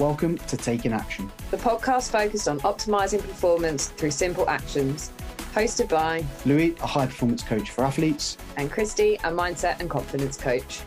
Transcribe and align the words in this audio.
Welcome 0.00 0.38
to 0.38 0.56
Taking 0.56 0.94
Action, 0.94 1.30
the 1.50 1.58
podcast 1.58 2.10
focused 2.10 2.48
on 2.48 2.58
optimizing 2.60 3.20
performance 3.20 3.88
through 3.88 4.12
simple 4.12 4.48
actions. 4.48 5.12
Hosted 5.52 5.90
by 5.90 6.24
Louis, 6.46 6.74
a 6.80 6.86
high 6.86 7.04
performance 7.04 7.42
coach 7.42 7.68
for 7.68 7.84
athletes, 7.84 8.38
and 8.56 8.70
Christy, 8.70 9.16
a 9.16 9.30
mindset 9.30 9.78
and 9.78 9.90
confidence 9.90 10.38
coach. 10.38 10.80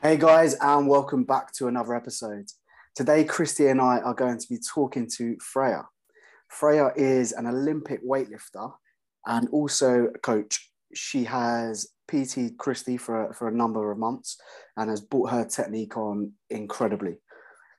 Hey 0.00 0.16
guys, 0.16 0.54
and 0.54 0.88
welcome 0.88 1.24
back 1.24 1.52
to 1.56 1.66
another 1.66 1.94
episode. 1.94 2.46
Today, 2.94 3.24
Christy 3.24 3.66
and 3.66 3.78
I 3.78 3.98
are 3.98 4.14
going 4.14 4.38
to 4.38 4.48
be 4.48 4.56
talking 4.56 5.10
to 5.18 5.36
Freya. 5.42 5.86
Freya 6.48 6.90
is 6.96 7.32
an 7.32 7.46
Olympic 7.46 8.02
weightlifter 8.02 8.72
and 9.26 9.46
also 9.50 10.06
a 10.06 10.18
coach. 10.20 10.72
She 10.94 11.24
has 11.24 11.86
PT 12.08 12.56
Christy 12.58 12.96
for, 12.96 13.32
for 13.34 13.48
a 13.48 13.54
number 13.54 13.90
of 13.90 13.98
months 13.98 14.38
and 14.76 14.90
has 14.90 15.00
brought 15.00 15.30
her 15.30 15.44
technique 15.44 15.96
on 15.96 16.32
incredibly. 16.50 17.16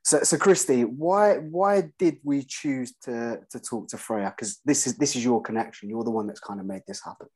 So, 0.04 0.24
so 0.24 0.38
Christy, 0.38 0.84
why 0.84 1.36
why 1.36 1.90
did 2.00 2.20
we 2.24 2.44
choose 2.44 2.94
to 3.04 3.42
to 3.50 3.60
talk 3.60 3.90
to 3.90 3.98
Freya? 3.98 4.34
Because 4.36 4.62
this 4.64 4.88
is 4.88 4.98
this 4.98 5.18
is 5.18 5.24
your 5.24 5.42
connection. 5.42 5.90
You're 5.90 6.06
the 6.06 6.12
one 6.12 6.28
that's 6.28 6.40
kind 6.40 6.62
of 6.62 6.66
made 6.66 6.84
this 6.88 7.04
happen. 7.04 7.28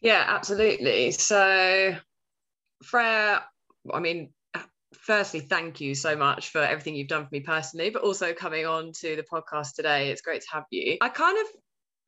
Yeah, 0.00 0.24
absolutely. 0.26 1.12
So, 1.12 1.96
Freya, 2.82 3.44
I 3.92 4.00
mean, 4.00 4.30
firstly, 4.94 5.40
thank 5.40 5.80
you 5.80 5.94
so 5.94 6.16
much 6.16 6.48
for 6.48 6.60
everything 6.60 6.96
you've 6.96 7.08
done 7.08 7.24
for 7.24 7.30
me 7.32 7.40
personally, 7.40 7.90
but 7.90 8.02
also 8.02 8.32
coming 8.32 8.66
on 8.66 8.92
to 9.00 9.16
the 9.16 9.22
podcast 9.22 9.74
today. 9.74 10.10
It's 10.10 10.22
great 10.22 10.42
to 10.42 10.48
have 10.52 10.64
you. 10.70 10.98
I 11.00 11.08
kind 11.08 11.38
of 11.38 11.46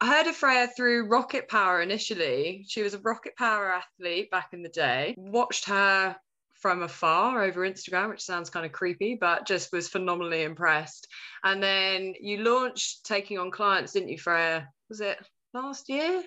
I 0.01 0.07
heard 0.07 0.27
of 0.29 0.37
Freya 0.37 0.69
through 0.69 1.09
Rocket 1.09 1.49
Power 1.49 1.83
initially. 1.83 2.65
She 2.69 2.83
was 2.83 2.95
a 2.95 3.01
Rocket 3.01 3.37
Power 3.37 3.73
athlete 3.73 4.31
back 4.31 4.51
in 4.53 4.63
the 4.63 4.69
day. 4.69 5.15
Watched 5.19 5.65
her 5.65 6.17
from 6.55 6.83
afar 6.83 7.43
over 7.43 7.69
Instagram, 7.69 8.11
which 8.11 8.23
sounds 8.23 8.51
kind 8.51 8.65
of 8.65 8.73
creepy, 8.73 9.17
but 9.21 9.47
just 9.47 9.73
was 9.73 9.89
phenomenally 9.89 10.43
impressed. 10.43 11.09
And 11.43 11.63
then 11.63 12.15
you 12.21 12.39
launched 12.39 13.05
taking 13.07 13.39
on 13.39 13.51
clients, 13.51 13.93
didn't 13.93 14.11
you, 14.11 14.19
Freya? 14.19 14.69
Was 14.89 15.01
it 15.01 15.19
last 15.53 15.89
year? 15.89 16.23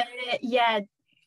Uh, 0.00 0.36
yeah, 0.40 0.80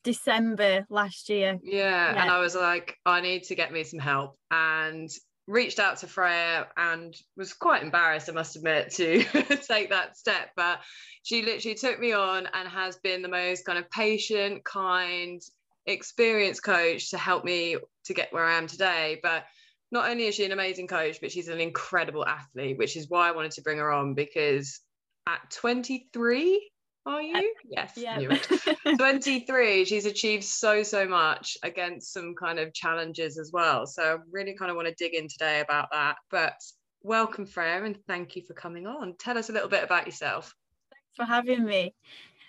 December 0.04 0.86
last 0.90 1.30
year. 1.30 1.59
Yeah, 1.64 2.14
yeah, 2.14 2.22
and 2.22 2.30
I 2.30 2.40
was 2.40 2.56
like, 2.56 2.98
I 3.06 3.22
need 3.22 3.44
to 3.46 3.56
get 3.56 3.72
me 3.72 3.84
some 3.84 4.00
help. 4.00 4.38
And 4.52 5.09
reached 5.48 5.80
out 5.80 5.98
to 5.98 6.08
Freya 6.08 6.68
and 6.76 7.16
was 7.38 7.54
quite 7.54 7.84
embarrassed, 7.84 8.30
I 8.30 8.34
must 8.34 8.56
admit, 8.56 8.92
to 8.94 9.24
take 9.68 9.90
that 9.90 10.18
step. 10.18 10.52
But 10.56 10.82
she 11.24 11.44
literally 11.44 11.76
took 11.76 12.00
me 12.00 12.14
on 12.14 12.48
and 12.54 12.68
has 12.68 12.98
been 12.98 13.22
the 13.22 13.28
most 13.28 13.66
kind 13.66 13.78
of 13.78 13.90
patient, 13.92 14.64
kind, 14.64 15.42
experienced 15.86 16.64
coach 16.64 17.12
to 17.12 17.18
help 17.18 17.44
me 17.44 17.78
to 18.06 18.14
get 18.14 18.34
where 18.34 18.46
I 18.46 18.58
am 18.58 18.68
today. 18.68 19.20
But 19.22 19.46
not 19.92 20.10
only 20.10 20.26
is 20.26 20.36
she 20.36 20.46
an 20.46 20.52
amazing 20.52 20.88
coach, 20.88 21.22
but 21.22 21.32
she's 21.32 21.48
an 21.48 21.62
incredible 21.62 22.26
athlete, 22.26 22.78
which 22.78 22.98
is 22.98 23.09
why 23.09 23.30
I 23.30 23.32
wanted 23.32 23.52
to 23.52 23.62
bring 23.62 23.78
her 23.78 23.92
on 23.92 24.14
because 24.16 24.82
at 25.28 25.50
23, 25.52 26.72
are 27.06 27.22
you? 27.22 27.36
Uh, 27.36 27.42
yes. 27.70 27.94
Yeah. 27.95 28.17
23. 28.98 29.86
She's 29.86 30.06
achieved 30.06 30.44
so, 30.44 30.84
so 30.84 31.08
much 31.08 31.58
against 31.64 32.14
some 32.14 32.34
kind 32.36 32.59
of 32.59 32.73
challenges 32.73 33.38
as 33.38 33.52
well. 33.52 33.86
So 33.86 34.03
I 34.03 34.17
really 34.31 34.56
kind 34.56 34.72
of 34.72 34.75
want 34.75 34.88
to 34.88 34.95
dig 34.95 35.14
in 35.14 35.28
today 35.28 35.62
about 35.62 35.89
that. 35.92 36.17
But 36.31 36.56
welcome, 37.03 37.45
Freya, 37.45 37.84
and 37.84 37.97
thank 38.08 38.36
you 38.36 38.42
for 38.42 38.53
coming 38.53 38.88
on. 38.88 39.16
Tell 39.20 39.38
us 39.38 39.50
a 39.50 39.53
little 39.53 39.70
bit 39.70 39.84
about 39.84 40.08
yourself. 40.08 40.53
Thanks 40.92 41.16
for 41.16 41.25
having 41.25 41.64
me. 41.64 41.94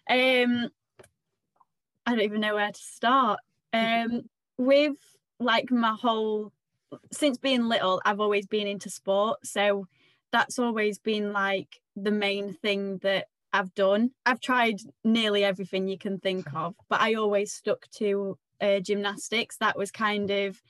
Um, 0.08 0.70
I 2.06 2.12
don't 2.12 2.20
even 2.20 2.40
know 2.40 2.54
where 2.54 2.72
to 2.72 2.80
start. 2.80 3.40
Um, 3.72 4.22
with 4.56 4.96
like 5.38 5.70
my 5.70 5.94
whole, 6.00 6.52
since 7.12 7.36
being 7.36 7.68
little, 7.68 8.00
I've 8.04 8.20
always 8.20 8.46
been 8.46 8.66
into 8.66 8.88
sport. 8.88 9.44
So 9.44 9.86
that's 10.32 10.58
always 10.58 10.98
been 10.98 11.32
like 11.32 11.80
the 11.94 12.10
main 12.10 12.54
thing 12.54 12.98
that 12.98 13.26
I've 13.56 13.74
done. 13.74 14.10
I've 14.26 14.40
tried 14.40 14.80
nearly 15.02 15.42
everything 15.42 15.88
you 15.88 15.96
can 15.96 16.18
think 16.18 16.46
of, 16.54 16.74
but 16.90 17.00
I 17.00 17.14
always 17.14 17.54
stuck 17.54 17.88
to 17.96 18.38
uh, 18.60 18.80
gymnastics. 18.80 19.56
That 19.58 19.78
was 19.78 19.90
kind 19.90 20.30
of, 20.30 20.60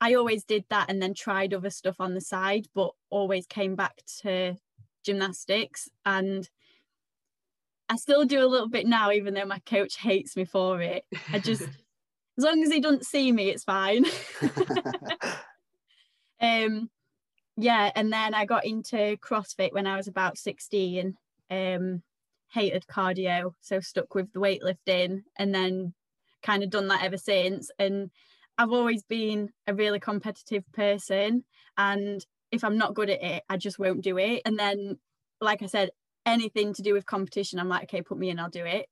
I 0.00 0.14
always 0.14 0.42
did 0.44 0.64
that 0.70 0.90
and 0.90 1.02
then 1.02 1.12
tried 1.12 1.52
other 1.52 1.68
stuff 1.68 1.96
on 2.00 2.14
the 2.14 2.22
side, 2.22 2.68
but 2.74 2.92
always 3.10 3.46
came 3.46 3.74
back 3.74 4.02
to 4.22 4.56
gymnastics. 5.04 5.90
And 6.06 6.48
I 7.90 7.96
still 7.96 8.24
do 8.24 8.42
a 8.42 8.48
little 8.48 8.70
bit 8.70 8.86
now, 8.86 9.12
even 9.12 9.34
though 9.34 9.44
my 9.44 9.60
coach 9.66 9.98
hates 9.98 10.34
me 10.34 10.46
for 10.46 10.80
it. 10.80 11.04
I 11.32 11.38
just, 11.38 11.62
as 12.38 12.44
long 12.44 12.62
as 12.62 12.72
he 12.72 12.80
doesn't 12.80 13.04
see 13.04 13.30
me, 13.30 13.50
it's 13.50 13.64
fine. 13.64 14.06
um, 16.40 16.88
yeah, 17.58 17.90
and 17.94 18.10
then 18.10 18.32
I 18.32 18.46
got 18.46 18.64
into 18.64 19.18
CrossFit 19.18 19.74
when 19.74 19.86
I 19.86 19.98
was 19.98 20.08
about 20.08 20.38
16. 20.38 21.14
Um, 21.50 22.02
hated 22.52 22.86
cardio, 22.86 23.54
so 23.60 23.80
stuck 23.80 24.14
with 24.14 24.32
the 24.32 24.40
weightlifting 24.40 25.22
and 25.38 25.54
then 25.54 25.94
kind 26.42 26.62
of 26.62 26.70
done 26.70 26.88
that 26.88 27.02
ever 27.02 27.16
since. 27.16 27.70
And 27.78 28.10
I've 28.58 28.72
always 28.72 29.02
been 29.02 29.50
a 29.66 29.74
really 29.74 29.98
competitive 29.98 30.64
person. 30.72 31.44
And 31.78 32.24
if 32.50 32.62
I'm 32.62 32.76
not 32.76 32.94
good 32.94 33.10
at 33.10 33.22
it, 33.22 33.42
I 33.48 33.56
just 33.56 33.78
won't 33.78 34.02
do 34.02 34.18
it. 34.18 34.42
And 34.44 34.58
then, 34.58 34.98
like 35.40 35.62
I 35.62 35.66
said, 35.66 35.90
anything 36.26 36.74
to 36.74 36.82
do 36.82 36.92
with 36.92 37.06
competition, 37.06 37.58
I'm 37.58 37.68
like, 37.68 37.84
okay, 37.84 38.02
put 38.02 38.18
me 38.18 38.28
in, 38.28 38.38
I'll 38.38 38.50
do 38.50 38.64
it. 38.64 38.86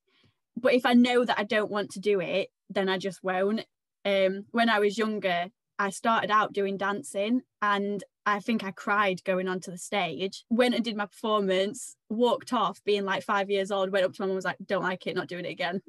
But 0.56 0.74
if 0.74 0.86
I 0.86 0.94
know 0.94 1.24
that 1.24 1.38
I 1.38 1.44
don't 1.44 1.70
want 1.70 1.90
to 1.90 2.00
do 2.00 2.20
it, 2.20 2.48
then 2.70 2.88
I 2.88 2.98
just 2.98 3.22
won't. 3.22 3.64
Um, 4.04 4.46
when 4.52 4.70
I 4.70 4.78
was 4.78 4.96
younger, 4.96 5.48
I 5.80 5.88
started 5.88 6.30
out 6.30 6.52
doing 6.52 6.76
dancing 6.76 7.40
and 7.62 8.04
I 8.26 8.40
think 8.40 8.62
I 8.62 8.70
cried 8.70 9.24
going 9.24 9.48
onto 9.48 9.70
the 9.70 9.78
stage. 9.78 10.44
Went 10.50 10.74
and 10.74 10.84
did 10.84 10.94
my 10.94 11.06
performance, 11.06 11.96
walked 12.10 12.52
off 12.52 12.84
being 12.84 13.06
like 13.06 13.22
five 13.22 13.48
years 13.48 13.70
old, 13.70 13.90
went 13.90 14.04
up 14.04 14.12
to 14.12 14.20
my 14.20 14.26
mum 14.26 14.32
and 14.32 14.36
was 14.36 14.44
like, 14.44 14.58
don't 14.66 14.82
like 14.82 15.06
it, 15.06 15.16
not 15.16 15.26
doing 15.26 15.46
it 15.46 15.52
again. 15.52 15.80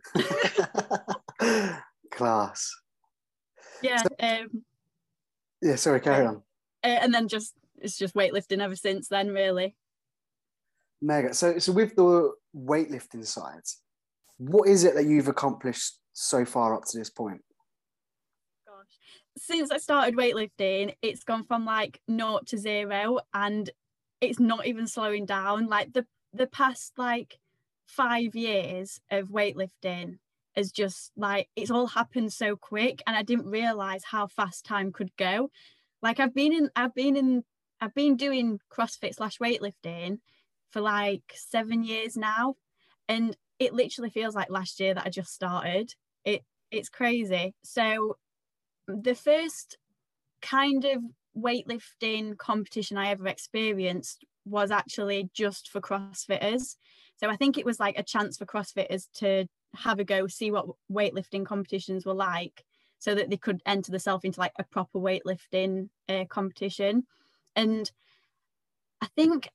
Class. 2.10 2.72
Yeah. 3.82 4.02
So, 4.02 4.08
um, 4.22 4.64
yeah, 5.62 5.76
sorry, 5.76 6.00
carry 6.00 6.26
on. 6.26 6.38
Uh, 6.82 6.88
and 6.88 7.14
then 7.14 7.28
just, 7.28 7.54
it's 7.82 7.98
just 7.98 8.16
weightlifting 8.16 8.62
ever 8.62 8.78
since 8.78 9.10
then, 9.10 9.28
really. 9.28 9.76
Mega. 11.02 11.34
So, 11.34 11.60
so 11.60 11.74
with 11.74 11.98
the 11.98 12.32
weightlifting 12.56 13.26
side, 13.26 13.64
what 14.38 14.70
is 14.70 14.86
it 14.86 14.96
that 14.96 15.06
you've 15.06 15.28
accomplished 15.28 16.00
so 16.14 16.46
far 16.46 16.76
up 16.76 16.86
to 16.86 16.98
this 16.98 17.10
point? 17.10 17.42
Since 19.42 19.72
I 19.72 19.78
started 19.78 20.16
weightlifting, 20.16 20.94
it's 21.02 21.24
gone 21.24 21.44
from 21.46 21.66
like 21.66 22.00
naught 22.08 22.46
to 22.48 22.58
zero 22.60 23.20
and 23.34 23.70
it's 24.22 24.40
not 24.40 24.68
even 24.68 24.86
slowing 24.86 25.26
down. 25.26 25.66
Like 25.68 25.94
the 25.94 26.06
the 26.32 26.46
past 26.46 26.94
like 26.98 27.40
five 27.88 28.36
years 28.36 29.02
of 29.10 29.30
weightlifting 29.30 30.20
has 30.56 30.72
just 30.72 31.12
like 31.18 31.50
it's 31.56 31.72
all 31.72 31.88
happened 31.88 32.32
so 32.32 32.56
quick 32.56 33.02
and 33.08 33.16
I 33.16 33.24
didn't 33.24 33.48
realize 33.48 34.04
how 34.04 34.28
fast 34.28 34.64
time 34.64 34.92
could 34.92 35.10
go. 35.18 35.50
Like 36.04 36.20
I've 36.20 36.36
been 36.36 36.54
in 36.54 36.70
I've 36.76 36.94
been 36.94 37.16
in 37.16 37.44
I've 37.82 37.96
been 37.96 38.18
doing 38.18 38.60
CrossFit 38.72 39.16
slash 39.16 39.40
weightlifting 39.40 40.20
for 40.70 40.82
like 40.82 41.24
seven 41.34 41.84
years 41.84 42.16
now. 42.16 42.58
And 43.10 43.36
it 43.58 43.74
literally 43.74 44.12
feels 44.12 44.36
like 44.36 44.52
last 44.52 44.80
year 44.80 44.94
that 44.94 45.08
I 45.08 45.10
just 45.10 45.34
started. 45.34 45.96
It 46.26 46.44
it's 46.70 46.90
crazy. 46.90 47.56
So 47.64 48.18
the 49.02 49.16
first 49.16 49.78
kind 50.42 50.86
of 50.86 51.02
weightlifting 51.38 52.38
competition 52.38 52.98
I 52.98 53.10
ever 53.10 53.28
experienced 53.28 54.26
was 54.46 54.72
actually 54.72 55.30
just 55.34 55.70
for 55.70 55.82
CrossFitters. 55.82 56.76
So 57.18 57.30
I 57.30 57.36
think 57.36 57.58
it 57.58 57.66
was 57.66 57.80
like 57.80 57.98
a 57.98 58.04
chance 58.04 58.38
for 58.38 58.46
CrossFitters 58.46 59.08
to 59.16 59.46
have 59.76 60.00
a 60.00 60.04
go, 60.04 60.28
see 60.28 60.52
what 60.52 60.68
weightlifting 60.92 61.46
competitions 61.46 62.06
were 62.06 62.14
like, 62.14 62.64
so 63.00 63.16
that 63.16 63.30
they 63.30 63.38
could 63.38 63.62
enter 63.66 63.92
themselves 63.92 64.24
into 64.24 64.40
like 64.40 64.54
a 64.60 64.64
proper 64.64 65.00
weightlifting 65.00 65.90
uh, 66.10 66.26
competition. 66.30 67.04
And 67.56 67.90
I 69.02 69.08
think 69.16 69.50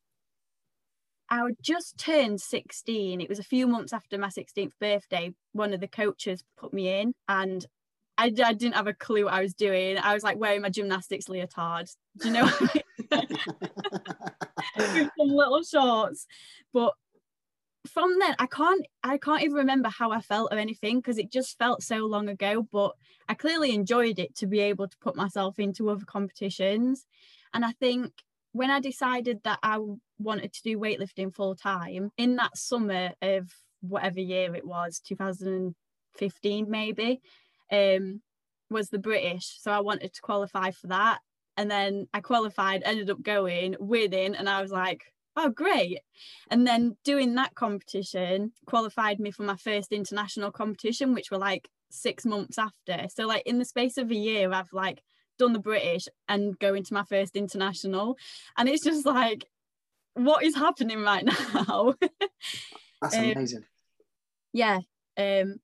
I 1.28 1.42
just 1.60 1.98
turned 1.98 2.40
16. 2.40 3.20
It 3.20 3.28
was 3.28 3.38
a 3.38 3.44
few 3.44 3.66
months 3.66 3.92
after 3.92 4.16
my 4.16 4.28
16th 4.28 4.72
birthday. 4.80 5.34
One 5.52 5.74
of 5.74 5.80
the 5.80 5.88
coaches 5.88 6.44
put 6.56 6.72
me 6.72 7.00
in, 7.00 7.12
and 7.28 7.66
I, 8.18 8.32
I 8.44 8.52
didn't 8.54 8.74
have 8.74 8.86
a 8.86 8.94
clue 8.94 9.24
what 9.24 9.34
I 9.34 9.42
was 9.42 9.54
doing. 9.54 9.98
I 9.98 10.14
was 10.14 10.22
like 10.22 10.38
wearing 10.38 10.62
my 10.62 10.70
gymnastics 10.70 11.28
leotard. 11.28 11.88
Do 12.18 12.28
you 12.28 12.34
know? 12.34 12.48
I 12.48 12.60
mean? 12.60 12.82
With 14.78 15.10
some 15.18 15.28
little 15.28 15.62
shorts. 15.62 16.26
But 16.72 16.94
from 17.86 18.18
then 18.18 18.34
I 18.38 18.46
can't 18.46 18.84
I 19.02 19.16
can't 19.18 19.42
even 19.42 19.56
remember 19.56 19.88
how 19.88 20.10
I 20.10 20.20
felt 20.20 20.52
or 20.52 20.58
anything 20.58 20.98
because 20.98 21.18
it 21.18 21.30
just 21.30 21.58
felt 21.58 21.82
so 21.82 21.98
long 21.98 22.28
ago. 22.28 22.66
But 22.70 22.92
I 23.28 23.34
clearly 23.34 23.74
enjoyed 23.74 24.18
it 24.18 24.34
to 24.36 24.46
be 24.46 24.60
able 24.60 24.88
to 24.88 24.96
put 24.98 25.16
myself 25.16 25.58
into 25.58 25.90
other 25.90 26.04
competitions. 26.04 27.06
And 27.52 27.64
I 27.64 27.72
think 27.72 28.12
when 28.52 28.70
I 28.70 28.80
decided 28.80 29.40
that 29.44 29.58
I 29.62 29.78
wanted 30.18 30.52
to 30.54 30.62
do 30.62 30.78
weightlifting 30.78 31.34
full 31.34 31.54
time 31.54 32.10
in 32.16 32.36
that 32.36 32.56
summer 32.56 33.12
of 33.20 33.52
whatever 33.80 34.20
year 34.20 34.54
it 34.54 34.66
was, 34.66 35.00
2015 35.00 36.70
maybe, 36.70 37.20
um, 37.70 38.22
was 38.70 38.90
the 38.90 38.98
British. 38.98 39.58
So 39.60 39.70
I 39.70 39.80
wanted 39.80 40.12
to 40.14 40.20
qualify 40.20 40.70
for 40.70 40.88
that. 40.88 41.20
And 41.56 41.70
then 41.70 42.06
I 42.12 42.20
qualified, 42.20 42.82
ended 42.84 43.10
up 43.10 43.22
going, 43.22 43.76
winning, 43.78 44.34
and 44.34 44.48
I 44.48 44.60
was 44.60 44.70
like, 44.70 45.04
oh, 45.36 45.48
great. 45.50 46.00
And 46.50 46.66
then 46.66 46.96
doing 47.04 47.34
that 47.34 47.54
competition 47.54 48.52
qualified 48.66 49.20
me 49.20 49.30
for 49.30 49.42
my 49.42 49.56
first 49.56 49.92
international 49.92 50.50
competition, 50.50 51.14
which 51.14 51.30
were 51.30 51.38
like 51.38 51.68
six 51.90 52.24
months 52.24 52.58
after. 52.58 53.06
So, 53.14 53.26
like, 53.26 53.42
in 53.46 53.58
the 53.58 53.64
space 53.64 53.96
of 53.96 54.10
a 54.10 54.14
year, 54.14 54.52
I've 54.52 54.72
like 54.72 55.02
done 55.38 55.52
the 55.52 55.58
British 55.58 56.08
and 56.28 56.58
going 56.58 56.84
to 56.84 56.94
my 56.94 57.04
first 57.04 57.36
international. 57.36 58.16
And 58.56 58.68
it's 58.68 58.84
just 58.84 59.06
like, 59.06 59.46
what 60.14 60.42
is 60.42 60.54
happening 60.54 61.02
right 61.02 61.24
now? 61.54 61.94
That's 63.00 63.16
um, 63.16 63.24
amazing. 63.24 63.64
Yeah. 64.52 64.80
Um, 65.18 65.56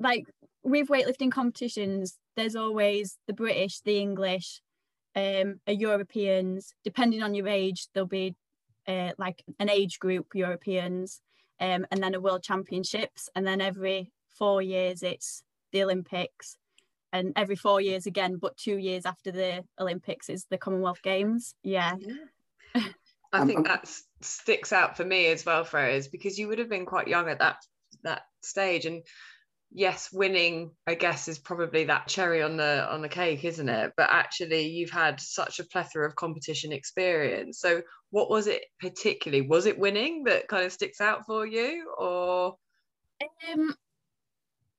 like 0.00 0.26
with 0.64 0.88
weightlifting 0.88 1.30
competitions, 1.30 2.18
there's 2.36 2.56
always 2.56 3.18
the 3.26 3.34
British, 3.34 3.80
the 3.80 3.98
English, 3.98 4.60
um, 5.14 5.60
a 5.66 5.72
Europeans. 5.72 6.74
Depending 6.82 7.22
on 7.22 7.34
your 7.34 7.48
age, 7.48 7.86
there'll 7.92 8.08
be 8.08 8.34
uh, 8.88 9.12
like 9.18 9.44
an 9.58 9.68
age 9.68 9.98
group 9.98 10.34
Europeans, 10.34 11.20
um, 11.60 11.86
and 11.90 12.02
then 12.02 12.14
a 12.14 12.20
World 12.20 12.42
Championships, 12.42 13.28
and 13.36 13.46
then 13.46 13.60
every 13.60 14.10
four 14.28 14.60
years 14.60 15.02
it's 15.02 15.44
the 15.72 15.82
Olympics, 15.84 16.56
and 17.12 17.32
every 17.36 17.56
four 17.56 17.80
years 17.80 18.06
again, 18.06 18.36
but 18.36 18.56
two 18.56 18.76
years 18.76 19.06
after 19.06 19.30
the 19.30 19.64
Olympics 19.78 20.28
is 20.28 20.46
the 20.50 20.58
Commonwealth 20.58 21.02
Games. 21.02 21.54
Yeah. 21.62 21.94
yeah. 22.00 22.82
I 23.32 23.44
think 23.44 23.66
that 23.66 23.88
sticks 24.20 24.72
out 24.72 24.96
for 24.96 25.04
me 25.04 25.26
as 25.26 25.44
well, 25.44 25.64
Freya, 25.64 26.00
because 26.10 26.38
you 26.38 26.48
would 26.48 26.58
have 26.58 26.68
been 26.68 26.86
quite 26.86 27.08
young 27.08 27.28
at 27.28 27.40
that 27.40 27.56
that 28.02 28.22
stage, 28.42 28.86
and 28.86 29.02
yes, 29.74 30.10
winning, 30.12 30.70
I 30.86 30.94
guess, 30.94 31.28
is 31.28 31.38
probably 31.38 31.84
that 31.84 32.06
cherry 32.06 32.42
on 32.42 32.56
the 32.56 32.90
on 32.90 33.02
the 33.02 33.08
cake, 33.08 33.44
isn't 33.44 33.68
it? 33.68 33.92
But 33.96 34.08
actually, 34.10 34.68
you've 34.68 34.90
had 34.90 35.20
such 35.20 35.58
a 35.58 35.64
plethora 35.64 36.06
of 36.06 36.14
competition 36.14 36.72
experience. 36.72 37.58
So, 37.58 37.82
what 38.10 38.30
was 38.30 38.46
it 38.46 38.64
particularly? 38.80 39.46
Was 39.46 39.66
it 39.66 39.78
winning 39.78 40.24
that 40.24 40.48
kind 40.48 40.64
of 40.64 40.72
sticks 40.72 41.00
out 41.00 41.26
for 41.26 41.44
you, 41.44 41.92
or? 41.98 42.56
Um, 43.52 43.74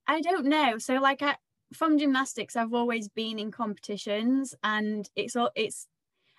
I 0.07 0.21
don't 0.21 0.45
know. 0.45 0.77
So, 0.77 0.95
like, 0.95 1.21
I, 1.21 1.35
from 1.73 1.99
gymnastics, 1.99 2.55
I've 2.55 2.73
always 2.73 3.09
been 3.09 3.37
in 3.37 3.51
competitions, 3.51 4.55
and 4.63 5.07
it's 5.15 5.35
all 5.35 5.51
it's. 5.55 5.87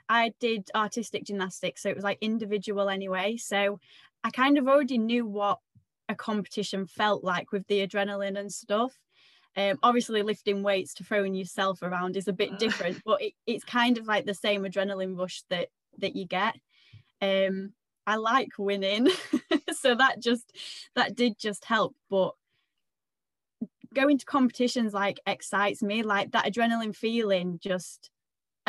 I 0.08 0.32
did 0.38 0.70
artistic 0.74 1.24
gymnastics, 1.24 1.82
so 1.82 1.88
it 1.88 1.96
was 1.96 2.04
like 2.04 2.18
individual 2.20 2.88
anyway. 2.88 3.36
So 3.38 3.80
I 4.22 4.30
kind 4.30 4.56
of 4.56 4.68
already 4.68 4.98
knew 4.98 5.26
what 5.26 5.58
a 6.08 6.14
competition 6.14 6.86
felt 6.86 7.24
like 7.24 7.52
with 7.52 7.66
the 7.66 7.86
adrenaline 7.86 8.38
and 8.38 8.52
stuff. 8.52 8.92
Um, 9.56 9.78
obviously, 9.82 10.22
lifting 10.22 10.62
weights 10.62 10.92
to 10.94 11.04
throwing 11.04 11.34
yourself 11.34 11.82
around 11.82 12.16
is 12.16 12.28
a 12.28 12.32
bit 12.32 12.58
different, 12.58 13.02
but 13.04 13.22
it, 13.22 13.32
it's 13.46 13.64
kind 13.64 13.96
of 13.96 14.06
like 14.06 14.26
the 14.26 14.34
same 14.34 14.64
adrenaline 14.64 15.18
rush 15.18 15.42
that 15.48 15.68
that 15.98 16.14
you 16.14 16.26
get. 16.26 16.56
Um, 17.22 17.72
I 18.06 18.16
like 18.16 18.50
winning, 18.58 19.08
so 19.72 19.94
that 19.94 20.20
just 20.20 20.52
that 20.94 21.16
did 21.16 21.38
just 21.38 21.64
help. 21.64 21.96
But 22.10 22.34
going 23.94 24.18
to 24.18 24.26
competitions 24.26 24.92
like 24.92 25.20
excites 25.26 25.82
me, 25.82 26.02
like 26.02 26.32
that 26.32 26.44
adrenaline 26.44 26.94
feeling 26.94 27.58
just 27.62 28.10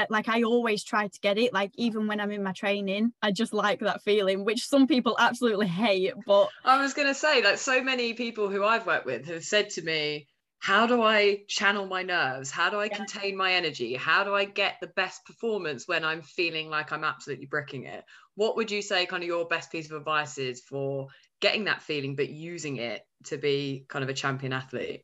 like 0.10 0.30
I 0.30 0.44
always 0.44 0.84
try 0.84 1.08
to 1.08 1.20
get 1.20 1.38
it. 1.38 1.54
Like 1.54 1.72
even 1.76 2.08
when 2.08 2.20
I'm 2.20 2.32
in 2.32 2.44
my 2.44 2.54
training, 2.54 3.14
I 3.22 3.32
just 3.32 3.54
like 3.54 3.80
that 3.80 4.04
feeling, 4.04 4.46
which 4.46 4.66
some 4.66 4.88
people 4.88 5.16
absolutely 5.20 5.68
hate. 5.68 6.14
But 6.26 6.50
I 6.64 6.82
was 6.82 6.94
gonna 6.94 7.14
say, 7.14 7.44
like 7.44 7.58
so 7.58 7.82
many 7.84 8.14
people 8.14 8.50
who 8.50 8.64
I've 8.64 8.86
worked 8.86 9.06
with 9.06 9.26
have 9.28 9.44
said 9.44 9.72
to 9.72 9.82
me, 9.82 10.28
how 10.60 10.88
do 10.88 11.02
I 11.02 11.44
channel 11.48 11.86
my 11.86 12.04
nerves? 12.04 12.50
How 12.52 12.70
do 12.70 12.80
I 12.80 12.86
yeah. 12.86 12.98
contain 12.98 13.38
my 13.38 13.54
energy? 13.54 13.96
How 13.96 14.24
do 14.24 14.34
I 14.34 14.46
get 14.46 14.78
the 14.82 14.88
best 14.88 15.26
performance 15.26 15.88
when 15.88 16.04
I'm 16.04 16.22
feeling 16.22 16.70
like 16.70 16.92
I'm 16.92 17.04
absolutely 17.04 17.46
bricking 17.46 17.86
it? 17.86 18.04
What 18.36 18.56
would 18.56 18.72
you 18.72 18.82
say 18.82 19.06
kind 19.06 19.24
of 19.24 19.28
your 19.28 19.48
best 19.48 19.72
piece 19.72 19.90
of 19.90 19.98
advice 19.98 20.38
is 20.38 20.62
for 20.62 21.08
getting 21.40 21.66
that 21.66 21.84
feeling 21.84 22.16
but 22.16 22.30
using 22.30 22.78
it 22.78 23.02
to 23.26 23.38
be 23.38 23.86
kind 23.88 24.04
of 24.04 24.10
a 24.10 24.14
champion 24.14 24.54
athlete? 24.54 25.04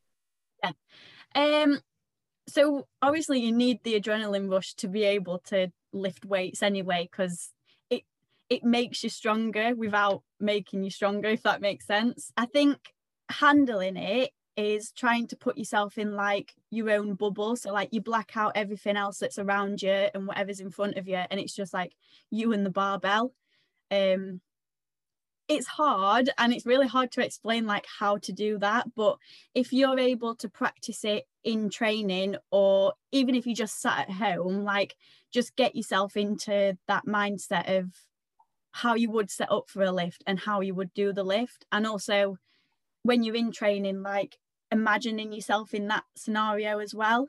Yeah. 0.64 0.72
Um 1.36 1.80
so 2.48 2.88
obviously 3.02 3.40
you 3.40 3.52
need 3.52 3.80
the 3.84 4.00
adrenaline 4.00 4.52
rush 4.52 4.74
to 4.76 4.88
be 4.88 5.04
able 5.04 5.40
to 5.40 5.72
lift 5.94 6.26
weights 6.26 6.62
anyway 6.62 7.08
because 7.10 7.52
it 7.90 8.04
it 8.50 8.64
makes 8.64 9.04
you 9.04 9.10
stronger 9.10 9.74
without 9.76 10.24
making 10.40 10.84
you 10.84 10.90
stronger 10.90 11.30
if 11.30 11.44
that 11.44 11.62
makes 11.62 11.88
sense. 11.88 12.32
I 12.36 12.46
think 12.46 12.78
handling 13.30 13.98
it 13.98 14.32
is 14.56 14.92
trying 14.92 15.28
to 15.28 15.36
put 15.36 15.58
yourself 15.58 15.98
in 15.98 16.14
like 16.14 16.54
your 16.70 16.92
own 16.92 17.16
bubble. 17.16 17.56
So 17.56 17.72
like 17.72 17.90
you 17.92 18.02
black 18.02 18.36
out 18.36 18.52
everything 18.56 18.98
else 18.98 19.18
that's 19.18 19.40
around 19.40 19.82
you 19.82 20.08
and 20.14 20.28
whatever's 20.28 20.60
in 20.60 20.70
front 20.70 20.98
of 20.98 21.08
you 21.08 21.16
and 21.16 21.40
it's 21.40 21.56
just 21.56 21.74
like 21.74 21.94
you 22.30 22.54
and 22.54 22.66
the 22.66 22.70
barbell. 22.70 23.34
Um 23.90 24.42
it's 25.48 25.68
hard 25.68 26.30
and 26.38 26.54
it's 26.54 26.66
really 26.66 26.88
hard 26.88 27.12
to 27.12 27.24
explain 27.24 27.66
like 27.66 27.86
how 28.00 28.18
to 28.18 28.32
do 28.32 28.58
that 28.58 28.88
but 28.96 29.18
if 29.54 29.74
you're 29.74 30.00
able 30.00 30.36
to 30.36 30.48
practice 30.48 31.04
it 31.04 31.26
in 31.44 31.70
training 31.70 32.36
or 32.50 32.94
even 33.12 33.36
if 33.36 33.46
you 33.46 33.54
just 33.54 33.82
sat 33.82 34.08
at 34.08 34.12
home 34.12 34.64
like 34.64 34.96
just 35.32 35.56
get 35.56 35.76
yourself 35.76 36.16
into 36.16 36.78
that 36.88 37.06
mindset 37.06 37.78
of 37.78 37.90
how 38.74 38.96
you 38.96 39.10
would 39.12 39.30
set 39.30 39.52
up 39.52 39.70
for 39.70 39.84
a 39.84 39.92
lift 39.92 40.24
and 40.26 40.40
how 40.40 40.60
you 40.60 40.74
would 40.74 40.94
do 40.94 41.14
the 41.14 41.24
lift. 41.24 41.66
And 41.72 41.86
also 41.86 42.38
when 43.04 43.24
you're 43.24 43.36
in 43.36 43.52
training 43.52 44.02
like 44.02 44.38
imagining 44.72 45.32
yourself 45.32 45.74
in 45.74 45.88
that 45.88 46.04
scenario 46.16 46.80
as 46.80 46.94
well. 46.94 47.28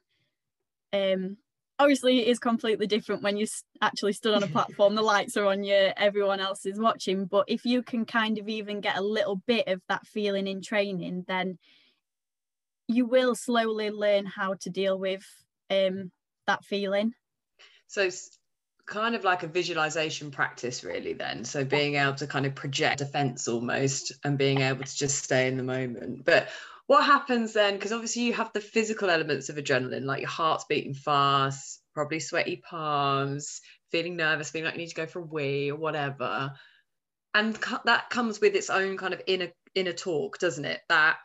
Um 0.93 1.37
obviously 1.79 2.21
it 2.21 2.29
is 2.29 2.38
completely 2.38 2.87
different 2.87 3.23
when 3.23 3.37
you 3.37 3.47
actually 3.82 4.12
stood 4.12 4.35
on 4.35 4.43
a 4.43 4.47
platform 4.49 4.94
the 4.94 5.03
lights 5.03 5.37
are 5.37 5.47
on 5.47 5.65
you 5.65 5.91
everyone 5.97 6.41
else 6.41 6.65
is 6.67 6.79
watching 6.79 7.25
but 7.25 7.44
if 7.49 7.65
you 7.65 7.82
can 7.82 8.05
kind 8.05 8.38
of 8.38 8.49
even 8.49 8.81
get 8.81 8.97
a 8.97 9.03
little 9.03 9.37
bit 9.47 9.67
of 9.67 9.81
that 9.88 10.06
feeling 10.06 10.47
in 10.47 10.62
training 10.62 11.25
then 11.26 11.59
you 12.88 13.06
will 13.06 13.35
slowly 13.35 13.91
learn 13.91 14.26
how 14.26 14.55
to 14.55 14.71
deal 14.71 14.99
with 14.99 15.25
um, 15.71 16.11
that 16.47 16.65
feeling. 16.65 17.15
So 17.87 18.03
it's 18.03 18.38
kind 18.87 19.15
of 19.15 19.25
like 19.25 19.43
a 19.43 19.47
visualization 19.47 20.31
practice 20.31 20.85
really 20.85 21.15
then. 21.15 21.44
So 21.44 21.65
being 21.65 21.94
able 21.94 22.15
to 22.15 22.26
kind 22.26 22.44
of 22.44 22.55
project 22.55 22.99
defense 22.99 23.49
almost 23.49 24.12
and 24.25 24.37
being 24.37 24.61
able 24.61 24.85
to 24.85 24.97
just 24.97 25.25
stay 25.25 25.49
in 25.49 25.56
the 25.56 25.62
moment. 25.62 26.25
But 26.25 26.49
what 26.87 27.05
happens 27.05 27.53
then? 27.53 27.75
Because 27.75 27.93
obviously 27.93 28.23
you 28.23 28.35
have 28.35 28.53
the 28.53 28.61
physical 28.61 29.11
elements 29.11 29.49
of 29.49 29.57
adrenaline 29.57 30.05
like 30.05 30.21
your 30.21 30.31
heart's 30.31 30.64
beating 30.64 30.95
fast 30.95 31.81
probably 31.95 32.21
sweaty 32.21 32.57
palms 32.57 33.61
feeling 33.91 34.17
nervous 34.17 34.50
feeling 34.50 34.67
like 34.67 34.75
you 34.75 34.81
need 34.81 34.88
to 34.88 34.95
go 34.95 35.07
for 35.07 35.21
a 35.21 35.26
wee 35.26 35.71
or 35.71 35.76
whatever. 35.76 36.53
And 37.33 37.59
that 37.85 38.11
comes 38.11 38.41
with 38.41 38.55
its 38.55 38.71
own 38.71 38.97
kind 38.97 39.14
of 39.14 39.23
inner 39.26 39.53
inner 39.75 39.93
talk 39.93 40.38
doesn't 40.38 40.64
it? 40.64 40.81
That 40.88 41.17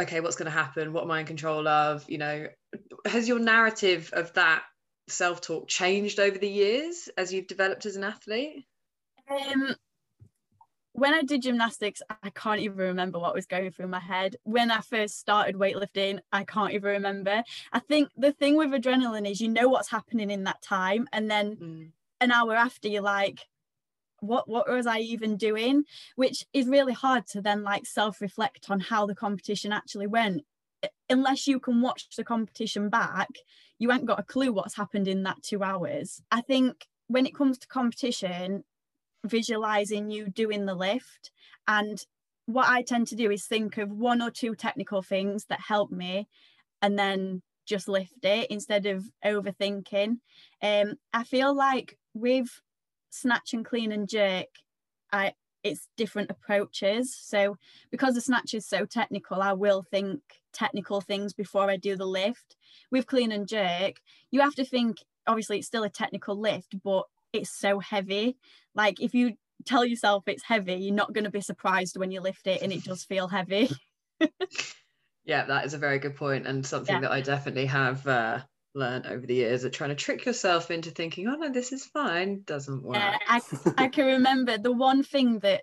okay 0.00 0.20
what's 0.20 0.36
going 0.36 0.50
to 0.50 0.50
happen? 0.50 0.92
What 0.92 1.04
am 1.04 1.10
i 1.12 1.20
in 1.20 1.26
control 1.26 1.66
of? 1.66 2.04
You 2.08 2.18
know 2.18 2.46
has 3.06 3.28
your 3.28 3.38
narrative 3.38 4.10
of 4.12 4.32
that 4.34 4.62
self-talk 5.08 5.68
changed 5.68 6.20
over 6.20 6.38
the 6.38 6.48
years 6.48 7.08
as 7.16 7.32
you've 7.32 7.46
developed 7.46 7.86
as 7.86 7.96
an 7.96 8.04
athlete? 8.04 8.66
Um 9.30 9.74
when 10.92 11.14
I 11.14 11.22
did 11.22 11.42
gymnastics, 11.42 12.02
I 12.22 12.30
can't 12.30 12.60
even 12.60 12.76
remember 12.76 13.18
what 13.18 13.34
was 13.34 13.46
going 13.46 13.70
through 13.70 13.88
my 13.88 14.00
head. 14.00 14.36
When 14.44 14.70
I 14.70 14.80
first 14.80 15.18
started 15.18 15.56
weightlifting, 15.56 16.20
I 16.32 16.44
can't 16.44 16.72
even 16.72 16.90
remember. 16.90 17.42
I 17.72 17.78
think 17.78 18.10
the 18.16 18.32
thing 18.32 18.56
with 18.56 18.70
adrenaline 18.70 19.28
is 19.28 19.40
you 19.40 19.48
know 19.48 19.68
what's 19.68 19.90
happening 19.90 20.30
in 20.30 20.44
that 20.44 20.60
time, 20.62 21.08
and 21.12 21.30
then 21.30 21.56
mm. 21.56 21.88
an 22.20 22.30
hour 22.30 22.54
after 22.54 22.88
you're 22.88 23.02
like, 23.02 23.40
what 24.20 24.48
what 24.48 24.68
was 24.68 24.86
I 24.86 24.98
even 24.98 25.36
doing? 25.36 25.84
Which 26.16 26.46
is 26.52 26.66
really 26.66 26.92
hard 26.92 27.26
to 27.28 27.40
then 27.40 27.62
like 27.62 27.86
self-reflect 27.86 28.66
on 28.70 28.80
how 28.80 29.06
the 29.06 29.14
competition 29.14 29.72
actually 29.72 30.06
went. 30.06 30.42
Unless 31.08 31.46
you 31.46 31.58
can 31.58 31.80
watch 31.80 32.08
the 32.16 32.24
competition 32.24 32.88
back, 32.90 33.28
you 33.78 33.90
ain't 33.92 34.06
got 34.06 34.20
a 34.20 34.24
clue 34.24 34.52
what's 34.52 34.76
happened 34.76 35.08
in 35.08 35.22
that 35.22 35.42
two 35.42 35.62
hours. 35.62 36.22
I 36.30 36.42
think 36.42 36.86
when 37.06 37.24
it 37.24 37.34
comes 37.34 37.58
to 37.58 37.66
competition, 37.66 38.64
visualizing 39.24 40.10
you 40.10 40.28
doing 40.28 40.66
the 40.66 40.74
lift 40.74 41.30
and 41.68 42.04
what 42.46 42.68
I 42.68 42.82
tend 42.82 43.06
to 43.08 43.16
do 43.16 43.30
is 43.30 43.44
think 43.44 43.78
of 43.78 43.90
one 43.90 44.20
or 44.20 44.30
two 44.30 44.54
technical 44.54 45.02
things 45.02 45.46
that 45.48 45.60
help 45.60 45.90
me 45.90 46.28
and 46.80 46.98
then 46.98 47.42
just 47.66 47.88
lift 47.88 48.24
it 48.24 48.50
instead 48.50 48.86
of 48.86 49.04
overthinking. 49.24 50.18
Um, 50.60 50.94
I 51.12 51.24
feel 51.24 51.54
like 51.54 51.96
with 52.14 52.48
snatch 53.10 53.54
and 53.54 53.64
clean 53.64 53.92
and 53.92 54.08
jerk, 54.08 54.48
I 55.12 55.34
it's 55.62 55.86
different 55.96 56.28
approaches. 56.28 57.14
So 57.14 57.56
because 57.92 58.16
the 58.16 58.20
snatch 58.20 58.52
is 58.52 58.66
so 58.66 58.84
technical, 58.84 59.40
I 59.40 59.52
will 59.52 59.82
think 59.82 60.20
technical 60.52 61.00
things 61.00 61.32
before 61.32 61.70
I 61.70 61.76
do 61.76 61.94
the 61.94 62.04
lift. 62.04 62.56
With 62.90 63.06
clean 63.06 63.30
and 63.30 63.46
jerk, 63.46 64.00
you 64.32 64.40
have 64.40 64.56
to 64.56 64.64
think 64.64 64.96
obviously 65.28 65.58
it's 65.58 65.68
still 65.68 65.84
a 65.84 65.88
technical 65.88 66.36
lift, 66.36 66.74
but 66.82 67.04
it's 67.32 67.50
so 67.50 67.78
heavy. 67.78 68.36
Like 68.74 69.00
if 69.00 69.14
you 69.14 69.34
tell 69.64 69.84
yourself 69.84 70.24
it's 70.26 70.42
heavy, 70.42 70.74
you're 70.74 70.94
not 70.94 71.12
going 71.12 71.24
to 71.24 71.30
be 71.30 71.40
surprised 71.40 71.96
when 71.96 72.10
you 72.10 72.20
lift 72.20 72.46
it 72.46 72.62
and 72.62 72.72
it 72.72 72.84
does 72.84 73.04
feel 73.04 73.28
heavy. 73.28 73.70
yeah, 75.24 75.44
that 75.46 75.64
is 75.64 75.74
a 75.74 75.78
very 75.78 75.98
good 75.98 76.16
point 76.16 76.46
and 76.46 76.66
something 76.66 76.96
yeah. 76.96 77.00
that 77.02 77.12
I 77.12 77.20
definitely 77.20 77.66
have 77.66 78.06
uh, 78.06 78.40
learned 78.74 79.06
over 79.06 79.26
the 79.26 79.34
years 79.34 79.62
that 79.62 79.72
trying 79.72 79.90
to 79.90 79.96
trick 79.96 80.24
yourself 80.24 80.70
into 80.70 80.90
thinking, 80.90 81.28
oh 81.28 81.36
no, 81.36 81.50
this 81.50 81.72
is 81.72 81.84
fine, 81.84 82.42
doesn't 82.44 82.82
work. 82.82 82.96
Yeah, 82.96 83.18
I, 83.28 83.40
I 83.78 83.88
can 83.88 84.06
remember 84.06 84.58
the 84.58 84.72
one 84.72 85.02
thing 85.02 85.40
that 85.40 85.62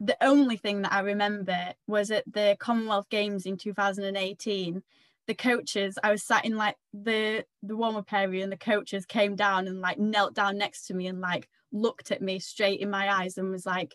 the 0.00 0.16
only 0.20 0.56
thing 0.56 0.82
that 0.82 0.92
I 0.92 1.00
remember 1.00 1.56
was 1.86 2.10
at 2.10 2.24
the 2.30 2.56
Commonwealth 2.58 3.08
Games 3.08 3.46
in 3.46 3.56
2018. 3.56 4.82
The 5.26 5.34
coaches, 5.34 5.98
I 6.02 6.10
was 6.10 6.22
sat 6.22 6.44
in 6.44 6.56
like 6.56 6.76
the 6.92 7.44
the 7.62 7.76
warm 7.76 7.96
up 7.96 8.12
area, 8.12 8.42
and 8.42 8.52
the 8.52 8.56
coaches 8.56 9.06
came 9.06 9.36
down 9.36 9.66
and 9.66 9.80
like 9.80 9.98
knelt 9.98 10.34
down 10.34 10.58
next 10.58 10.86
to 10.86 10.94
me 10.94 11.06
and 11.06 11.20
like 11.20 11.48
looked 11.72 12.10
at 12.10 12.22
me 12.22 12.38
straight 12.38 12.80
in 12.80 12.90
my 12.90 13.10
eyes 13.10 13.38
and 13.38 13.50
was 13.50 13.64
like, 13.64 13.94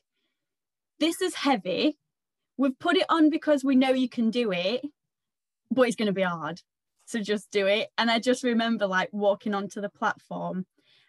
"This 1.00 1.22
is 1.22 1.36
heavy. 1.36 1.98
We've 2.58 2.78
put 2.80 2.98
it 2.98 3.06
on 3.10 3.30
because 3.30 3.64
we 3.64 3.76
know 3.76 3.92
you 3.92 4.10
can 4.10 4.32
do 4.32 4.52
it, 4.52 4.84
but 5.72 5.84
it's 5.84 5.96
going 5.96 6.08
to 6.08 6.14
be 6.14 6.24
hard. 6.24 6.62
So 7.06 7.20
just 7.22 7.52
do 7.52 7.68
it." 7.68 7.90
And 7.98 8.10
I 8.10 8.20
just 8.20 8.44
remember 8.44 8.88
like 8.88 9.10
walking 9.12 9.54
onto 9.54 9.82
the 9.82 9.90
platform 9.90 10.66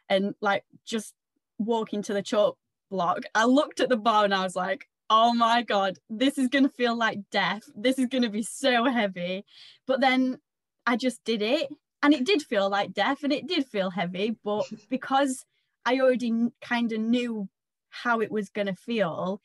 and 0.09 0.35
like 0.43 0.65
just 0.85 1.15
walking 1.59 2.03
to 2.03 2.13
the 2.13 2.23
chalk 2.23 2.59
block. 2.91 3.21
I 3.35 3.47
looked 3.47 3.81
at 3.81 3.89
the 3.89 3.97
bar 3.97 4.25
and 4.25 4.35
I 4.35 4.43
was 4.43 4.57
like, 4.57 4.90
oh 5.11 5.35
my 5.35 5.63
God, 5.63 5.99
this 6.09 6.39
is 6.39 6.49
going 6.49 6.65
to 6.65 6.71
feel 6.71 6.97
like 6.97 7.19
death. 7.31 7.63
This 7.75 7.99
is 7.99 8.07
going 8.07 8.23
to 8.23 8.31
be 8.31 8.45
so 8.45 8.85
heavy. 8.85 9.45
But 9.87 10.01
then 10.01 10.39
I 10.87 10.97
just 10.97 11.23
did 11.25 11.43
it 11.43 11.69
and 12.03 12.15
it 12.15 12.25
did 12.25 12.43
feel 12.43 12.71
like 12.71 12.95
death 12.95 13.25
and 13.25 13.33
it 13.33 13.49
did 13.49 13.67
feel 13.67 13.91
heavy. 13.91 14.39
But 14.43 14.65
because 14.89 15.45
I 15.85 15.99
already 15.99 16.33
kind 16.63 16.93
of 16.93 17.01
knew 17.01 17.49
how 17.89 18.21
it 18.21 18.31
was 18.31 18.51
going 18.51 18.69
to 18.69 18.75
feel, 18.75 19.43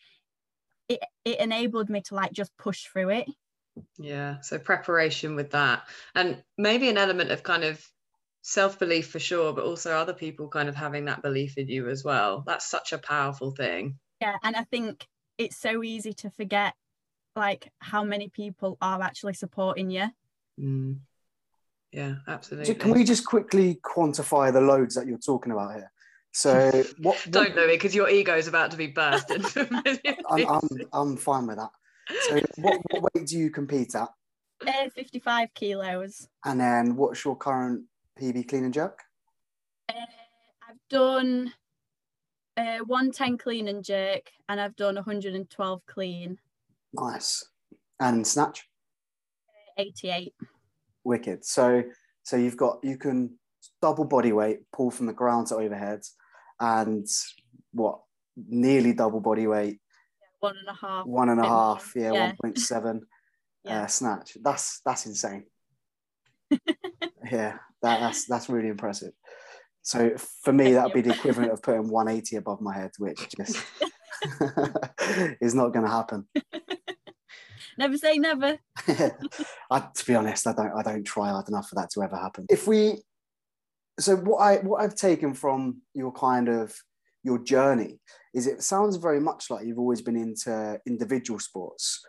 it, 0.88 1.00
it 1.25 1.39
enabled 1.39 1.89
me 1.89 2.01
to 2.01 2.15
like 2.15 2.31
just 2.31 2.55
push 2.57 2.84
through 2.84 3.10
it. 3.10 3.27
Yeah. 3.98 4.39
So 4.41 4.60
preparation 4.60 5.36
with 5.36 5.51
that. 5.51 5.84
And 6.13 6.43
maybe 6.57 6.89
an 6.89 6.98
element 7.00 7.31
of 7.31 7.41
kind 7.41 7.63
of 7.63 7.84
self 8.43 8.77
belief 8.77 9.10
for 9.10 9.19
sure, 9.19 9.51
but 9.51 9.65
also 9.65 9.91
other 9.93 10.13
people 10.13 10.48
kind 10.48 10.69
of 10.69 10.75
having 10.75 11.05
that 11.05 11.24
belief 11.24 11.57
in 11.57 11.67
you 11.67 11.89
as 11.89 12.03
well. 12.03 12.43
That's 12.45 12.69
such 12.69 12.93
a 12.93 13.00
powerful 13.00 13.50
thing. 13.50 13.98
Yeah. 14.22 14.36
And 14.43 14.55
I 14.55 14.63
think 14.63 15.07
it's 15.37 15.57
so 15.57 15.83
easy 15.83 16.13
to 16.13 16.29
forget 16.29 16.73
like 17.35 17.71
how 17.79 18.03
many 18.03 18.29
people 18.29 18.77
are 18.81 19.01
actually 19.01 19.33
supporting 19.33 19.89
you. 19.89 20.07
Mm. 20.59 20.99
Yeah, 21.91 22.15
absolutely. 22.27 22.73
So 22.73 22.79
can 22.79 22.91
we 22.91 23.03
just 23.03 23.25
quickly 23.25 23.79
quantify 23.83 24.51
the 24.51 24.61
loads 24.61 24.95
that 24.95 25.07
you're 25.07 25.17
talking 25.17 25.51
about 25.51 25.75
here? 25.75 25.91
So 26.31 26.69
what? 26.99 27.15
what 27.15 27.31
Don't 27.31 27.55
Louis, 27.55 27.75
because 27.75 27.95
your 27.95 28.09
ego 28.09 28.35
is 28.35 28.47
about 28.47 28.71
to 28.71 28.77
be 28.77 28.87
burst 28.87 29.31
into 29.31 29.67
I'm, 30.29 30.47
I'm, 30.47 30.69
I'm 30.91 31.17
fine 31.17 31.47
with 31.47 31.57
that. 31.57 31.69
So 32.27 32.41
what, 32.57 32.81
what 32.91 33.13
weight 33.15 33.27
do 33.27 33.37
you 33.37 33.49
compete 33.49 33.95
at? 33.95 34.09
Uh, 34.65 34.89
55 34.93 35.53
kilos. 35.53 36.27
And 36.43 36.59
then 36.59 36.95
what's 36.95 37.23
your 37.23 37.35
current 37.35 37.83
PB 38.19 38.47
clean 38.47 38.65
and 38.65 38.73
jerk? 38.73 39.01
Uh, 39.89 39.93
I've 40.67 40.79
done 40.89 41.53
uh, 42.57 42.79
110 42.85 43.38
clean 43.38 43.67
and 43.67 43.83
jerk, 43.83 44.31
and 44.50 44.59
I've 44.59 44.75
done 44.75 44.95
112 44.95 45.85
clean. 45.85 46.38
Nice. 46.93 47.45
And 48.00 48.25
snatch? 48.25 48.67
88. 49.77 50.33
Wicked. 51.03 51.45
So 51.45 51.83
so 52.24 52.38
you've 52.38 52.57
got 52.57 52.79
you 52.83 52.97
can 52.97 53.38
double 53.81 54.05
body 54.05 54.31
weight, 54.31 54.59
pull 54.74 54.89
from 54.91 55.05
the 55.05 55.13
ground 55.13 55.47
to 55.47 55.55
overhead, 55.55 56.01
and 56.59 57.07
what 57.71 58.00
nearly 58.35 58.93
double 58.93 59.19
body 59.19 59.47
weight. 59.47 59.79
One 60.39 60.55
and 60.57 60.67
a 60.67 60.74
half. 60.74 61.05
One 61.05 61.29
and 61.29 61.39
a 61.39 61.47
half, 61.47 61.93
yeah, 61.95 62.12
Yeah. 62.13 62.25
one 62.27 62.38
point 62.41 62.59
seven 62.59 63.01
Yeah. 63.63 63.83
uh, 63.83 63.88
snatch. 63.88 64.38
That's 64.41 64.79
that's 64.85 65.05
insane. 65.05 65.45
yeah, 66.51 67.57
that, 67.81 68.00
that's 68.00 68.25
that's 68.25 68.50
really 68.50 68.69
impressive. 68.69 69.13
So 69.85 70.15
for 70.41 70.51
me, 70.51 70.73
that 70.73 70.83
would 70.83 70.93
be 70.93 71.01
the 71.01 71.13
equivalent 71.15 71.53
of 71.53 71.61
putting 71.61 71.87
180 71.87 72.35
above 72.37 72.59
my 72.59 72.75
head, 72.75 72.91
which 72.97 73.27
just 73.37 73.63
is 75.39 75.53
not 75.53 75.69
going 75.69 75.85
to 75.85 75.91
happen. 75.91 76.27
Never 77.77 77.97
say 77.97 78.17
never. 78.17 78.57
I, 79.69 79.79
to 79.95 80.05
be 80.07 80.15
honest, 80.15 80.47
I 80.47 80.53
don't 80.53 80.71
I 80.77 80.81
don't 80.81 81.03
try 81.03 81.29
hard 81.29 81.49
enough 81.49 81.67
for 81.67 81.75
that 81.75 81.89
to 81.89 82.03
ever 82.03 82.15
happen. 82.15 82.45
If 82.49 82.67
we, 82.67 83.03
so 83.99 84.15
what 84.15 84.37
I 84.37 84.55
what 84.59 84.81
I've 84.81 84.95
taken 84.95 85.33
from 85.33 85.81
your 85.93 86.13
kind 86.13 86.47
of 86.47 86.73
your 87.23 87.37
journey 87.37 87.99
is 88.33 88.47
it 88.47 88.63
sounds 88.63 88.95
very 88.95 89.19
much 89.19 89.49
like 89.49 89.65
you've 89.65 89.77
always 89.77 90.01
been 90.01 90.15
into 90.15 90.79
individual 90.87 91.37
sports. 91.37 91.99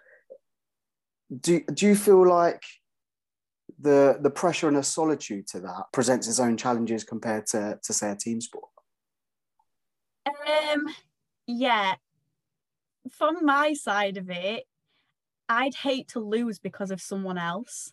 Do 1.40 1.60
do 1.74 1.86
you 1.86 1.96
feel 1.96 2.24
like 2.24 2.62
the 3.78 4.18
the 4.20 4.30
pressure 4.30 4.68
and 4.68 4.76
the 4.76 4.82
solitude 4.82 5.46
to 5.48 5.60
that 5.60 5.84
presents 5.92 6.28
its 6.28 6.40
own 6.40 6.56
challenges 6.56 7.04
compared 7.04 7.46
to 7.48 7.78
to 7.82 7.92
say 7.92 8.10
a 8.10 8.16
team 8.16 8.40
sport? 8.40 8.68
Um, 10.26 10.86
yeah. 11.46 11.94
From 13.12 13.44
my 13.44 13.74
side 13.74 14.16
of 14.16 14.30
it, 14.30 14.64
I'd 15.48 15.74
hate 15.74 16.08
to 16.08 16.20
lose 16.20 16.58
because 16.58 16.90
of 16.90 17.00
someone 17.00 17.38
else. 17.38 17.92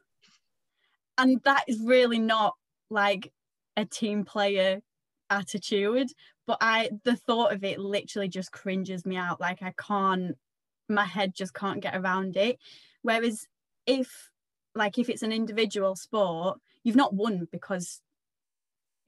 And 1.18 1.40
that 1.44 1.66
is 1.68 1.80
really 1.80 2.18
not 2.20 2.56
like 2.90 3.32
a 3.78 3.86
team 3.86 4.26
player 4.26 4.82
attitude. 5.30 6.10
But 6.48 6.58
I 6.62 6.90
the 7.04 7.16
thought 7.16 7.54
of 7.54 7.64
it 7.64 7.80
literally 7.80 8.28
just 8.28 8.52
cringes 8.52 9.06
me 9.06 9.18
out. 9.18 9.40
Like 9.40 9.62
I 9.62 9.74
can't 9.78 10.36
my 10.90 11.06
head 11.06 11.34
just 11.36 11.54
can't 11.54 11.82
get 11.82 11.96
around 11.96 12.36
it. 12.36 12.60
Whereas 13.02 13.48
if 13.86 14.32
like 14.76 14.98
if 14.98 15.10
it's 15.10 15.24
an 15.24 15.32
individual 15.32 15.96
sport, 15.96 16.60
you've 16.84 16.96
not 16.96 17.14
won 17.14 17.48
because 17.52 18.02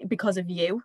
because 0.08 0.38
of 0.38 0.50
you. 0.50 0.84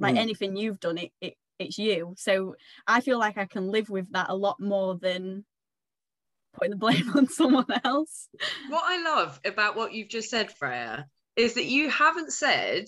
Like 0.00 0.14
Mm. 0.14 0.18
anything 0.18 0.56
you've 0.56 0.80
done, 0.80 0.98
it, 0.98 1.12
it 1.20 1.36
it's 1.58 1.78
you. 1.78 2.14
So 2.16 2.54
I 2.86 3.00
feel 3.00 3.18
like 3.18 3.36
I 3.36 3.46
can 3.46 3.70
live 3.70 3.90
with 3.90 4.12
that 4.12 4.28
a 4.28 4.36
lot 4.36 4.60
more 4.60 4.96
than 4.96 5.44
putting 6.54 6.70
the 6.70 6.76
blame 6.76 7.10
on 7.16 7.28
someone 7.28 7.66
else. 7.84 8.28
What 8.68 8.84
I 8.84 9.02
love 9.02 9.40
about 9.44 9.76
what 9.76 9.92
you've 9.92 10.08
just 10.08 10.30
said, 10.30 10.52
Freya, 10.52 11.06
is 11.36 11.54
that 11.54 11.64
you 11.66 11.90
haven't 11.90 12.32
said, 12.32 12.86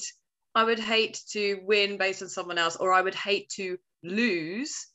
I 0.55 0.65
would 0.65 0.79
hate 0.79 1.21
to 1.31 1.61
win 1.65 1.97
based 1.97 2.23
on 2.23 2.29
someone 2.29 2.59
else, 2.59 2.77
or 2.77 2.93
I 2.93 3.01
would 3.01 3.15
hate 3.15 3.49
to 3.51 3.79
lose 4.03 4.87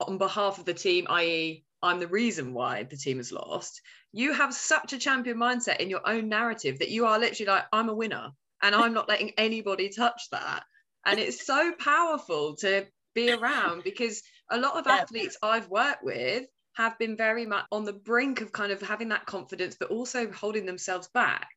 on 0.00 0.18
behalf 0.18 0.58
of 0.58 0.64
the 0.64 0.74
team, 0.74 1.06
i.e., 1.10 1.64
I'm 1.82 2.00
the 2.00 2.08
reason 2.08 2.52
why 2.52 2.84
the 2.84 2.96
team 2.96 3.18
has 3.18 3.32
lost. 3.32 3.80
You 4.12 4.32
have 4.32 4.54
such 4.54 4.92
a 4.92 4.98
champion 4.98 5.36
mindset 5.36 5.78
in 5.78 5.90
your 5.90 6.06
own 6.08 6.28
narrative 6.28 6.78
that 6.78 6.90
you 6.90 7.06
are 7.06 7.18
literally 7.18 7.50
like, 7.50 7.64
I'm 7.72 7.88
a 7.88 7.94
winner 7.94 8.30
and 8.62 8.74
I'm 8.74 8.94
not 8.94 9.08
letting 9.08 9.32
anybody 9.38 9.90
touch 9.90 10.22
that. 10.32 10.64
And 11.04 11.18
it's 11.18 11.46
so 11.46 11.72
powerful 11.78 12.56
to 12.56 12.86
be 13.14 13.30
around 13.32 13.82
because 13.84 14.22
a 14.50 14.58
lot 14.58 14.76
of 14.76 14.86
athletes 14.86 15.36
I've 15.42 15.68
worked 15.68 16.04
with 16.04 16.46
have 16.74 16.98
been 16.98 17.16
very 17.16 17.46
much 17.46 17.64
on 17.72 17.84
the 17.84 17.92
brink 17.92 18.40
of 18.42 18.52
kind 18.52 18.70
of 18.70 18.82
having 18.82 19.08
that 19.08 19.26
confidence, 19.26 19.76
but 19.78 19.90
also 19.90 20.30
holding 20.30 20.66
themselves 20.66 21.08
back. 21.08 21.48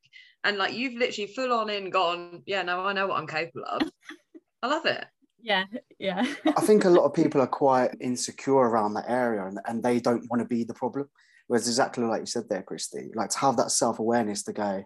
And 0.44 0.56
like 0.56 0.72
you've 0.72 0.94
literally 0.94 1.32
full 1.32 1.52
on 1.52 1.68
in 1.68 1.90
gone, 1.90 2.42
yeah, 2.46 2.62
no, 2.62 2.80
I 2.80 2.94
know 2.94 3.06
what 3.06 3.18
I'm 3.18 3.26
capable 3.26 3.64
of. 3.66 3.82
I 4.62 4.68
love 4.68 4.86
it. 4.86 5.04
Yeah, 5.42 5.64
yeah. 5.98 6.26
I 6.46 6.60
think 6.60 6.84
a 6.84 6.90
lot 6.90 7.04
of 7.04 7.14
people 7.14 7.40
are 7.42 7.46
quite 7.46 7.90
insecure 8.00 8.54
around 8.54 8.94
that 8.94 9.08
area 9.08 9.46
and, 9.46 9.58
and 9.66 9.82
they 9.82 10.00
don't 10.00 10.28
want 10.30 10.42
to 10.42 10.48
be 10.48 10.64
the 10.64 10.74
problem. 10.74 11.08
Whereas 11.46 11.66
exactly 11.66 12.04
like 12.04 12.20
you 12.20 12.26
said 12.26 12.48
there, 12.48 12.62
Christy, 12.62 13.10
like 13.14 13.30
to 13.30 13.38
have 13.38 13.56
that 13.56 13.72
self-awareness 13.72 14.44
to 14.44 14.52
go, 14.52 14.84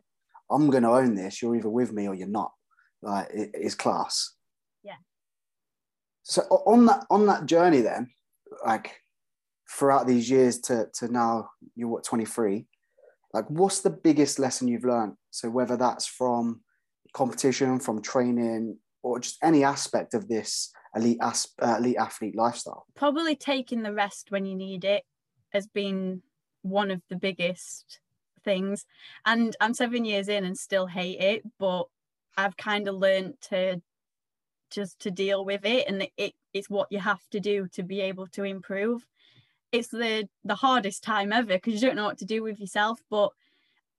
I'm 0.51 0.71
gonna 0.71 0.93
own 0.93 1.15
this, 1.15 1.43
you're 1.43 1.57
either 1.57 1.69
with 1.69 1.93
me 1.93 2.09
or 2.09 2.15
you're 2.15 2.29
not. 2.29 2.53
Like 3.03 3.29
it 3.31 3.51
is 3.55 3.75
class. 3.75 4.35
Yeah. 4.83 4.97
So 6.23 6.43
on 6.43 6.87
that 6.87 7.05
on 7.11 7.27
that 7.27 7.47
journey 7.47 7.83
then, 7.83 8.11
like 8.65 8.97
throughout 9.71 10.07
these 10.07 10.31
years 10.31 10.59
to 10.61 10.89
to 10.95 11.09
now 11.09 11.51
you're 11.77 11.89
what 11.89 12.05
23, 12.05 12.67
like 13.35 13.45
what's 13.49 13.83
the 13.83 13.91
biggest 13.91 14.39
lesson 14.39 14.69
you've 14.69 14.85
learned? 14.85 15.15
So 15.31 15.51
whether 15.51 15.77
that's 15.77 16.07
from 16.07 16.63
competition, 17.13 17.79
from 17.79 18.01
training, 18.01 18.79
or 19.05 19.21
just 19.21 19.39
any 19.43 19.63
aspect 19.63 20.15
of 20.15 20.29
this 20.29 20.73
elite 20.97 21.21
uh, 21.23 21.77
elite 21.79 21.97
athlete 21.99 22.35
lifestyle. 22.35 22.87
Probably 22.95 23.37
taking 23.37 23.83
the 23.83 23.93
rest 23.93 24.31
when 24.31 24.47
you 24.47 24.57
need 24.57 24.85
it 24.85 25.05
has 25.51 25.67
been 25.67 26.23
one 26.63 26.91
of 26.91 27.03
the 27.11 27.17
biggest 27.17 28.01
things. 28.45 28.87
And 29.27 29.55
I'm 29.61 29.75
seven 29.75 30.05
years 30.05 30.29
in 30.29 30.45
and 30.45 30.59
still 30.59 30.87
hate 30.87 31.21
it, 31.21 31.43
but 31.59 31.85
I've 32.37 32.57
kind 32.57 32.89
of 32.89 32.97
learned 32.97 33.35
to 33.51 33.81
just 34.71 34.99
to 35.01 35.11
deal 35.11 35.45
with 35.45 35.65
it 35.65 35.87
and 35.87 36.09
it, 36.17 36.33
it's 36.53 36.69
what 36.69 36.91
you 36.91 36.99
have 36.99 37.21
to 37.31 37.39
do 37.39 37.69
to 37.69 37.83
be 37.83 38.01
able 38.01 38.27
to 38.29 38.43
improve. 38.43 39.07
It's 39.71 39.89
the 39.89 40.29
the 40.45 40.55
hardest 40.55 41.03
time 41.05 41.33
ever 41.33 41.55
because 41.55 41.75
you 41.75 41.81
don't 41.81 41.97
know 41.97 42.05
what 42.05 42.19
to 42.19 42.25
do 42.25 42.43
with 42.43 42.59
yourself, 42.59 43.01
but 43.11 43.31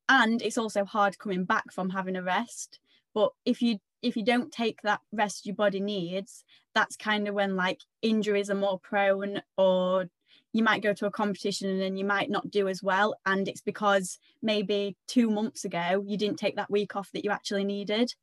and 0.10 0.42
it's 0.42 0.58
also 0.58 0.84
hard 0.84 1.20
coming 1.20 1.44
back 1.44 1.72
from 1.72 1.90
having 1.92 2.16
a 2.16 2.24
rest. 2.24 2.80
But 3.14 3.32
if 3.46 3.62
you 3.62 3.80
if 4.06 4.16
you 4.16 4.24
don't 4.24 4.52
take 4.52 4.82
that 4.82 5.02
rest 5.12 5.46
your 5.46 5.56
body 5.56 5.80
needs, 5.80 6.44
that's 6.74 6.96
kind 6.96 7.28
of 7.28 7.36
when 7.36 7.56
like 7.56 7.82
injuries 8.02 8.50
are 8.50 8.56
more 8.56 8.80
prone 8.80 9.42
or 9.58 10.06
you 10.54 10.64
might 10.64 10.84
go 10.84 10.94
to 10.94 11.06
a 11.06 11.12
competition 11.12 11.70
and 11.70 11.82
then 11.82 11.98
you 11.98 12.06
might 12.06 12.30
not 12.30 12.50
do 12.50 12.70
as 12.70 12.82
well 12.82 13.16
and 13.26 13.48
it's 13.48 13.62
because 13.62 14.20
maybe 14.42 14.96
two 15.08 15.30
months 15.30 15.66
ago 15.66 16.04
you 16.08 16.18
didn't 16.18 16.40
take 16.40 16.56
that 16.56 16.72
week 16.72 16.96
off 16.96 17.12
that 17.12 17.26
you 17.26 17.32
actually 17.32 17.66
needed 17.66 18.14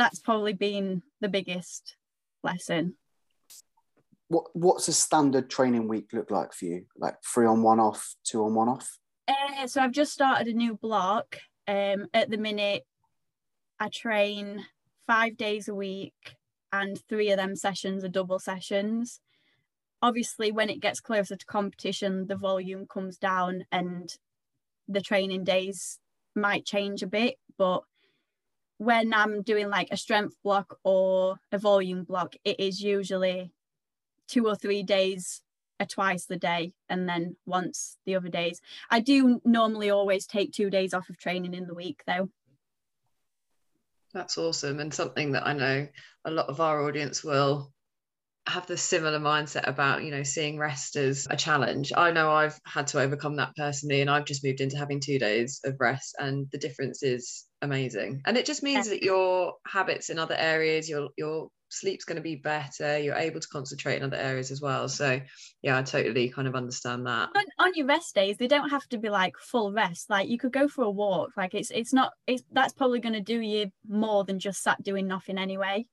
that's 0.00 0.18
probably 0.18 0.54
been 0.54 1.02
the 1.20 1.28
biggest 1.28 1.96
lesson. 2.42 2.94
What 4.28 4.46
What's 4.54 4.88
a 4.88 4.94
standard 4.94 5.50
training 5.50 5.88
week 5.88 6.14
look 6.14 6.30
like 6.30 6.54
for 6.54 6.64
you? 6.64 6.86
Like 6.96 7.16
three 7.22 7.46
on 7.46 7.62
one 7.62 7.80
off, 7.80 8.14
two 8.24 8.42
on 8.44 8.54
one 8.54 8.70
off? 8.70 8.98
Uh, 9.28 9.66
so 9.66 9.82
I've 9.82 9.92
just 9.92 10.12
started 10.12 10.48
a 10.48 10.56
new 10.56 10.74
block. 10.74 11.36
Um, 11.68 12.06
at 12.14 12.30
the 12.30 12.38
minute, 12.38 12.84
I 13.80 13.88
train 13.88 14.66
five 15.06 15.38
days 15.38 15.66
a 15.66 15.74
week, 15.74 16.36
and 16.70 17.00
three 17.08 17.30
of 17.30 17.38
them 17.38 17.56
sessions 17.56 18.04
are 18.04 18.08
double 18.08 18.38
sessions. 18.38 19.20
Obviously, 20.02 20.52
when 20.52 20.68
it 20.68 20.80
gets 20.80 21.00
closer 21.00 21.34
to 21.34 21.46
competition, 21.46 22.26
the 22.26 22.36
volume 22.36 22.86
comes 22.86 23.16
down 23.16 23.64
and 23.72 24.14
the 24.86 25.00
training 25.00 25.44
days 25.44 25.98
might 26.36 26.66
change 26.66 27.02
a 27.02 27.06
bit. 27.06 27.36
But 27.56 27.82
when 28.78 29.12
I'm 29.14 29.42
doing 29.42 29.68
like 29.68 29.88
a 29.90 29.96
strength 29.96 30.36
block 30.44 30.78
or 30.84 31.36
a 31.50 31.58
volume 31.58 32.04
block, 32.04 32.34
it 32.44 32.60
is 32.60 32.82
usually 32.82 33.50
two 34.28 34.46
or 34.46 34.56
three 34.56 34.82
days 34.82 35.42
a 35.80 35.86
twice 35.86 36.26
the 36.26 36.36
day 36.36 36.74
and 36.90 37.08
then 37.08 37.36
once 37.46 37.96
the 38.04 38.14
other 38.14 38.28
days. 38.28 38.60
I 38.90 39.00
do 39.00 39.40
normally 39.44 39.90
always 39.90 40.26
take 40.26 40.52
two 40.52 40.68
days 40.68 40.92
off 40.92 41.08
of 41.08 41.16
training 41.18 41.54
in 41.54 41.66
the 41.66 41.74
week 41.74 42.02
though. 42.06 42.28
That's 44.12 44.38
awesome 44.38 44.80
and 44.80 44.92
something 44.92 45.32
that 45.32 45.46
I 45.46 45.52
know 45.52 45.88
a 46.24 46.30
lot 46.30 46.48
of 46.48 46.60
our 46.60 46.86
audience 46.86 47.22
will 47.22 47.72
have 48.46 48.66
the 48.66 48.76
similar 48.76 49.18
mindset 49.18 49.68
about 49.68 50.02
you 50.02 50.10
know 50.10 50.22
seeing 50.22 50.58
rest 50.58 50.96
as 50.96 51.26
a 51.30 51.36
challenge. 51.36 51.92
I 51.96 52.10
know 52.10 52.32
i've 52.32 52.58
had 52.64 52.86
to 52.88 53.00
overcome 53.00 53.36
that 53.36 53.54
personally 53.56 54.00
and 54.00 54.10
i've 54.10 54.24
just 54.24 54.44
moved 54.44 54.60
into 54.60 54.78
having 54.78 55.00
two 55.00 55.18
days 55.18 55.60
of 55.64 55.76
rest 55.78 56.16
and 56.18 56.46
the 56.50 56.58
difference 56.58 57.02
is 57.02 57.46
amazing. 57.62 58.22
And 58.24 58.36
it 58.36 58.46
just 58.46 58.62
means 58.62 58.88
that 58.88 59.02
your 59.02 59.54
habits 59.66 60.10
in 60.10 60.18
other 60.18 60.36
areas 60.36 60.88
your 60.88 61.10
your 61.16 61.48
sleep's 61.72 62.04
going 62.04 62.16
to 62.16 62.22
be 62.22 62.34
better 62.34 62.98
you're 62.98 63.14
able 63.14 63.38
to 63.38 63.46
concentrate 63.46 63.98
in 63.98 64.02
other 64.02 64.16
areas 64.16 64.50
as 64.50 64.60
well. 64.60 64.88
So 64.88 65.20
yeah 65.62 65.78
i 65.78 65.82
totally 65.82 66.30
kind 66.30 66.48
of 66.48 66.56
understand 66.56 67.06
that. 67.06 67.28
On, 67.36 67.44
on 67.58 67.72
your 67.74 67.86
rest 67.86 68.14
days 68.14 68.38
they 68.38 68.48
don't 68.48 68.70
have 68.70 68.88
to 68.88 68.98
be 68.98 69.10
like 69.10 69.34
full 69.38 69.70
rest. 69.70 70.08
Like 70.08 70.28
you 70.28 70.38
could 70.38 70.52
go 70.52 70.66
for 70.66 70.82
a 70.84 70.90
walk. 70.90 71.30
Like 71.36 71.54
it's 71.54 71.70
it's 71.70 71.92
not 71.92 72.12
it's 72.26 72.42
that's 72.52 72.72
probably 72.72 73.00
going 73.00 73.12
to 73.12 73.20
do 73.20 73.40
you 73.40 73.70
more 73.86 74.24
than 74.24 74.38
just 74.38 74.62
sat 74.62 74.82
doing 74.82 75.06
nothing 75.06 75.38
anyway 75.38 75.86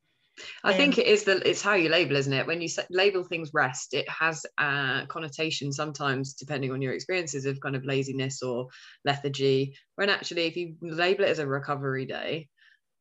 I 0.64 0.72
um, 0.72 0.78
think 0.78 0.98
it 0.98 1.08
is 1.08 1.24
the 1.24 1.48
it's 1.48 1.62
how 1.62 1.74
you 1.74 1.90
label, 1.90 2.16
isn't 2.16 2.34
it? 2.34 2.48
When 2.48 2.62
you 2.62 2.70
label 2.90 3.24
things 3.24 3.52
rest, 3.54 3.94
it 3.94 4.08
has 4.10 4.46
a 4.60 5.06
connotation 5.08 5.72
sometimes, 5.72 6.34
depending 6.34 6.72
on 6.72 6.82
your 6.82 6.94
experiences 6.94 7.46
of 7.46 7.60
kind 7.60 7.76
of 7.76 7.86
laziness 7.86 8.42
or 8.42 8.68
lethargy. 9.06 9.76
When 9.96 10.10
actually, 10.10 10.46
if 10.46 10.56
you 10.56 10.76
label 10.82 11.24
it 11.24 11.30
as 11.30 11.40
a 11.40 11.48
recovery 11.48 12.06
day, 12.06 12.50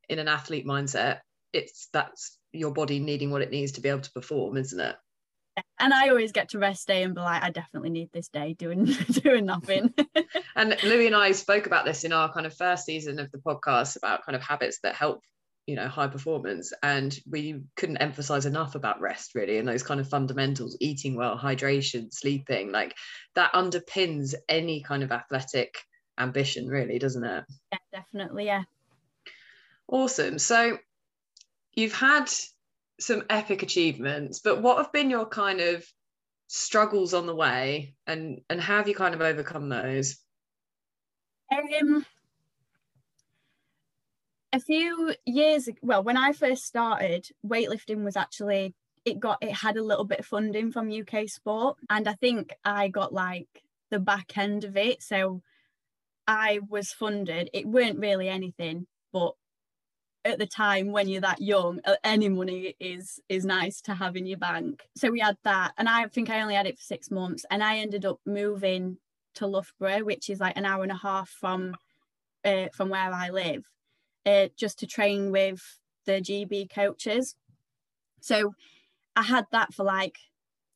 in 0.08 0.18
an 0.18 0.28
athlete 0.28 0.66
mindset, 0.66 1.20
it's 1.52 1.88
that's 1.92 2.38
your 2.52 2.72
body 2.72 2.98
needing 2.98 3.30
what 3.30 3.42
it 3.42 3.50
needs 3.50 3.72
to 3.72 3.80
be 3.80 3.88
able 3.88 4.00
to 4.00 4.12
perform, 4.12 4.56
isn't 4.56 4.80
it? 4.80 4.96
and 5.78 5.92
I 5.92 6.08
always 6.08 6.32
get 6.32 6.50
to 6.50 6.58
rest 6.58 6.86
day 6.86 7.02
and 7.02 7.14
be 7.14 7.20
like, 7.20 7.42
I 7.42 7.50
definitely 7.50 7.90
need 7.90 8.10
this 8.12 8.28
day 8.28 8.54
doing 8.54 8.84
doing 9.10 9.46
nothing. 9.46 9.94
and 10.54 10.76
Louis 10.84 11.06
and 11.06 11.16
I 11.16 11.32
spoke 11.32 11.66
about 11.66 11.84
this 11.84 12.04
in 12.04 12.12
our 12.12 12.32
kind 12.32 12.46
of 12.46 12.54
first 12.54 12.84
season 12.84 13.18
of 13.18 13.30
the 13.32 13.38
podcast 13.38 13.96
about 13.96 14.24
kind 14.24 14.36
of 14.36 14.42
habits 14.42 14.80
that 14.82 14.94
help 14.94 15.22
you 15.66 15.74
know 15.74 15.88
high 15.88 16.06
performance 16.06 16.72
and 16.82 17.18
we 17.28 17.60
couldn't 17.76 17.96
emphasize 17.96 18.46
enough 18.46 18.76
about 18.76 19.00
rest 19.00 19.34
really 19.34 19.58
and 19.58 19.66
those 19.66 19.82
kind 19.82 20.00
of 20.00 20.08
fundamentals 20.08 20.76
eating 20.80 21.16
well 21.16 21.36
hydration 21.36 22.12
sleeping 22.12 22.70
like 22.70 22.94
that 23.34 23.52
underpins 23.52 24.34
any 24.48 24.80
kind 24.82 25.02
of 25.02 25.10
athletic 25.10 25.74
ambition 26.18 26.68
really 26.68 26.98
doesn't 26.98 27.24
it? 27.24 27.44
Yeah 27.72 27.78
definitely 27.92 28.46
yeah. 28.46 28.62
Awesome. 29.88 30.38
So 30.38 30.78
you've 31.74 31.94
had 31.94 32.30
some 32.98 33.24
epic 33.28 33.62
achievements 33.62 34.40
but 34.40 34.62
what 34.62 34.78
have 34.78 34.92
been 34.92 35.10
your 35.10 35.26
kind 35.26 35.60
of 35.60 35.84
struggles 36.46 37.12
on 37.12 37.26
the 37.26 37.34
way 37.34 37.94
and 38.06 38.40
and 38.48 38.60
how 38.60 38.76
have 38.76 38.88
you 38.88 38.94
kind 38.94 39.14
of 39.14 39.20
overcome 39.20 39.68
those? 39.68 40.16
Um 41.52 42.06
a 44.56 44.60
few 44.60 45.14
years 45.26 45.68
well 45.82 46.02
when 46.02 46.16
i 46.16 46.32
first 46.32 46.64
started 46.64 47.28
weightlifting 47.46 48.02
was 48.02 48.16
actually 48.16 48.74
it 49.04 49.20
got 49.20 49.36
it 49.42 49.52
had 49.52 49.76
a 49.76 49.82
little 49.82 50.04
bit 50.04 50.20
of 50.20 50.26
funding 50.26 50.72
from 50.72 50.90
uk 50.90 51.28
sport 51.28 51.76
and 51.90 52.08
i 52.08 52.14
think 52.14 52.54
i 52.64 52.88
got 52.88 53.12
like 53.12 53.62
the 53.90 54.00
back 54.00 54.36
end 54.38 54.64
of 54.64 54.76
it 54.76 55.02
so 55.02 55.42
i 56.26 56.58
was 56.68 56.90
funded. 56.92 57.48
It 57.52 57.68
weren't 57.68 58.00
really 58.00 58.28
anything 58.28 58.86
but 59.12 59.34
at 60.24 60.38
the 60.38 60.46
time 60.46 60.90
when 60.90 61.06
you're 61.06 61.20
that 61.20 61.40
young 61.40 61.80
uh, 61.84 61.96
any 62.02 62.30
money 62.30 62.74
is 62.80 63.20
is 63.28 63.44
nice 63.44 63.82
to 63.82 63.94
have 63.94 64.16
in 64.16 64.26
your 64.26 64.38
bank. 64.38 64.88
So 64.96 65.10
we 65.10 65.20
had 65.20 65.36
that 65.44 65.72
and 65.76 65.86
i 65.88 66.06
think 66.08 66.30
i 66.30 66.40
only 66.40 66.54
had 66.54 66.66
it 66.66 66.78
for 66.78 66.82
six 66.82 67.10
months 67.10 67.44
and 67.50 67.62
i 67.62 67.76
ended 67.76 68.06
up 68.06 68.20
moving 68.24 68.96
to 69.34 69.46
loughborough 69.46 70.02
which 70.02 70.30
is 70.30 70.40
like 70.40 70.56
an 70.56 70.64
hour 70.64 70.82
and 70.82 70.92
a 70.92 70.96
half 70.96 71.28
from 71.28 71.76
uh, 72.44 72.68
from 72.72 72.88
where 72.88 73.12
i 73.12 73.28
live 73.28 73.64
uh, 74.26 74.48
just 74.56 74.78
to 74.80 74.86
train 74.86 75.30
with 75.30 75.62
the 76.04 76.20
GB 76.20 76.70
coaches. 76.70 77.36
So 78.20 78.54
I 79.14 79.22
had 79.22 79.46
that 79.52 79.72
for 79.72 79.84
like 79.84 80.18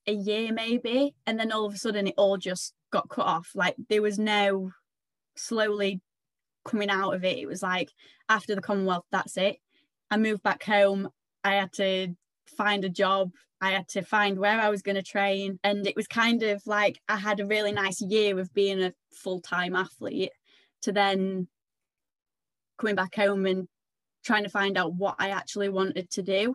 a 0.07 0.13
year 0.13 0.53
maybe, 0.53 1.15
and 1.27 1.39
then 1.39 1.53
all 1.53 1.67
of 1.67 1.75
a 1.75 1.79
sudden 1.79 2.07
it 2.07 2.15
all 2.17 2.37
just 2.37 2.75
got 2.91 3.09
cut 3.09 3.27
off. 3.27 3.51
Like 3.55 3.77
there 3.89 4.03
was 4.03 4.19
no 4.19 4.71
slowly 5.37 6.01
coming 6.65 6.91
out 6.91 7.15
of 7.15 7.25
it. 7.25 7.39
It 7.39 7.47
was 7.47 7.63
like 7.63 7.91
after 8.29 8.55
the 8.55 8.61
Commonwealth, 8.61 9.05
that's 9.11 9.37
it. 9.37 9.57
I 10.11 10.17
moved 10.17 10.43
back 10.43 10.63
home. 10.63 11.09
I 11.45 11.55
had 11.55 11.73
to 11.75 12.15
find 12.57 12.85
a 12.85 12.89
job. 12.89 13.33
I 13.61 13.73
had 13.73 13.89
to 13.89 14.03
find 14.03 14.39
where 14.39 14.59
I 14.61 14.71
was 14.71 14.83
going 14.83 14.97
to 14.97 15.03
train. 15.03 15.59
And 15.63 15.87
it 15.87 15.97
was 15.97 16.07
kind 16.07 16.43
of 16.43 16.63
like 16.67 17.01
I 17.09 17.17
had 17.17 17.41
a 17.41 17.47
really 17.47 17.73
nice 17.73 18.01
year 18.01 18.39
of 18.39 18.53
being 18.55 18.83
a 18.83 18.95
full 19.13 19.41
time 19.41 19.77
athlete 19.77 20.33
to 20.83 20.93
then 20.93 21.49
coming 22.81 22.97
back 22.97 23.15
home 23.15 23.47
and 23.47 23.69
trying 24.25 24.45
to 24.45 24.51
find 24.51 24.77
out 24.77 24.95
what 24.95 25.17
I 25.19 25.31
actually 25.31 25.69
wanted 25.69 26.11
to 26.11 26.23
do. 26.23 26.55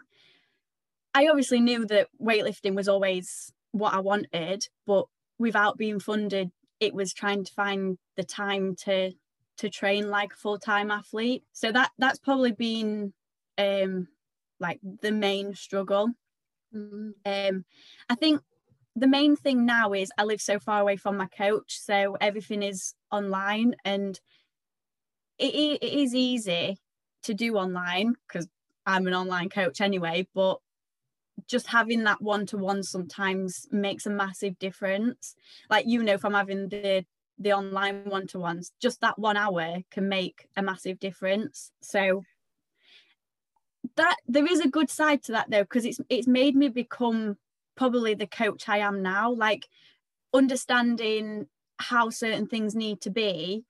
I 1.14 1.28
obviously 1.28 1.62
knew 1.62 1.86
that 1.86 2.10
weightlifting 2.22 2.76
was 2.76 2.88
always 2.88 3.52
what 3.72 3.94
I 3.94 4.00
wanted, 4.00 4.68
but 4.86 5.06
without 5.40 5.78
being 5.78 6.00
funded, 6.00 6.52
it 6.80 6.94
was 6.94 7.14
trying 7.14 7.44
to 7.46 7.54
find 7.54 7.98
the 8.18 8.24
time 8.24 8.76
to 8.84 9.12
to 9.58 9.70
train 9.70 10.10
like 10.10 10.34
a 10.34 10.38
full-time 10.38 10.92
athlete. 10.92 11.44
So 11.54 11.72
that 11.72 11.92
that's 11.98 12.20
probably 12.20 12.52
been 12.52 13.14
um 13.58 14.08
like 14.60 14.80
the 15.02 15.12
main 15.12 15.56
struggle. 15.56 16.10
Mm-hmm. 16.76 17.12
Um 17.26 17.66
I 18.10 18.16
think 18.16 18.42
the 18.98 19.08
main 19.08 19.36
thing 19.36 19.66
now 19.66 19.94
is 19.94 20.12
I 20.18 20.24
live 20.24 20.42
so 20.42 20.60
far 20.60 20.82
away 20.82 20.98
from 20.98 21.18
my 21.18 21.28
coach, 21.28 21.80
so 21.80 22.18
everything 22.20 22.64
is 22.64 22.94
online 23.12 23.76
and 23.86 24.20
it, 25.38 25.80
it 25.82 25.94
is 25.94 26.16
easy 26.16 26.78
to 27.24 27.34
do 27.34 27.56
online 27.56 28.14
because 28.28 28.48
I'm 28.86 29.08
an 29.08 29.14
online 29.14 29.50
coach 29.50 29.82
anyway, 29.82 30.28
but 30.34 30.60
just 31.48 31.68
having 31.68 32.04
that 32.04 32.22
one 32.22 32.46
to 32.48 32.58
one 32.58 32.84
sometimes 32.84 33.68
makes 33.72 34.06
a 34.06 34.10
massive 34.10 34.58
difference. 34.60 35.36
Like 35.70 35.86
you 35.88 36.04
know, 36.04 36.18
from 36.18 36.34
having 36.34 36.70
the 36.70 37.06
the 37.38 37.54
online 37.54 38.06
one 38.06 38.28
to 38.28 38.40
ones, 38.40 38.72
just 38.82 39.02
that 39.02 39.20
one 39.20 39.38
hour 39.38 39.80
can 39.92 40.08
make 40.08 40.48
a 40.56 40.62
massive 40.62 41.00
difference. 41.00 41.72
So 41.82 42.24
that 43.96 44.16
there 44.28 44.46
is 44.46 44.60
a 44.62 44.70
good 44.70 44.90
side 44.90 45.24
to 45.24 45.34
that 45.34 45.50
though, 45.50 45.64
because 45.64 45.86
it's 45.86 46.00
it's 46.10 46.28
made 46.28 46.56
me 46.56 46.70
become 46.70 47.38
probably 47.76 48.14
the 48.14 48.28
coach 48.28 48.70
I 48.70 48.80
am 48.80 49.02
now. 49.02 49.32
Like 49.32 49.68
understanding 50.34 51.48
how 51.78 52.10
certain 52.10 52.48
things 52.48 52.74
need 52.76 53.02
to 53.02 53.10
be 53.10 53.66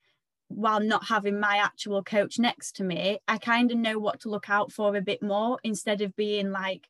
while 0.55 0.79
not 0.79 1.05
having 1.05 1.39
my 1.39 1.57
actual 1.57 2.01
coach 2.01 2.39
next 2.39 2.77
to 2.77 2.83
me, 2.83 3.19
I 3.27 3.37
kind 3.37 3.71
of 3.71 3.77
know 3.77 3.99
what 3.99 4.21
to 4.21 4.29
look 4.29 4.49
out 4.49 4.71
for 4.71 4.95
a 4.95 5.01
bit 5.01 5.21
more 5.21 5.59
instead 5.63 6.01
of 6.01 6.15
being 6.15 6.51
like 6.51 6.87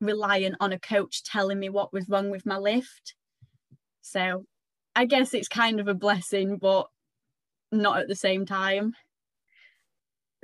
reliant 0.00 0.56
on 0.60 0.72
a 0.72 0.78
coach 0.78 1.22
telling 1.22 1.58
me 1.58 1.68
what 1.68 1.92
was 1.92 2.08
wrong 2.08 2.30
with 2.30 2.46
my 2.46 2.56
lift. 2.56 3.14
So 4.00 4.46
I 4.96 5.04
guess 5.04 5.34
it's 5.34 5.48
kind 5.48 5.80
of 5.80 5.88
a 5.88 5.94
blessing, 5.94 6.56
but 6.56 6.86
not 7.70 7.98
at 7.98 8.08
the 8.08 8.16
same 8.16 8.46
time. 8.46 8.94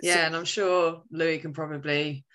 Yeah, 0.02 0.14
so, 0.14 0.20
and 0.20 0.36
I'm 0.36 0.44
sure 0.44 1.02
Louis 1.10 1.38
can 1.38 1.54
probably 1.54 2.26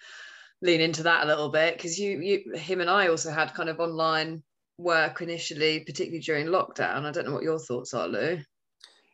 lean 0.62 0.82
into 0.82 1.04
that 1.04 1.24
a 1.24 1.28
little 1.28 1.50
bit 1.50 1.78
because 1.78 2.00
you, 2.00 2.19
you, 2.19 2.54
him 2.56 2.82
and 2.82 2.89
I 2.89 3.10
also 3.10 3.32
had 3.32 3.54
kind 3.54 3.69
of 3.69 3.80
online 3.80 4.41
work 4.80 5.22
initially, 5.22 5.82
particularly 5.82 6.22
during 6.22 6.48
lockdown. 6.48 7.06
I 7.06 7.12
don't 7.12 7.28
know 7.28 7.34
what 7.34 7.43
your 7.43 7.60
thoughts 7.60 7.93
are, 7.93 8.08
Lou. 8.08 8.39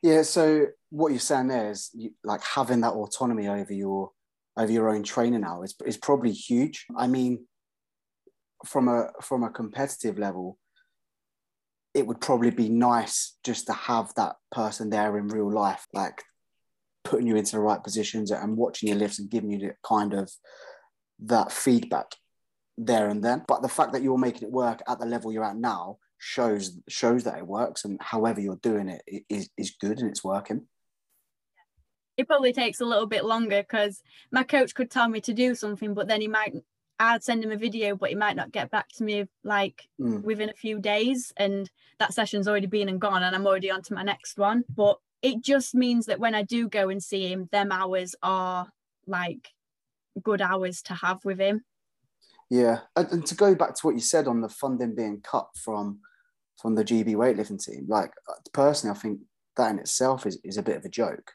Yeah. 0.06 0.22
So 0.22 0.68
what 0.91 1.10
you're 1.10 1.20
saying 1.20 1.48
there 1.48 1.72
is 1.72 1.89
you, 1.96 2.12
like 2.24 2.44
having 2.44 2.82
that 2.82 2.94
autonomy 2.94 3.48
over 3.48 3.74
your 3.74 4.12
over 4.56 4.72
your 4.72 4.89
own 4.89 5.02
training 5.02 5.41
now 5.41 5.63
is, 5.63 5.74
is 5.84 5.98
probably 5.98 6.32
huge. 6.32 6.86
I 6.96 7.08
mean, 7.08 7.48
from 8.68 8.88
a 8.88 9.08
from 9.24 9.44
a 9.44 9.50
competitive 9.50 10.20
level, 10.20 10.60
it 11.96 12.06
would 12.06 12.22
probably 12.22 12.52
be 12.52 12.70
nice 12.70 13.36
just 13.44 13.65
to 13.65 13.74
have 13.74 14.13
that 14.15 14.36
person 14.52 14.91
there 14.91 15.18
in 15.18 15.28
real 15.28 15.52
life, 15.52 15.88
like 15.91 16.22
putting 17.04 17.26
you 17.26 17.36
into 17.36 17.54
the 17.54 17.62
right 17.62 17.84
positions 17.84 18.30
and 18.30 18.58
watching 18.58 18.89
your 18.89 19.00
lifts 19.00 19.18
and 19.18 19.32
giving 19.32 19.50
you 19.50 19.58
the 19.58 19.74
kind 19.84 20.13
of 20.13 20.32
that 21.22 21.52
feedback 21.52 22.12
there 22.78 23.10
and 23.10 23.24
then. 23.24 23.44
But 23.48 23.63
the 23.63 23.70
fact 23.70 23.94
that 23.94 24.04
you're 24.04 24.20
making 24.20 24.50
it 24.50 24.52
work 24.52 24.84
at 24.88 25.00
the 25.00 25.08
level 25.08 25.34
you're 25.34 25.44
at 25.44 25.58
now 25.58 25.98
shows 26.17 26.78
shows 26.88 27.23
that 27.23 27.38
it 27.38 27.47
works 27.47 27.86
and 27.86 28.01
however 28.01 28.39
you're 28.39 28.56
doing 28.58 28.89
it 28.89 29.25
is, 29.30 29.49
is 29.58 29.75
good 29.80 29.99
and 29.99 30.10
it's 30.10 30.23
working. 30.23 30.67
It 32.17 32.28
probably 32.28 32.54
takes 32.54 32.80
a 32.80 32.86
little 32.86 33.08
bit 33.08 33.25
longer 33.25 33.62
because 33.62 34.01
my 34.32 34.43
coach 34.43 34.73
could 34.73 34.89
tell 34.89 35.10
me 35.10 35.19
to 35.21 35.34
do 35.34 35.54
something, 35.54 35.93
but 35.93 36.08
then 36.08 36.21
he 36.21 36.28
might 36.28 36.54
I'd 36.99 37.23
send 37.23 37.43
him 37.43 37.51
a 37.51 37.58
video, 37.58 37.95
but 37.95 38.10
he 38.10 38.15
might 38.15 38.36
not 38.36 38.51
get 38.51 38.71
back 38.71 38.88
to 38.93 39.04
me 39.04 39.25
like 39.43 39.88
mm. 39.99 40.21
within 40.23 40.49
a 40.49 40.54
few 40.54 40.80
days. 40.80 41.34
And 41.36 41.69
that 41.99 42.13
session's 42.13 42.47
already 42.47 42.67
been 42.67 42.89
and 42.89 43.01
gone, 43.01 43.23
and 43.23 43.36
I'm 43.36 43.47
already 43.47 43.69
on 43.69 43.82
to 43.84 43.93
my 43.93 44.04
next 44.04 44.38
one. 44.38 44.63
But 44.73 44.97
it 45.21 45.41
just 45.41 45.75
means 45.75 46.06
that 46.06 46.19
when 46.19 46.36
I 46.36 46.43
do 46.43 46.69
go 46.69 46.89
and 46.89 47.04
see 47.04 47.28
him, 47.28 47.49
them 47.51 47.71
hours 47.71 48.15
are 48.23 48.67
like 49.08 49.49
good 50.21 50.41
hours 50.41 50.82
to 50.84 50.93
have 50.93 51.25
with 51.25 51.39
him. 51.39 51.63
Yeah, 52.49 52.79
and, 52.95 53.12
and 53.12 53.25
to 53.25 53.36
go 53.36 53.55
back 53.55 53.75
to 53.75 53.81
what 53.81 53.95
you 53.95 54.01
said 54.01 54.27
on 54.27 54.41
the 54.41 54.49
funding 54.49 54.95
being 54.95 55.21
cut 55.21 55.47
from 55.63 55.99
from 56.62 56.75
the 56.75 56.86
GB 56.86 57.15
weightlifting 57.15 57.63
team, 57.63 57.86
like 57.88 58.12
uh, 58.29 58.34
personally, 58.53 58.95
I 58.95 58.99
think 58.99 59.19
that 59.58 59.71
in 59.71 59.79
itself 59.79 60.25
is, 60.25 60.39
is 60.43 60.58
a 60.58 60.63
bit 60.63 60.77
of 60.77 60.86
a 60.86 60.89
joke. 60.89 61.31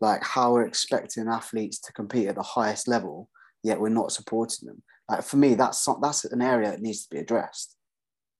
Like 0.00 0.24
how 0.24 0.52
we're 0.52 0.66
expecting 0.66 1.28
athletes 1.28 1.78
to 1.80 1.92
compete 1.92 2.28
at 2.28 2.34
the 2.34 2.42
highest 2.42 2.88
level, 2.88 3.28
yet 3.62 3.80
we're 3.80 3.90
not 3.90 4.12
supporting 4.12 4.66
them. 4.66 4.82
Like 5.08 5.22
for 5.22 5.36
me, 5.36 5.54
that's 5.54 5.86
that's 6.00 6.24
an 6.24 6.42
area 6.42 6.70
that 6.70 6.80
needs 6.80 7.04
to 7.04 7.10
be 7.10 7.20
addressed. 7.20 7.76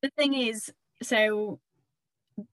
The 0.03 0.11
thing 0.17 0.35
is, 0.35 0.73
so 1.03 1.61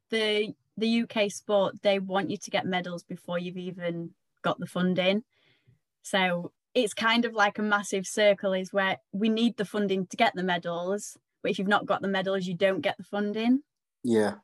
the 0.10 0.54
the 0.78 1.04
UK 1.04 1.32
sport 1.32 1.82
they 1.82 1.99
want 1.99 2.30
you 2.30 2.38
to 2.38 2.52
get 2.52 2.65
medals 2.65 3.04
before 3.04 3.39
you've 3.39 3.58
even 3.58 4.12
got 4.43 4.60
the 4.60 4.67
funding. 4.67 5.23
So 6.04 6.52
it's 6.74 6.94
kind 6.94 7.26
of 7.26 7.34
like 7.34 7.60
a 7.60 7.64
massive 7.64 8.08
circle 8.08 8.54
is 8.54 8.74
where 8.74 8.98
we 9.12 9.30
need 9.30 9.58
the 9.58 9.66
funding 9.66 10.08
to 10.08 10.18
get 10.18 10.34
the 10.36 10.44
medals, 10.44 11.18
but 11.42 11.52
if 11.52 11.60
you've 11.60 11.68
not 11.68 11.86
got 11.86 12.02
the 12.02 12.08
medals, 12.08 12.48
you 12.48 12.56
don't 12.56 12.82
get 12.82 12.98
the 12.98 13.04
funding. 13.04 13.62
Yeah. 14.04 14.36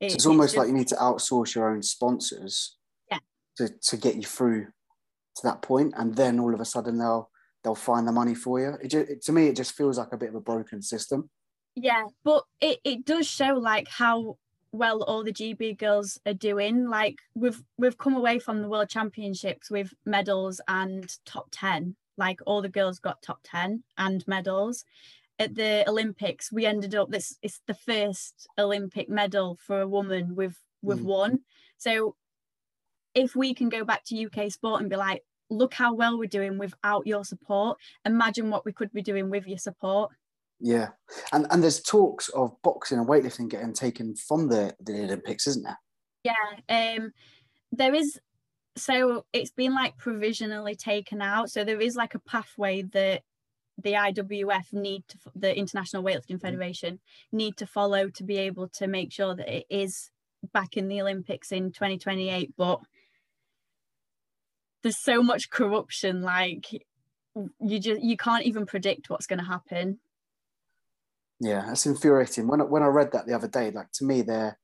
It, 0.00 0.12
so 0.12 0.14
it's 0.14 0.26
almost 0.26 0.46
it's 0.46 0.52
just, 0.54 0.58
like 0.58 0.68
you 0.68 0.78
need 0.78 0.88
to 0.88 0.96
outsource 0.96 1.54
your 1.54 1.70
own 1.70 1.82
sponsors 1.82 2.76
yeah. 3.10 3.18
to, 3.56 3.68
to 3.68 3.96
get 3.96 4.14
you 4.14 4.22
through 4.22 4.66
to 5.36 5.42
that 5.44 5.62
point, 5.62 5.94
and 5.96 6.14
then 6.14 6.38
all 6.38 6.54
of 6.54 6.60
a 6.60 6.64
sudden 6.64 6.98
they'll 6.98 7.30
they'll 7.64 7.74
find 7.74 8.06
the 8.06 8.12
money 8.12 8.34
for 8.34 8.60
you. 8.60 8.76
It, 8.82 8.88
just, 8.88 9.10
it 9.10 9.22
to 9.24 9.32
me, 9.32 9.48
it 9.48 9.56
just 9.56 9.72
feels 9.72 9.98
like 9.98 10.12
a 10.12 10.16
bit 10.16 10.28
of 10.28 10.36
a 10.36 10.40
broken 10.40 10.82
system. 10.82 11.28
Yeah, 11.74 12.04
but 12.24 12.44
it, 12.60 12.78
it 12.84 13.04
does 13.04 13.26
show 13.26 13.54
like 13.54 13.88
how 13.88 14.36
well 14.72 15.02
all 15.02 15.24
the 15.24 15.32
GB 15.32 15.78
girls 15.78 16.18
are 16.26 16.34
doing. 16.34 16.88
Like 16.88 17.16
we've 17.34 17.62
we've 17.76 17.98
come 17.98 18.14
away 18.14 18.38
from 18.38 18.62
the 18.62 18.68
World 18.68 18.88
Championships 18.88 19.70
with 19.70 19.92
medals 20.04 20.60
and 20.68 21.10
top 21.24 21.48
ten. 21.50 21.96
Like 22.16 22.40
all 22.46 22.62
the 22.62 22.68
girls 22.68 22.98
got 22.98 23.22
top 23.22 23.40
ten 23.44 23.84
and 23.96 24.26
medals. 24.26 24.84
At 25.40 25.54
the 25.54 25.84
Olympics, 25.88 26.50
we 26.50 26.66
ended 26.66 26.94
up 26.94 27.10
this 27.10 27.38
is 27.42 27.60
the 27.66 27.74
first 27.74 28.48
Olympic 28.58 29.08
medal 29.08 29.58
for 29.60 29.80
a 29.80 29.88
woman 29.88 30.34
with 30.34 30.56
with 30.82 31.00
mm. 31.00 31.04
won. 31.04 31.40
So 31.76 32.16
if 33.14 33.34
we 33.34 33.54
can 33.54 33.68
go 33.68 33.84
back 33.84 34.04
to 34.04 34.26
UK 34.26 34.50
sport 34.50 34.80
and 34.80 34.90
be 34.90 34.96
like, 34.96 35.24
look 35.50 35.74
how 35.74 35.94
well 35.94 36.18
we're 36.18 36.26
doing 36.26 36.58
without 36.58 37.06
your 37.06 37.24
support. 37.24 37.78
Imagine 38.04 38.50
what 38.50 38.64
we 38.64 38.72
could 38.72 38.92
be 38.92 39.02
doing 39.02 39.30
with 39.30 39.46
your 39.46 39.58
support. 39.58 40.10
Yeah, 40.60 40.88
and 41.32 41.46
and 41.50 41.62
there's 41.62 41.80
talks 41.80 42.28
of 42.30 42.60
boxing 42.62 42.98
and 42.98 43.06
weightlifting 43.06 43.48
getting 43.48 43.72
taken 43.72 44.16
from 44.16 44.48
the 44.48 44.74
the 44.80 45.04
Olympics, 45.04 45.46
isn't 45.46 45.64
there? 45.64 45.78
Yeah, 46.24 46.96
um, 46.96 47.12
there 47.72 47.94
is. 47.94 48.20
So 48.76 49.24
it's 49.32 49.50
been 49.50 49.74
like 49.74 49.98
provisionally 49.98 50.76
taken 50.76 51.20
out. 51.20 51.50
So 51.50 51.64
there 51.64 51.80
is 51.80 51.96
like 51.96 52.14
a 52.14 52.20
pathway 52.20 52.82
that 52.92 53.22
the 53.80 53.92
IWF 53.92 54.72
need 54.72 55.04
to, 55.08 55.18
the 55.34 55.56
International 55.56 56.02
Weightlifting 56.02 56.36
mm. 56.36 56.40
Federation 56.40 57.00
need 57.32 57.56
to 57.56 57.66
follow 57.66 58.08
to 58.10 58.24
be 58.24 58.38
able 58.38 58.68
to 58.68 58.86
make 58.86 59.12
sure 59.12 59.34
that 59.34 59.48
it 59.48 59.66
is 59.70 60.10
back 60.52 60.76
in 60.76 60.88
the 60.88 61.00
Olympics 61.00 61.52
in 61.52 61.72
2028. 61.72 62.54
But 62.56 62.80
there's 64.82 64.98
so 64.98 65.22
much 65.22 65.50
corruption 65.50 66.22
like 66.22 66.84
you 67.60 67.78
just 67.78 68.02
you 68.02 68.16
can't 68.16 68.44
even 68.44 68.66
predict 68.66 69.10
what's 69.10 69.26
going 69.26 69.38
to 69.38 69.44
happen 69.44 69.98
yeah 71.40 71.64
that's 71.66 71.86
infuriating 71.86 72.46
when 72.46 72.60
I, 72.60 72.64
when 72.64 72.82
I 72.82 72.86
read 72.86 73.12
that 73.12 73.26
the 73.26 73.34
other 73.34 73.48
day 73.48 73.70
like 73.70 73.90
to 73.94 74.04
me 74.04 74.22
they're 74.22 74.58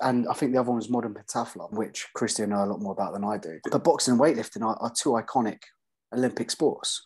and 0.00 0.28
I 0.28 0.34
think 0.34 0.52
the 0.52 0.58
other 0.58 0.68
one 0.68 0.76
was 0.76 0.90
modern 0.90 1.14
pentathlon, 1.14 1.72
which 1.72 2.06
Christian 2.14 2.50
know 2.50 2.64
a 2.64 2.66
lot 2.66 2.80
more 2.80 2.92
about 2.92 3.14
than 3.14 3.24
I 3.24 3.38
do. 3.38 3.58
But 3.70 3.82
boxing 3.82 4.12
and 4.12 4.20
weightlifting 4.20 4.62
are, 4.62 4.76
are 4.76 4.92
two 4.94 5.10
iconic 5.10 5.60
Olympic 6.14 6.50
sports. 6.50 7.02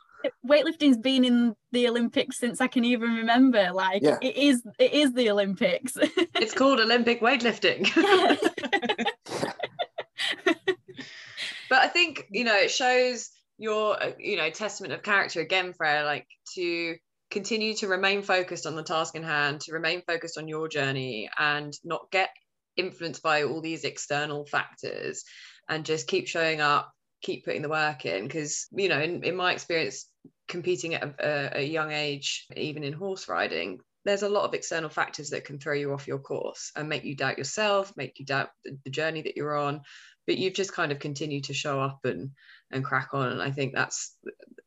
Weightlifting's 0.46 0.98
been 0.98 1.24
in 1.24 1.54
the 1.70 1.88
Olympics 1.88 2.38
since 2.38 2.60
I 2.60 2.66
can 2.66 2.84
even 2.84 3.14
remember. 3.14 3.70
Like 3.72 4.02
yeah. 4.02 4.18
it 4.20 4.36
is, 4.36 4.66
it 4.78 4.92
is 4.92 5.12
the 5.12 5.30
Olympics. 5.30 5.96
it's 5.96 6.52
called 6.52 6.80
Olympic 6.80 7.20
weightlifting. 7.20 7.86
but 10.44 11.78
I 11.78 11.88
think 11.88 12.26
you 12.30 12.44
know 12.44 12.56
it 12.56 12.70
shows 12.70 13.30
your 13.58 14.02
uh, 14.02 14.12
you 14.18 14.36
know 14.36 14.50
testament 14.50 14.92
of 14.92 15.02
character 15.02 15.40
again, 15.40 15.72
Freya, 15.72 16.04
like 16.04 16.26
to 16.54 16.96
continue 17.30 17.74
to 17.74 17.88
remain 17.88 18.22
focused 18.22 18.66
on 18.66 18.76
the 18.76 18.82
task 18.82 19.14
in 19.14 19.22
hand, 19.22 19.60
to 19.62 19.72
remain 19.72 20.02
focused 20.06 20.38
on 20.38 20.48
your 20.48 20.68
journey, 20.68 21.28
and 21.38 21.72
not 21.84 22.10
get 22.10 22.30
influenced 22.76 23.22
by 23.22 23.44
all 23.44 23.60
these 23.60 23.84
external 23.84 24.46
factors, 24.46 25.24
and 25.68 25.84
just 25.84 26.06
keep 26.06 26.28
showing 26.28 26.60
up, 26.60 26.92
keep 27.22 27.44
putting 27.44 27.62
the 27.62 27.68
work 27.68 28.06
in. 28.06 28.24
Because 28.24 28.66
you 28.72 28.88
know, 28.88 29.00
in, 29.00 29.24
in 29.24 29.36
my 29.36 29.52
experience, 29.52 30.08
competing 30.48 30.94
at 30.94 31.02
a, 31.20 31.58
a 31.58 31.62
young 31.62 31.92
age, 31.92 32.46
even 32.56 32.84
in 32.84 32.92
horse 32.92 33.28
riding, 33.28 33.80
there's 34.04 34.22
a 34.22 34.28
lot 34.28 34.44
of 34.44 34.54
external 34.54 34.90
factors 34.90 35.30
that 35.30 35.44
can 35.44 35.58
throw 35.58 35.74
you 35.74 35.92
off 35.92 36.06
your 36.06 36.20
course 36.20 36.70
and 36.76 36.88
make 36.88 37.04
you 37.04 37.16
doubt 37.16 37.38
yourself, 37.38 37.92
make 37.96 38.18
you 38.18 38.26
doubt 38.26 38.50
the, 38.64 38.90
journey 38.90 39.22
that 39.22 39.36
you're 39.36 39.56
on 39.56 39.82
but 40.26 40.38
you've 40.38 40.54
just 40.54 40.72
kind 40.72 40.92
of 40.92 40.98
continued 40.98 41.44
to 41.44 41.54
show 41.54 41.80
up 41.80 42.04
and 42.04 42.30
and 42.70 42.84
crack 42.84 43.10
on 43.12 43.32
and 43.32 43.42
i 43.42 43.50
think 43.50 43.74
that's 43.74 44.14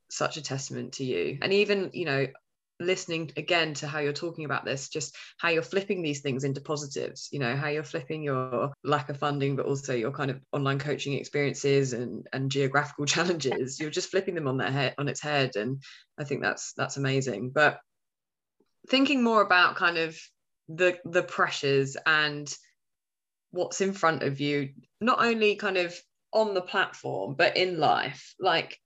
such 0.09 0.37
a 0.37 0.41
testament 0.41 0.93
to 0.93 1.03
you 1.03 1.37
and 1.41 1.53
even 1.53 1.91
you 1.93 2.05
know 2.05 2.27
listening 2.79 3.31
again 3.35 3.73
to 3.73 3.87
how 3.87 3.99
you're 3.99 4.13
talking 4.13 4.45
about 4.45 4.63
this 4.63 4.89
just 4.89 5.15
how 5.37 5.49
you're 5.49 5.61
flipping 5.61 6.01
these 6.01 6.21
things 6.21 6.43
into 6.43 6.61
positives 6.61 7.27
you 7.31 7.39
know 7.39 7.55
how 7.55 7.67
you're 7.67 7.83
flipping 7.83 8.23
your 8.23 8.71
lack 8.83 9.09
of 9.09 9.17
funding 9.17 9.55
but 9.55 9.65
also 9.65 9.93
your 9.93 10.11
kind 10.11 10.31
of 10.31 10.39
online 10.53 10.79
coaching 10.79 11.13
experiences 11.13 11.93
and 11.93 12.25
and 12.31 12.51
geographical 12.51 13.05
challenges 13.15 13.79
you're 13.79 13.89
just 13.89 14.11
flipping 14.11 14.35
them 14.35 14.47
on 14.47 14.57
their 14.57 14.71
head 14.71 14.95
on 14.97 15.07
its 15.07 15.21
head 15.21 15.55
and 15.55 15.83
i 16.17 16.23
think 16.23 16.41
that's 16.41 16.73
that's 16.73 16.97
amazing 16.97 17.49
but 17.49 17.79
thinking 18.87 19.23
more 19.23 19.41
about 19.41 19.75
kind 19.75 19.97
of 19.97 20.17
the 20.69 20.97
the 21.03 21.23
pressures 21.23 21.97
and 22.05 22.55
what's 23.51 23.81
in 23.81 23.93
front 23.93 24.23
of 24.23 24.39
you, 24.39 24.69
not 25.01 25.23
only 25.23 25.55
kind 25.55 25.77
of 25.77 25.95
on 26.31 26.53
the 26.53 26.61
platform, 26.61 27.35
but 27.35 27.57
in 27.57 27.79
life. 27.79 28.35
Like, 28.39 28.77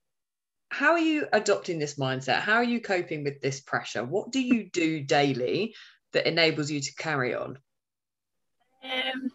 how 0.73 0.93
are 0.93 0.99
you 0.99 1.27
adopting 1.31 1.77
this 1.77 1.95
mindset? 1.95 2.39
How 2.39 2.55
are 2.55 2.63
you 2.63 2.81
coping 2.81 3.23
with 3.23 3.41
this 3.41 3.61
pressure? 3.61 4.03
What 4.03 4.31
do 4.31 4.41
you 4.41 4.69
do 4.71 5.01
daily 5.01 5.75
that 6.13 6.27
enables 6.27 6.71
you 6.71 6.79
to 6.81 6.95
carry 6.95 7.35
on? 7.35 7.59
Um, 8.83 9.29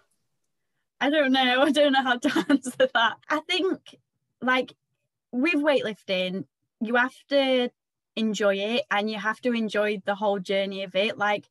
I 1.00 1.10
don't 1.10 1.30
know. 1.30 1.62
I 1.62 1.70
don't 1.70 1.92
know 1.92 2.02
how 2.02 2.18
to 2.18 2.44
answer 2.48 2.88
that. 2.92 3.16
I 3.28 3.40
think, 3.48 3.78
like, 4.42 4.72
with 5.30 5.54
weightlifting, 5.54 6.44
you 6.80 6.96
have 6.96 7.14
to 7.28 7.70
enjoy 8.16 8.56
it 8.56 8.84
and 8.90 9.08
you 9.08 9.18
have 9.18 9.40
to 9.42 9.52
enjoy 9.52 10.02
the 10.04 10.16
whole 10.16 10.40
journey 10.40 10.82
of 10.82 10.96
it. 10.96 11.16
Like, 11.16 11.44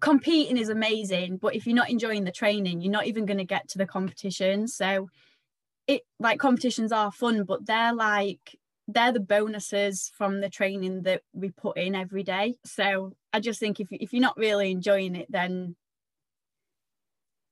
competing 0.00 0.56
is 0.56 0.68
amazing, 0.68 1.36
but 1.36 1.54
if 1.54 1.64
you're 1.64 1.76
not 1.76 1.90
enjoying 1.90 2.24
the 2.24 2.32
training, 2.32 2.80
you're 2.80 2.90
not 2.90 3.06
even 3.06 3.26
going 3.26 3.38
to 3.38 3.44
get 3.44 3.68
to 3.68 3.78
the 3.78 3.86
competition. 3.86 4.66
So 4.66 5.08
it 5.86 6.02
like 6.18 6.40
competitions 6.40 6.90
are 6.90 7.12
fun, 7.12 7.44
but 7.44 7.66
they're 7.66 7.94
like 7.94 8.58
they're 8.88 9.12
the 9.12 9.20
bonuses 9.20 10.10
from 10.16 10.40
the 10.40 10.50
training 10.50 11.02
that 11.02 11.22
we 11.32 11.50
put 11.50 11.76
in 11.76 11.94
every 11.94 12.22
day. 12.22 12.56
So 12.64 13.14
I 13.32 13.40
just 13.40 13.60
think 13.60 13.80
if 13.80 13.88
if 13.90 14.12
you're 14.12 14.22
not 14.22 14.36
really 14.36 14.70
enjoying 14.70 15.16
it, 15.16 15.26
then 15.30 15.76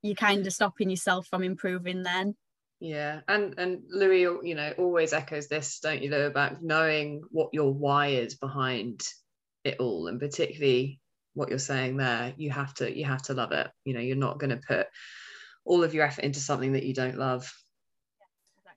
you're 0.03 0.15
kind 0.15 0.47
of 0.47 0.53
stopping 0.53 0.91
yourself 0.91 1.27
from 1.27 1.43
improving 1.43 2.03
then. 2.03 2.37
Yeah, 2.81 3.21
and 3.29 3.55
and 3.59 3.83
Louis, 3.91 4.23
you 4.43 4.55
know, 4.55 4.73
always 4.79 5.13
echoes 5.13 5.49
this, 5.49 5.81
don't 5.81 6.03
you, 6.03 6.11
Lou, 6.11 6.27
about 6.27 6.63
knowing 6.63 7.23
what 7.31 7.51
your 7.53 7.73
why 7.73 8.09
is 8.09 8.35
behind 8.35 9.03
it 9.65 9.77
all, 9.79 10.07
and 10.07 10.19
particularly 10.19 11.01
what 11.35 11.49
you're 11.49 11.59
saying 11.59 11.97
there 11.97 12.35
you 12.37 12.51
have 12.51 12.75
to 12.75 12.97
you 12.97 13.05
have 13.05 13.23
to 13.23 13.35
love 13.35 13.53
it 13.53 13.69
you 13.85 13.95
know 13.95 14.01
you're 14.01 14.17
not 14.17 14.39
going 14.39 14.51
to 14.51 14.57
put 14.67 14.87
all 15.65 15.85
of 15.85 15.95
your 15.95 16.05
effort 16.05 16.25
into 16.25 16.41
something 16.41 16.73
that 16.73 16.85
you 16.85 16.95
don't 16.95 17.19
love 17.19 17.53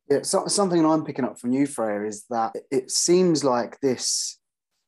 yeah 0.09 0.21
so, 0.21 0.47
something 0.47 0.85
i'm 0.85 1.03
picking 1.03 1.25
up 1.25 1.39
from 1.39 1.51
you 1.51 1.65
freya 1.65 2.05
is 2.05 2.25
that 2.29 2.53
it 2.71 2.91
seems 2.91 3.43
like 3.43 3.79
this 3.81 4.39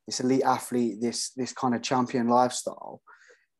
this 0.07 0.19
elite 0.19 0.43
athlete 0.43 1.01
this 1.01 1.31
this 1.35 1.53
kind 1.53 1.73
of 1.73 1.81
champion 1.81 2.27
lifestyle 2.27 3.01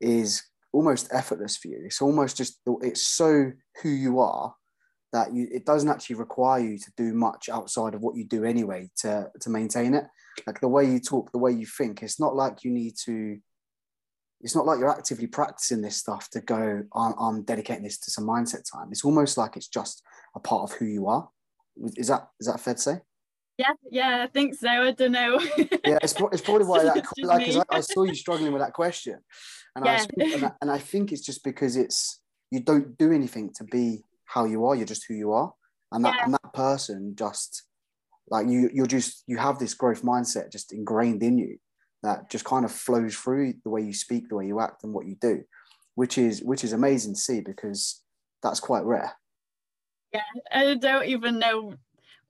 is 0.01 0.43
almost 0.75 1.07
effortless 1.11 1.55
for 1.57 1.69
you. 1.69 1.81
It's 1.85 2.01
almost 2.01 2.37
just 2.37 2.59
it's 2.81 3.05
so 3.05 3.51
who 3.81 3.89
you 3.89 4.19
are 4.19 4.53
that 5.13 5.33
you 5.33 5.47
it 5.51 5.65
doesn't 5.65 5.89
actually 5.89 6.17
require 6.17 6.59
you 6.59 6.77
to 6.77 6.91
do 6.97 7.13
much 7.13 7.47
outside 7.49 7.95
of 7.95 8.01
what 8.01 8.15
you 8.15 8.25
do 8.25 8.43
anyway 8.43 8.89
to 8.97 9.29
to 9.39 9.49
maintain 9.49 9.93
it. 9.93 10.03
Like 10.45 10.59
the 10.59 10.67
way 10.67 10.85
you 10.85 10.99
talk 10.99 11.31
the 11.31 11.39
way 11.39 11.51
you 11.51 11.65
think 11.65 12.03
it's 12.03 12.19
not 12.19 12.35
like 12.35 12.63
you 12.63 12.71
need 12.71 12.95
to 13.05 13.37
it's 14.41 14.55
not 14.55 14.65
like 14.65 14.79
you're 14.79 14.91
actively 14.91 15.27
practicing 15.27 15.81
this 15.81 15.95
stuff 15.95 16.29
to 16.31 16.41
go 16.41 16.83
I'm, 16.93 17.13
I'm 17.17 17.43
dedicating 17.43 17.83
this 17.83 17.99
to 17.99 18.11
some 18.11 18.27
mindset 18.27 18.69
time. 18.69 18.89
It's 18.91 19.05
almost 19.05 19.37
like 19.37 19.55
it's 19.55 19.69
just 19.69 20.03
a 20.35 20.39
part 20.41 20.69
of 20.69 20.77
who 20.77 20.85
you 20.85 21.07
are 21.07 21.29
is 21.95 22.07
that 22.07 22.29
is 22.39 22.47
that 22.47 22.59
fair 22.59 22.73
to 22.73 22.79
say? 22.79 23.01
Yeah 23.57 23.73
yeah 23.89 24.23
i 24.23 24.27
think 24.27 24.53
so. 24.55 24.67
I 24.67 24.91
don't 24.91 25.11
know. 25.11 25.39
Yeah 25.57 25.99
it's, 26.03 26.15
it's 26.31 26.41
probably 26.41 26.65
why 26.65 26.83
that 26.83 27.05
like 27.19 27.47
I, 27.49 27.77
I, 27.77 27.79
saw 27.81 28.03
you 28.03 28.15
struggling 28.15 28.51
with 28.51 28.61
that 28.61 28.73
question. 28.73 29.19
And, 29.75 29.85
yeah. 29.85 30.05
I, 30.19 30.23
and, 30.23 30.45
I, 30.45 30.51
and 30.61 30.71
i 30.71 30.77
think 30.77 31.11
it's 31.11 31.25
just 31.25 31.43
because 31.43 31.75
it's 31.75 32.21
you 32.51 32.59
don't 32.59 32.97
do 32.97 33.11
anything 33.11 33.51
to 33.55 33.63
be 33.63 34.03
how 34.25 34.45
you 34.45 34.65
are 34.65 34.75
you're 34.75 34.85
just 34.85 35.05
who 35.07 35.13
you 35.13 35.31
are. 35.31 35.53
And 35.91 36.03
that 36.03 36.15
yeah. 36.17 36.25
and 36.25 36.33
that 36.33 36.53
person 36.53 37.15
just 37.15 37.63
like 38.29 38.47
you 38.47 38.69
you're 38.73 38.87
just 38.87 39.23
you 39.27 39.37
have 39.37 39.59
this 39.59 39.73
growth 39.73 40.01
mindset 40.01 40.51
just 40.51 40.73
ingrained 40.73 41.23
in 41.23 41.37
you 41.37 41.57
that 42.03 42.29
just 42.29 42.45
kind 42.45 42.65
of 42.65 42.71
flows 42.71 43.15
through 43.15 43.53
the 43.63 43.69
way 43.69 43.81
you 43.81 43.93
speak 43.93 44.29
the 44.29 44.35
way 44.35 44.45
you 44.45 44.59
act 44.59 44.83
and 44.83 44.93
what 44.93 45.05
you 45.05 45.15
do 45.21 45.43
which 45.95 46.17
is 46.17 46.41
which 46.43 46.63
is 46.63 46.73
amazing 46.73 47.13
to 47.13 47.19
see 47.19 47.41
because 47.41 48.01
that's 48.41 48.59
quite 48.59 48.83
rare 48.83 49.13
yeah 50.15 50.41
i 50.51 50.75
don't 50.75 51.05
even 51.05 51.39
know 51.39 51.73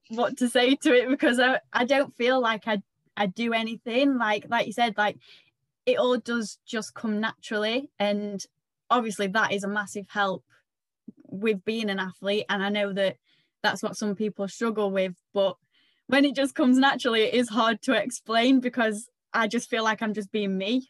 what 0.10 0.38
to 0.38 0.48
say 0.48 0.76
to 0.76 0.94
it 0.94 1.10
because 1.10 1.40
i, 1.40 1.60
I 1.74 1.86
don't 1.86 2.16
feel 2.16 2.40
like 2.40 2.68
i 2.68 2.82
i 3.18 3.26
do 3.26 3.54
anything. 3.54 4.18
Like 4.18 4.46
like 4.50 4.68
you 4.68 4.74
said 4.74 4.96
like 4.98 5.18
it 5.86 5.98
all 5.98 6.18
does 6.18 6.58
just 6.66 6.94
come 6.94 7.20
naturally. 7.20 7.90
And 8.00 8.44
obviously 8.90 9.28
that 9.28 9.52
is 9.52 9.64
a 9.64 9.68
massive 9.68 10.08
help 10.10 10.44
with 11.28 11.64
being 11.66 11.90
an 11.90 12.00
athlete. 12.00 12.46
And 12.50 12.64
i 12.64 12.70
know 12.70 12.94
that 12.94 13.18
that's 13.64 13.82
what 13.82 13.98
some 13.98 14.16
people 14.16 14.48
struggle 14.48 14.92
with 14.92 15.16
but 15.34 15.58
when 16.08 16.24
it 16.24 16.36
just 16.36 16.54
comes 16.54 16.78
naturally 16.78 17.22
it 17.24 17.34
is 17.34 17.50
hard 17.50 17.82
to 17.82 17.94
explain 17.94 18.60
because 18.60 19.10
i 19.34 19.48
just 19.48 19.72
feel 19.72 19.84
like 19.84 20.04
i'm 20.04 20.14
just 20.14 20.32
being 20.32 20.58
me. 20.58 20.90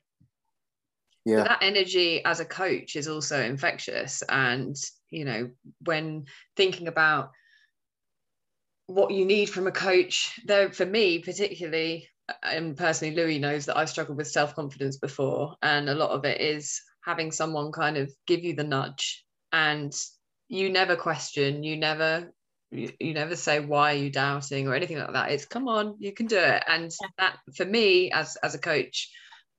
Yeah. 1.23 1.43
That 1.43 1.59
energy 1.61 2.23
as 2.23 2.39
a 2.39 2.45
coach 2.45 2.95
is 2.95 3.07
also 3.07 3.41
infectious. 3.41 4.21
And 4.29 4.75
you 5.15 5.25
know 5.25 5.49
when 5.83 6.25
thinking 6.55 6.87
about 6.87 7.31
what 8.87 9.11
you 9.11 9.25
need 9.25 9.49
from 9.49 9.67
a 9.67 9.71
coach 9.71 10.39
though 10.45 10.69
for 10.69 10.85
me 10.85 11.19
particularly 11.19 12.07
and 12.43 12.77
personally 12.77 13.15
louis 13.15 13.39
knows 13.39 13.65
that 13.65 13.77
i've 13.77 13.89
struggled 13.89 14.17
with 14.17 14.27
self-confidence 14.27 14.97
before 14.97 15.55
and 15.61 15.89
a 15.89 15.95
lot 15.95 16.11
of 16.11 16.25
it 16.25 16.41
is 16.41 16.81
having 17.03 17.31
someone 17.31 17.71
kind 17.71 17.97
of 17.97 18.11
give 18.27 18.43
you 18.43 18.55
the 18.55 18.63
nudge 18.63 19.25
and 19.51 19.93
you 20.49 20.69
never 20.69 20.95
question 20.95 21.63
you 21.63 21.77
never 21.77 22.31
you, 22.71 22.91
you 22.99 23.13
never 23.13 23.35
say 23.35 23.59
why 23.59 23.93
are 23.93 23.97
you 23.97 24.09
doubting? 24.09 24.67
or 24.67 24.75
anything 24.75 24.97
like 24.97 25.13
that. 25.13 25.31
It's 25.31 25.45
come 25.45 25.67
on 25.67 25.95
you 25.99 26.11
can 26.11 26.25
do 26.25 26.37
it. 26.37 26.63
And 26.67 26.91
that 27.17 27.37
for 27.55 27.65
me 27.65 28.11
as 28.11 28.35
as 28.37 28.55
a 28.55 28.59
coach 28.59 29.09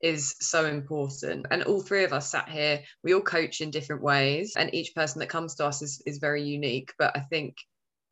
is 0.01 0.35
so 0.41 0.67
important. 0.67 1.47
And 1.51 1.63
all 1.63 1.81
three 1.81 2.05
of 2.05 2.13
us 2.13 2.31
sat 2.31 2.49
here 2.49 2.83
we 3.03 3.15
all 3.15 3.21
coach 3.21 3.61
in 3.61 3.71
different 3.71 4.03
ways 4.03 4.55
and 4.57 4.75
each 4.75 4.95
person 4.95 5.21
that 5.21 5.29
comes 5.29 5.55
to 5.57 5.67
us 5.67 5.83
is, 5.83 6.03
is 6.07 6.19
very 6.19 6.43
unique. 6.43 6.93
But 6.99 7.17
i 7.17 7.21
think 7.21 7.57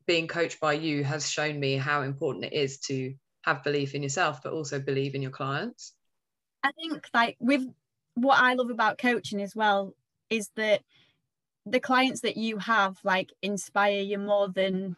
being 0.07 0.27
coached 0.27 0.59
by 0.59 0.73
you 0.73 1.03
has 1.03 1.29
shown 1.29 1.59
me 1.59 1.77
how 1.77 2.03
important 2.03 2.45
it 2.45 2.53
is 2.53 2.79
to 2.79 3.13
have 3.43 3.63
belief 3.63 3.95
in 3.95 4.03
yourself 4.03 4.41
but 4.43 4.53
also 4.53 4.79
believe 4.79 5.15
in 5.15 5.21
your 5.21 5.31
clients. 5.31 5.93
I 6.63 6.71
think 6.71 7.07
like 7.13 7.37
with 7.39 7.63
what 8.15 8.39
i 8.39 8.53
love 8.53 8.69
about 8.69 8.97
coaching 8.97 9.41
as 9.41 9.55
well 9.55 9.93
is 10.29 10.49
that 10.55 10.81
the 11.65 11.79
clients 11.79 12.21
that 12.21 12.37
you 12.37 12.57
have 12.57 12.97
like 13.03 13.31
inspire 13.41 13.99
you 13.99 14.17
more 14.17 14.47
than 14.49 14.95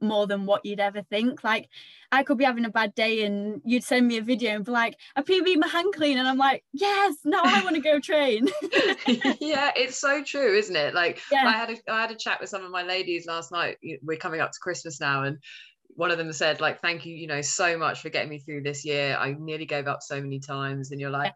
more 0.00 0.26
than 0.26 0.46
what 0.46 0.64
you'd 0.64 0.80
ever 0.80 1.02
think. 1.02 1.44
Like 1.44 1.68
I 2.12 2.22
could 2.22 2.38
be 2.38 2.44
having 2.44 2.64
a 2.64 2.70
bad 2.70 2.94
day 2.94 3.24
and 3.24 3.60
you'd 3.64 3.84
send 3.84 4.06
me 4.06 4.18
a 4.18 4.22
video 4.22 4.52
and 4.52 4.64
be 4.64 4.72
like, 4.72 4.96
I 5.16 5.22
PB 5.22 5.56
my 5.56 5.68
hang 5.68 5.92
clean. 5.92 6.18
And 6.18 6.28
I'm 6.28 6.38
like, 6.38 6.64
yes, 6.72 7.16
now 7.24 7.42
I 7.44 7.62
want 7.64 7.76
to 7.76 7.82
go 7.82 8.00
train. 8.00 8.48
yeah, 9.40 9.72
it's 9.76 9.98
so 9.98 10.22
true, 10.22 10.56
isn't 10.56 10.76
it? 10.76 10.94
Like 10.94 11.20
yeah. 11.30 11.46
I 11.46 11.52
had 11.52 11.70
a 11.70 11.92
I 11.92 12.00
had 12.02 12.10
a 12.10 12.16
chat 12.16 12.40
with 12.40 12.50
some 12.50 12.64
of 12.64 12.70
my 12.70 12.82
ladies 12.82 13.26
last 13.26 13.52
night. 13.52 13.78
We're 14.02 14.18
coming 14.18 14.40
up 14.40 14.52
to 14.52 14.58
Christmas 14.60 15.00
now 15.00 15.24
and 15.24 15.38
one 15.96 16.12
of 16.12 16.18
them 16.18 16.32
said 16.32 16.60
like 16.60 16.80
thank 16.80 17.04
you 17.04 17.14
you 17.14 17.26
know 17.26 17.40
so 17.40 17.76
much 17.76 18.00
for 18.00 18.10
getting 18.10 18.30
me 18.30 18.38
through 18.38 18.62
this 18.62 18.84
year 18.84 19.16
i 19.18 19.34
nearly 19.36 19.66
gave 19.66 19.88
up 19.88 20.00
so 20.02 20.20
many 20.22 20.38
times 20.38 20.92
and 20.92 21.00
you're 21.00 21.10
like 21.10 21.34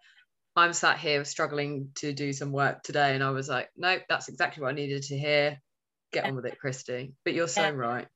I'm 0.57 0.73
sat 0.73 0.99
here 0.99 1.25
struggling 1.25 1.91
to 1.97 2.13
do 2.13 2.33
some 2.33 2.53
work 2.53 2.83
today. 2.83 3.15
And 3.15 3.25
I 3.25 3.31
was 3.31 3.49
like, 3.49 3.71
nope, 3.77 4.03
that's 4.09 4.29
exactly 4.29 4.63
what 4.63 4.71
I 4.71 4.75
needed 4.75 5.03
to 5.05 5.19
hear. 5.19 5.61
Get 6.13 6.27
on 6.27 6.37
with 6.37 6.47
it, 6.47 6.59
Christy. 6.61 7.13
But 7.25 7.35
you're 7.35 7.49
so 7.49 7.63
yeah. 7.63 7.71
right. 7.71 8.07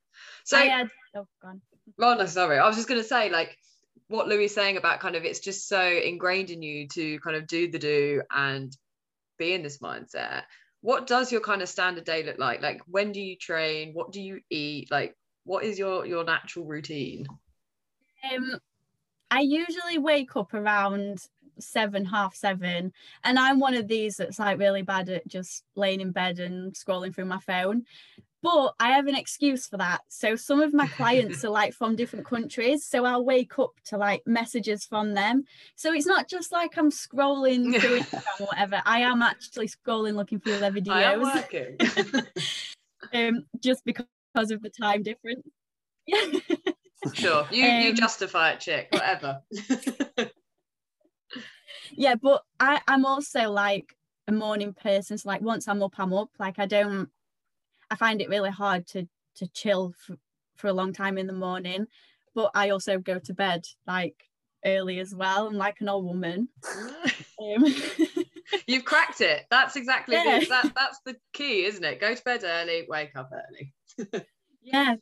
So, 0.44 0.56
had, 0.58 0.88
oh, 1.14 1.26
gone. 1.42 1.60
Oh, 2.00 2.14
no, 2.14 2.26
sorry. 2.26 2.58
I 2.58 2.66
was 2.66 2.76
just 2.76 2.88
going 2.88 3.00
to 3.00 3.06
say, 3.06 3.30
like, 3.30 3.56
what 4.08 4.28
Louis 4.28 4.48
saying 4.48 4.76
about 4.76 5.00
kind 5.00 5.16
of 5.16 5.24
it's 5.24 5.40
just 5.40 5.68
so 5.68 5.82
ingrained 5.82 6.50
in 6.50 6.62
you 6.62 6.88
to 6.88 7.18
kind 7.20 7.36
of 7.36 7.46
do 7.46 7.70
the 7.70 7.78
do 7.78 8.22
and 8.30 8.74
be 9.38 9.52
in 9.52 9.62
this 9.62 9.78
mindset. 9.78 10.42
What 10.80 11.06
does 11.06 11.30
your 11.30 11.40
kind 11.40 11.60
of 11.60 11.68
standard 11.68 12.04
day 12.04 12.22
look 12.22 12.38
like? 12.38 12.62
Like, 12.62 12.80
when 12.86 13.12
do 13.12 13.20
you 13.20 13.36
train? 13.36 13.92
What 13.92 14.12
do 14.12 14.22
you 14.22 14.40
eat? 14.48 14.90
Like, 14.90 15.16
what 15.44 15.64
is 15.64 15.78
your 15.78 16.06
your 16.06 16.24
natural 16.24 16.64
routine? 16.64 17.26
Um, 18.32 18.58
I 19.30 19.40
usually 19.40 19.98
wake 19.98 20.36
up 20.36 20.54
around 20.54 21.26
seven, 21.60 22.04
half 22.04 22.34
seven. 22.34 22.92
And 23.24 23.38
I'm 23.38 23.60
one 23.60 23.74
of 23.74 23.88
these 23.88 24.16
that's 24.16 24.38
like 24.38 24.58
really 24.58 24.82
bad 24.82 25.08
at 25.08 25.26
just 25.26 25.64
laying 25.74 26.00
in 26.00 26.12
bed 26.12 26.38
and 26.38 26.72
scrolling 26.72 27.14
through 27.14 27.26
my 27.26 27.40
phone. 27.40 27.84
But 28.42 28.74
I 28.78 28.92
have 28.92 29.06
an 29.06 29.16
excuse 29.16 29.66
for 29.66 29.78
that. 29.78 30.02
So 30.08 30.36
some 30.36 30.60
of 30.60 30.72
my 30.72 30.86
clients 30.86 31.44
are 31.44 31.50
like 31.50 31.74
from 31.74 31.96
different 31.96 32.24
countries. 32.24 32.84
So 32.84 33.04
I'll 33.04 33.24
wake 33.24 33.58
up 33.58 33.72
to 33.86 33.96
like 33.96 34.22
messages 34.26 34.84
from 34.84 35.14
them. 35.14 35.44
So 35.74 35.92
it's 35.92 36.06
not 36.06 36.28
just 36.28 36.52
like 36.52 36.76
I'm 36.78 36.90
scrolling 36.90 37.76
through 37.80 38.00
Instagram 38.00 38.40
or 38.40 38.46
whatever. 38.46 38.82
I 38.84 39.00
am 39.00 39.22
actually 39.22 39.68
scrolling 39.68 40.14
looking 40.14 40.40
through 40.40 40.58
their 40.58 40.72
videos. 40.72 41.24
um, 43.14 43.44
just 43.60 43.84
because 43.84 44.06
of 44.36 44.62
the 44.62 44.70
time 44.70 45.02
difference. 45.02 45.42
Yeah. 46.06 46.24
sure. 47.12 47.46
You 47.50 47.68
um, 47.68 47.80
you 47.82 47.94
justify 47.94 48.52
it, 48.52 48.60
chick, 48.60 48.88
whatever 48.92 49.42
yeah 51.92 52.14
but 52.14 52.42
I, 52.60 52.80
i'm 52.88 53.04
also 53.04 53.50
like 53.50 53.96
a 54.26 54.32
morning 54.32 54.72
person 54.72 55.18
so 55.18 55.28
like 55.28 55.40
once 55.40 55.68
i'm 55.68 55.82
up 55.82 55.94
i'm 55.98 56.12
up 56.12 56.30
like 56.38 56.58
i 56.58 56.66
don't 56.66 57.08
i 57.90 57.96
find 57.96 58.20
it 58.20 58.28
really 58.28 58.50
hard 58.50 58.86
to 58.86 59.08
to 59.34 59.46
chill 59.48 59.94
for, 59.98 60.16
for 60.56 60.68
a 60.68 60.72
long 60.72 60.92
time 60.92 61.18
in 61.18 61.26
the 61.26 61.32
morning 61.32 61.86
but 62.34 62.50
i 62.54 62.70
also 62.70 62.98
go 62.98 63.18
to 63.18 63.34
bed 63.34 63.64
like 63.86 64.28
early 64.64 64.98
as 64.98 65.14
well. 65.14 65.46
I'm 65.46 65.54
like 65.54 65.80
an 65.80 65.88
old 65.88 66.04
woman. 66.04 66.48
Um, 67.40 67.64
you've 68.66 68.84
cracked 68.84 69.20
it. 69.20 69.44
That's 69.48 69.76
exactly 69.76 70.16
yeah. 70.16 70.40
that 70.48 70.72
that's 70.74 70.98
the 71.06 71.14
key 71.32 71.66
isn't 71.66 71.84
it? 71.84 72.00
Go 72.00 72.12
to 72.12 72.24
bed 72.24 72.42
early 72.42 72.84
wake 72.88 73.14
up 73.14 73.30
early. 73.32 73.72
Yeah. 74.60 74.96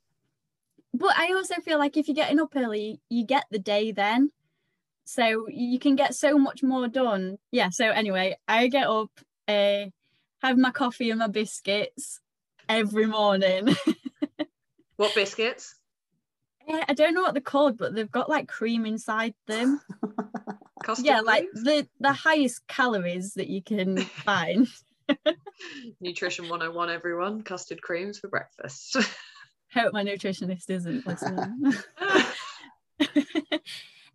But 0.92 1.16
i 1.16 1.32
also 1.32 1.54
feel 1.62 1.78
like 1.78 1.96
if 1.96 2.08
you're 2.08 2.14
getting 2.14 2.38
up 2.38 2.52
early 2.54 3.00
you 3.08 3.24
get 3.24 3.46
the 3.50 3.58
day 3.58 3.90
then. 3.90 4.32
So 5.06 5.48
you 5.48 5.78
can 5.78 5.96
get 5.96 6.14
so 6.14 6.36
much 6.36 6.62
more 6.62 6.88
done. 6.88 7.38
Yeah 7.52 7.70
so 7.70 7.88
anyway 7.88 8.36
i 8.46 8.66
get 8.66 8.86
up 8.86 9.10
uh, 9.48 9.86
have 10.42 10.58
my 10.58 10.70
coffee 10.70 11.08
and 11.08 11.20
my 11.20 11.28
biscuits 11.28 12.20
every 12.68 13.06
morning. 13.06 13.74
What 14.96 15.14
biscuits? 15.14 15.74
Yeah, 16.66 16.82
i 16.88 16.94
don't 16.94 17.12
know 17.12 17.20
what 17.20 17.34
they're 17.34 17.42
called 17.42 17.76
but 17.76 17.94
they've 17.94 18.10
got 18.10 18.30
like 18.30 18.48
cream 18.48 18.86
inside 18.86 19.34
them. 19.46 19.78
Custard 20.82 21.04
yeah 21.04 21.20
creams? 21.20 21.26
like 21.26 21.46
the 21.52 21.88
the 22.00 22.12
highest 22.14 22.66
calories 22.66 23.34
that 23.34 23.48
you 23.48 23.62
can 23.62 23.98
find. 24.24 24.66
Nutrition 26.00 26.48
101 26.48 26.88
everyone. 26.90 27.42
Custard 27.42 27.82
creams 27.82 28.18
for 28.18 28.28
breakfast. 28.28 28.96
Hope 29.74 29.92
my 29.92 30.02
nutritionist 30.02 30.70
isn't 30.70 31.06
listening. 31.06 31.74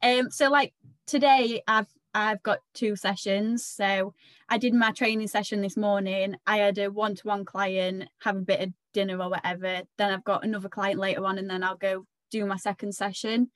Um 0.01 0.31
so 0.31 0.49
like 0.49 0.73
today 1.05 1.61
I've 1.67 1.85
I've 2.13 2.43
got 2.43 2.59
two 2.73 2.95
sessions. 2.95 3.65
So 3.65 4.13
I 4.49 4.57
did 4.57 4.73
my 4.73 4.91
training 4.91 5.27
session 5.27 5.61
this 5.61 5.77
morning. 5.77 6.35
I 6.45 6.57
had 6.57 6.77
a 6.77 6.91
one-to-one 6.91 7.45
client, 7.45 8.09
have 8.19 8.35
a 8.35 8.41
bit 8.41 8.61
of 8.61 8.73
dinner 8.93 9.17
or 9.17 9.29
whatever. 9.29 9.81
Then 9.97 10.13
I've 10.13 10.23
got 10.23 10.43
another 10.43 10.69
client 10.69 10.99
later 10.99 11.25
on, 11.25 11.37
and 11.37 11.49
then 11.49 11.63
I'll 11.63 11.77
go 11.77 12.05
do 12.29 12.45
my 12.45 12.57
second 12.57 12.93
session, 12.93 13.51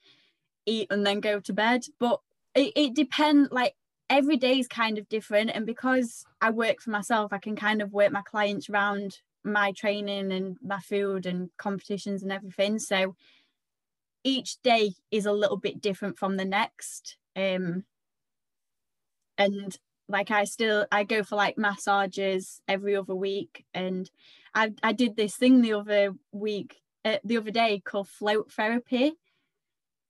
eat, 0.66 0.88
and 0.90 1.06
then 1.06 1.20
go 1.20 1.40
to 1.40 1.54
bed. 1.54 1.86
But 2.00 2.20
it, 2.54 2.72
it 2.76 2.94
depends. 2.94 3.52
Like 3.52 3.76
every 4.10 4.38
day 4.38 4.60
is 4.60 4.68
kind 4.68 4.98
of 4.98 5.10
different, 5.10 5.52
and 5.54 5.66
because 5.66 6.26
I 6.40 6.52
work 6.52 6.82
for 6.82 6.92
myself, 6.92 7.34
I 7.34 7.40
can 7.40 7.56
kind 7.56 7.82
of 7.82 7.92
work 7.92 8.12
my 8.12 8.22
clients 8.22 8.70
around 8.70 9.20
my 9.44 9.72
training 9.74 10.32
and 10.32 10.58
my 10.64 10.80
food 10.80 11.26
and 11.26 11.50
competitions 11.58 12.24
and 12.24 12.32
everything. 12.32 12.80
So 12.80 13.16
each 14.24 14.60
day 14.64 14.94
is 15.12 15.28
a 15.28 15.32
little 15.32 15.58
bit 15.58 15.82
different 15.82 16.18
from 16.18 16.38
the 16.38 16.46
next 16.46 17.18
um 17.36 17.84
and 19.38 19.78
like 20.08 20.32
I 20.32 20.44
still 20.44 20.86
I 20.92 21.04
go 21.04 21.24
for 21.24 21.36
like 21.36 21.58
massages 21.58 22.62
every 22.68 22.96
other 22.96 23.16
week 23.16 23.66
and 23.74 24.10
I, 24.54 24.72
I 24.82 24.94
did 24.94 25.16
this 25.16 25.36
thing 25.36 25.62
the 25.62 25.74
other 25.74 26.14
week, 26.32 26.78
uh, 27.04 27.18
the 27.24 27.38
other 27.38 27.52
day 27.52 27.82
called 27.84 28.08
float 28.08 28.52
therapy. 28.52 29.14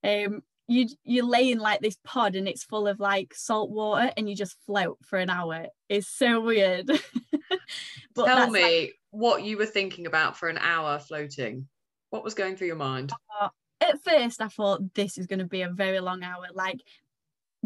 Um, 0.04 0.44
you 0.68 0.88
you 1.04 1.28
lay 1.28 1.52
in 1.52 1.60
like 1.60 1.82
this 1.82 1.98
pod 2.04 2.36
and 2.36 2.48
it's 2.48 2.64
full 2.64 2.88
of 2.88 3.00
like 3.00 3.34
salt 3.34 3.72
water 3.72 4.12
and 4.16 4.30
you 4.30 4.36
just 4.36 4.58
float 4.66 4.98
for 5.04 5.18
an 5.18 5.30
hour. 5.30 5.68
It's 5.90 6.08
so 6.08 6.42
weird. 6.42 6.88
but 8.16 8.26
Tell 8.26 8.50
me 8.52 8.62
like, 8.62 8.96
what 9.12 9.44
you 9.44 9.58
were 9.58 9.66
thinking 9.66 10.06
about 10.06 10.38
for 10.38 10.50
an 10.50 10.60
hour 10.60 11.00
floating. 11.00 11.68
What 12.12 12.24
was 12.24 12.36
going 12.36 12.56
through 12.56 12.68
your 12.68 12.76
mind? 12.76 13.12
Uh, 13.42 13.50
at 13.82 14.02
first, 14.04 14.42
I 14.42 14.48
thought 14.48 14.94
this 14.94 15.18
is 15.18 15.28
going 15.28 15.40
to 15.40 15.46
be 15.46 15.64
a 15.64 15.70
very 15.70 16.00
long 16.00 16.24
hour. 16.24 16.46
Like 16.54 16.82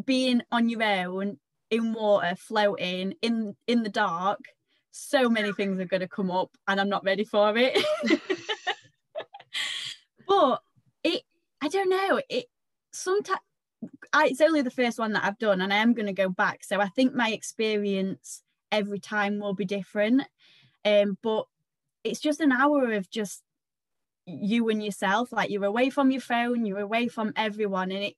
being 0.06 0.42
on 0.52 0.70
your 0.70 0.84
own 0.84 1.38
in 1.72 1.94
water, 1.94 2.36
floating 2.38 3.14
in 3.22 3.56
in 3.68 3.84
the 3.84 3.90
dark. 3.90 4.40
So 4.92 5.30
many 5.30 5.54
things 5.54 5.80
are 5.80 5.86
going 5.86 6.02
to 6.02 6.08
come 6.08 6.32
up, 6.32 6.52
and 6.68 6.80
I'm 6.80 6.90
not 6.90 7.04
ready 7.04 7.24
for 7.24 7.54
it. 7.56 7.78
but 10.28 10.62
it, 11.04 11.22
I 11.62 11.68
don't 11.68 11.90
know. 11.90 12.22
It 12.30 12.46
sometimes 12.92 13.40
it's 14.16 14.42
only 14.42 14.62
the 14.62 14.72
first 14.72 15.00
one 15.00 15.14
that 15.14 15.24
I've 15.24 15.38
done, 15.38 15.62
and 15.62 15.72
I 15.72 15.78
am 15.78 15.94
going 15.94 16.08
to 16.08 16.14
go 16.14 16.30
back. 16.30 16.64
So 16.64 16.80
I 16.80 16.88
think 16.88 17.14
my 17.14 17.30
experience 17.30 18.42
every 18.72 19.00
time 19.00 19.40
will 19.40 19.54
be 19.54 19.66
different. 19.66 20.24
Um, 20.86 21.18
but 21.22 21.46
it's 22.04 22.20
just 22.20 22.40
an 22.40 22.52
hour 22.52 22.94
of 22.94 23.10
just 23.10 23.44
you 24.26 24.70
and 24.70 24.84
yourself. 24.84 25.32
Like 25.32 25.50
you're 25.50 25.66
away 25.66 25.90
from 25.90 26.12
your 26.12 26.22
phone, 26.22 26.66
you're 26.66 26.80
away 26.80 27.08
from 27.08 27.34
everyone, 27.36 27.92
and 27.92 28.04
it 28.04 28.16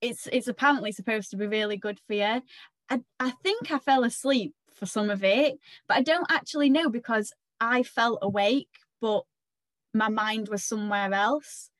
it's 0.00 0.28
it's 0.32 0.48
apparently 0.48 0.92
supposed 0.92 1.30
to 1.30 1.36
be 1.36 1.46
really 1.46 1.76
good 1.76 1.98
for 2.06 2.14
you. 2.14 2.42
I, 2.88 3.00
I 3.18 3.30
think 3.42 3.70
I 3.70 3.78
fell 3.78 4.04
asleep 4.04 4.54
for 4.72 4.86
some 4.86 5.10
of 5.10 5.24
it, 5.24 5.58
but 5.88 5.96
I 5.96 6.02
don't 6.02 6.30
actually 6.30 6.70
know 6.70 6.88
because 6.88 7.32
I 7.60 7.82
felt 7.82 8.18
awake, 8.22 8.68
but 9.00 9.24
my 9.94 10.08
mind 10.08 10.48
was 10.48 10.64
somewhere 10.64 11.12
else. 11.12 11.70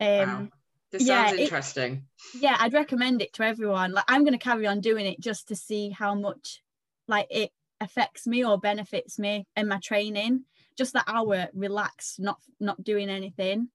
Um, 0.00 0.08
wow. 0.08 0.48
This 0.90 1.06
sounds 1.06 1.38
interesting. 1.38 2.04
It, 2.34 2.42
yeah, 2.42 2.56
I'd 2.58 2.72
recommend 2.72 3.20
it 3.20 3.34
to 3.34 3.44
everyone. 3.44 3.92
Like 3.92 4.06
I'm 4.08 4.22
going 4.24 4.32
to 4.32 4.42
carry 4.42 4.66
on 4.66 4.80
doing 4.80 5.06
it 5.06 5.20
just 5.20 5.48
to 5.48 5.56
see 5.56 5.90
how 5.90 6.14
much 6.14 6.62
like 7.06 7.26
it 7.30 7.50
affects 7.80 8.26
me 8.26 8.44
or 8.44 8.58
benefits 8.58 9.18
me 9.18 9.46
in 9.54 9.68
my 9.68 9.78
training. 9.78 10.44
Just 10.76 10.94
that 10.94 11.04
hour, 11.06 11.48
relax, 11.52 12.18
not 12.18 12.38
not 12.58 12.82
doing 12.82 13.10
anything. 13.10 13.68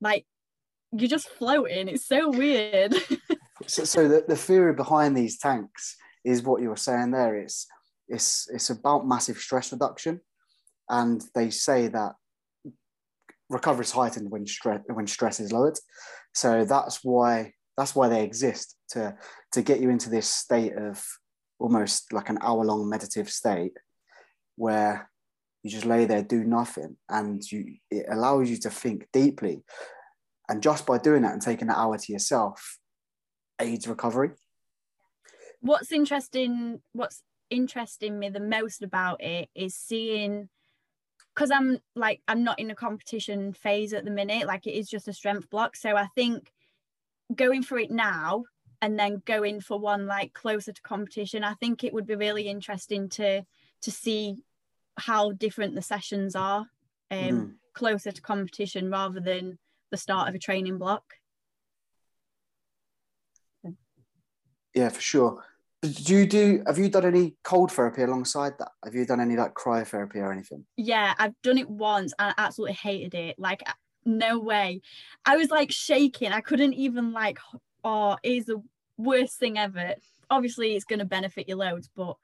Like 0.00 0.24
you're 0.92 1.08
just 1.08 1.28
floating. 1.28 1.88
It's 1.88 2.06
so 2.06 2.30
weird. 2.30 2.94
so, 3.66 3.84
so 3.84 4.08
the, 4.08 4.24
the 4.28 4.36
theory 4.36 4.74
behind 4.74 5.16
these 5.16 5.38
tanks 5.38 5.96
is 6.24 6.42
what 6.42 6.62
you 6.62 6.68
were 6.68 6.76
saying 6.76 7.10
there. 7.10 7.36
It's 7.36 7.66
it's 8.08 8.48
it's 8.52 8.70
about 8.70 9.06
massive 9.06 9.38
stress 9.38 9.72
reduction, 9.72 10.20
and 10.88 11.22
they 11.34 11.50
say 11.50 11.88
that 11.88 12.12
recovery 13.48 13.84
is 13.84 13.92
heightened 13.92 14.30
when 14.30 14.46
stress 14.46 14.80
when 14.86 15.06
stress 15.06 15.40
is 15.40 15.52
lowered. 15.52 15.78
So 16.34 16.64
that's 16.64 17.00
why 17.02 17.52
that's 17.76 17.94
why 17.94 18.08
they 18.08 18.22
exist 18.22 18.76
to 18.90 19.14
to 19.52 19.62
get 19.62 19.80
you 19.80 19.90
into 19.90 20.10
this 20.10 20.28
state 20.28 20.76
of 20.76 21.02
almost 21.58 22.12
like 22.12 22.28
an 22.28 22.38
hour 22.42 22.64
long 22.64 22.88
meditative 22.88 23.30
state 23.30 23.76
where 24.56 25.08
you 25.62 25.70
just 25.70 25.86
lay 25.86 26.04
there 26.04 26.22
do 26.22 26.44
nothing 26.44 26.96
and 27.08 27.40
you 27.50 27.76
it 27.90 28.04
allows 28.10 28.50
you 28.50 28.56
to 28.56 28.68
think 28.68 29.06
deeply 29.12 29.62
and 30.52 30.62
just 30.62 30.84
by 30.84 30.98
doing 30.98 31.22
that 31.22 31.32
and 31.32 31.40
taking 31.40 31.68
that 31.68 31.78
hour 31.78 31.96
to 31.96 32.12
yourself 32.12 32.78
aids 33.58 33.88
recovery 33.88 34.30
what's 35.60 35.90
interesting 35.90 36.80
what's 36.92 37.22
interesting 37.48 38.18
me 38.18 38.28
the 38.28 38.38
most 38.38 38.82
about 38.82 39.22
it 39.22 39.48
is 39.54 39.74
seeing 39.74 40.50
because 41.34 41.50
i'm 41.50 41.78
like 41.96 42.20
i'm 42.28 42.44
not 42.44 42.58
in 42.58 42.70
a 42.70 42.74
competition 42.74 43.54
phase 43.54 43.94
at 43.94 44.04
the 44.04 44.10
minute 44.10 44.46
like 44.46 44.66
it 44.66 44.72
is 44.72 44.90
just 44.90 45.08
a 45.08 45.12
strength 45.12 45.48
block 45.48 45.74
so 45.74 45.96
i 45.96 46.06
think 46.14 46.52
going 47.34 47.62
for 47.62 47.78
it 47.78 47.90
now 47.90 48.44
and 48.82 48.98
then 48.98 49.22
going 49.24 49.58
for 49.58 49.78
one 49.78 50.06
like 50.06 50.34
closer 50.34 50.72
to 50.72 50.82
competition 50.82 51.44
i 51.44 51.54
think 51.54 51.82
it 51.82 51.94
would 51.94 52.06
be 52.06 52.14
really 52.14 52.46
interesting 52.46 53.08
to 53.08 53.42
to 53.80 53.90
see 53.90 54.36
how 54.98 55.32
different 55.32 55.74
the 55.74 55.82
sessions 55.82 56.36
are 56.36 56.66
um, 57.10 57.18
mm. 57.18 57.52
closer 57.72 58.12
to 58.12 58.20
competition 58.20 58.90
rather 58.90 59.20
than 59.20 59.58
the 59.92 59.96
start 59.96 60.28
of 60.28 60.34
a 60.34 60.38
training 60.40 60.78
block? 60.78 61.04
Yeah 64.74 64.88
for 64.88 65.00
sure. 65.00 65.44
Do 65.82 66.14
you 66.14 66.26
do 66.26 66.62
have 66.66 66.78
you 66.78 66.88
done 66.88 67.04
any 67.04 67.36
cold 67.44 67.70
therapy 67.70 68.02
alongside 68.02 68.54
that? 68.58 68.70
Have 68.84 68.94
you 68.94 69.06
done 69.06 69.20
any 69.20 69.36
like 69.36 69.54
cryotherapy 69.54 70.16
or 70.16 70.32
anything? 70.32 70.64
Yeah 70.76 71.14
i've 71.18 71.34
done 71.42 71.58
it 71.58 71.68
once 71.68 72.12
and 72.18 72.34
i 72.36 72.42
absolutely 72.42 72.74
hated 72.74 73.14
it. 73.14 73.38
Like 73.38 73.62
no 74.04 74.38
way. 74.38 74.80
I 75.24 75.36
was 75.36 75.50
like 75.50 75.70
shaking. 75.70 76.32
I 76.32 76.40
couldn't 76.40 76.74
even 76.74 77.12
like 77.12 77.38
oh 77.84 78.16
it 78.22 78.32
is 78.32 78.46
the 78.46 78.62
worst 78.96 79.38
thing 79.38 79.58
ever. 79.58 79.94
Obviously 80.30 80.74
it's 80.74 80.84
going 80.84 81.00
to 81.00 81.04
benefit 81.04 81.48
your 81.48 81.58
loads 81.58 81.90
but 81.94 82.16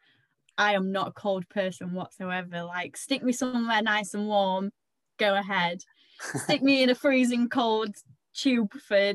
i 0.57 0.73
am 0.73 0.91
not 0.91 1.09
a 1.09 1.13
cold 1.13 1.49
person 1.49 1.93
whatsoever. 1.93 2.63
Like 2.63 2.97
stick 2.97 3.23
me 3.23 3.33
somewhere 3.33 3.83
nice 3.83 4.15
and 4.15 4.27
warm 4.27 4.71
go 5.19 5.35
ahead 5.35 5.83
stick 6.21 6.63
me 6.63 6.83
in 6.83 6.91
a 6.91 6.95
freezing 6.95 7.49
cold 7.49 7.95
tube 8.35 8.73
for 8.87 9.15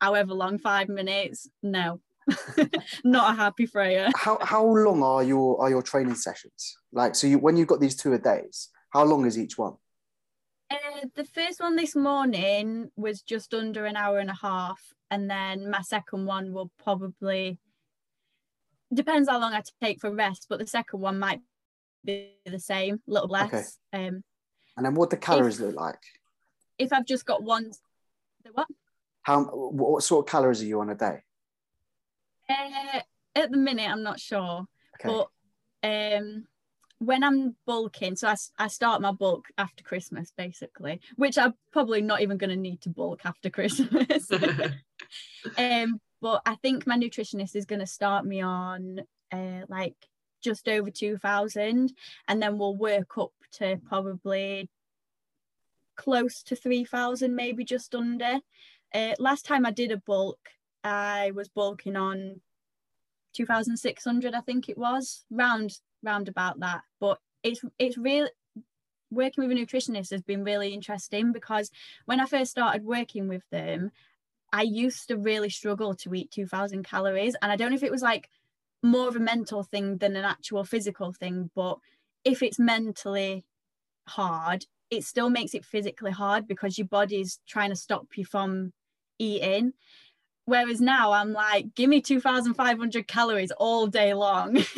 however 0.00 0.34
long 0.34 0.58
five 0.58 0.88
minutes 0.88 1.48
no 1.62 2.00
not 3.04 3.34
a 3.34 3.36
happy 3.36 3.66
Freya. 3.66 4.10
How 4.16 4.38
how 4.40 4.64
long 4.64 5.02
are 5.02 5.22
your 5.22 5.60
are 5.60 5.70
your 5.70 5.82
training 5.82 6.14
sessions? 6.14 6.76
Like, 6.92 7.14
so 7.14 7.26
you 7.26 7.38
when 7.38 7.56
you've 7.56 7.68
got 7.68 7.80
these 7.80 7.96
two 7.96 8.14
a 8.14 8.18
days, 8.18 8.70
how 8.90 9.04
long 9.04 9.26
is 9.26 9.38
each 9.38 9.58
one? 9.58 9.74
Uh, 10.70 11.06
the 11.14 11.24
first 11.24 11.60
one 11.60 11.76
this 11.76 11.94
morning 11.94 12.90
was 12.96 13.22
just 13.22 13.52
under 13.52 13.84
an 13.84 13.96
hour 13.96 14.18
and 14.18 14.30
a 14.30 14.38
half, 14.40 14.80
and 15.10 15.28
then 15.28 15.70
my 15.70 15.82
second 15.82 16.24
one 16.26 16.52
will 16.52 16.70
probably 16.82 17.58
depends 18.92 19.28
how 19.28 19.40
long 19.40 19.52
I 19.52 19.62
take 19.82 20.00
for 20.00 20.14
rest, 20.14 20.46
but 20.48 20.58
the 20.58 20.66
second 20.66 21.00
one 21.00 21.18
might 21.18 21.40
be 22.04 22.36
the 22.46 22.58
same, 22.58 23.00
a 23.08 23.12
little 23.12 23.28
less. 23.28 23.78
Okay. 23.92 24.06
Um, 24.06 24.24
and 24.76 24.86
then 24.86 24.94
what 24.94 25.10
the 25.10 25.16
calories 25.16 25.60
if, 25.60 25.66
look 25.66 25.76
like? 25.76 26.00
If 26.78 26.92
I've 26.92 27.06
just 27.06 27.24
got 27.24 27.42
one, 27.42 27.72
what? 28.52 28.66
How 29.22 29.44
what 29.44 30.02
sort 30.02 30.26
of 30.26 30.30
calories 30.30 30.62
are 30.62 30.66
you 30.66 30.80
on 30.80 30.90
a 30.90 30.94
day? 30.94 31.22
Uh, 32.48 33.00
at 33.34 33.50
the 33.50 33.56
minute, 33.56 33.88
I'm 33.88 34.02
not 34.02 34.20
sure, 34.20 34.66
okay. 35.00 35.08
but 35.08 35.28
um, 35.82 36.46
when 36.98 37.24
I'm 37.24 37.56
bulking, 37.66 38.16
so 38.16 38.28
I, 38.28 38.36
I 38.58 38.68
start 38.68 39.00
my 39.00 39.12
bulk 39.12 39.46
after 39.58 39.82
Christmas, 39.82 40.32
basically, 40.36 41.00
which 41.16 41.38
I'm 41.38 41.54
probably 41.72 42.02
not 42.02 42.20
even 42.20 42.36
going 42.36 42.50
to 42.50 42.56
need 42.56 42.80
to 42.82 42.90
bulk 42.90 43.20
after 43.24 43.50
Christmas. 43.58 44.30
um, 45.58 46.00
but 46.20 46.42
I 46.46 46.54
think 46.56 46.86
my 46.86 46.96
nutritionist 46.96 47.56
is 47.56 47.66
going 47.66 47.80
to 47.80 47.86
start 47.86 48.24
me 48.24 48.40
on 48.40 49.00
uh, 49.32 49.62
like 49.68 49.94
just 50.42 50.68
over 50.68 50.90
2000 50.90 51.92
and 52.28 52.42
then 52.42 52.58
we'll 52.58 52.76
work 52.76 53.18
up 53.18 53.32
to 53.52 53.80
probably 53.88 54.68
close 55.96 56.42
to 56.42 56.56
3000 56.56 57.34
maybe 57.34 57.64
just 57.64 57.94
under 57.94 58.38
uh, 58.94 59.14
last 59.18 59.44
time 59.44 59.66
i 59.66 59.70
did 59.70 59.92
a 59.92 59.96
bulk 59.96 60.38
I 60.84 61.32
was 61.34 61.48
bulking 61.48 61.96
on 61.96 62.40
2,600, 63.32 64.34
I 64.34 64.40
think 64.40 64.68
it 64.68 64.78
was, 64.78 65.24
round 65.30 65.78
round 66.02 66.28
about 66.28 66.60
that. 66.60 66.82
But 67.00 67.18
it's 67.42 67.64
it's 67.78 67.96
really 67.96 68.30
working 69.10 69.48
with 69.48 69.56
a 69.56 69.60
nutritionist 69.60 70.10
has 70.10 70.22
been 70.22 70.44
really 70.44 70.74
interesting 70.74 71.32
because 71.32 71.70
when 72.04 72.20
I 72.20 72.26
first 72.26 72.50
started 72.50 72.84
working 72.84 73.28
with 73.28 73.42
them, 73.50 73.90
I 74.52 74.62
used 74.62 75.08
to 75.08 75.16
really 75.16 75.50
struggle 75.50 75.94
to 75.94 76.14
eat 76.14 76.30
2,000 76.30 76.84
calories, 76.84 77.34
and 77.40 77.50
I 77.50 77.56
don't 77.56 77.70
know 77.70 77.76
if 77.76 77.82
it 77.82 77.90
was 77.90 78.02
like 78.02 78.28
more 78.82 79.08
of 79.08 79.16
a 79.16 79.20
mental 79.20 79.62
thing 79.62 79.96
than 79.96 80.14
an 80.16 80.24
actual 80.24 80.64
physical 80.64 81.12
thing, 81.12 81.50
but 81.54 81.78
if 82.24 82.42
it's 82.42 82.58
mentally 82.58 83.44
hard, 84.06 84.66
it 84.96 85.04
still 85.04 85.30
makes 85.30 85.54
it 85.54 85.64
physically 85.64 86.10
hard 86.10 86.46
because 86.46 86.78
your 86.78 86.86
body's 86.86 87.38
trying 87.46 87.70
to 87.70 87.76
stop 87.76 88.06
you 88.16 88.24
from 88.24 88.72
eating. 89.18 89.72
Whereas 90.46 90.80
now 90.80 91.12
I'm 91.12 91.32
like, 91.32 91.74
give 91.74 91.88
me 91.88 92.00
2,500 92.00 93.08
calories 93.08 93.50
all 93.52 93.86
day 93.86 94.14
long. 94.14 94.62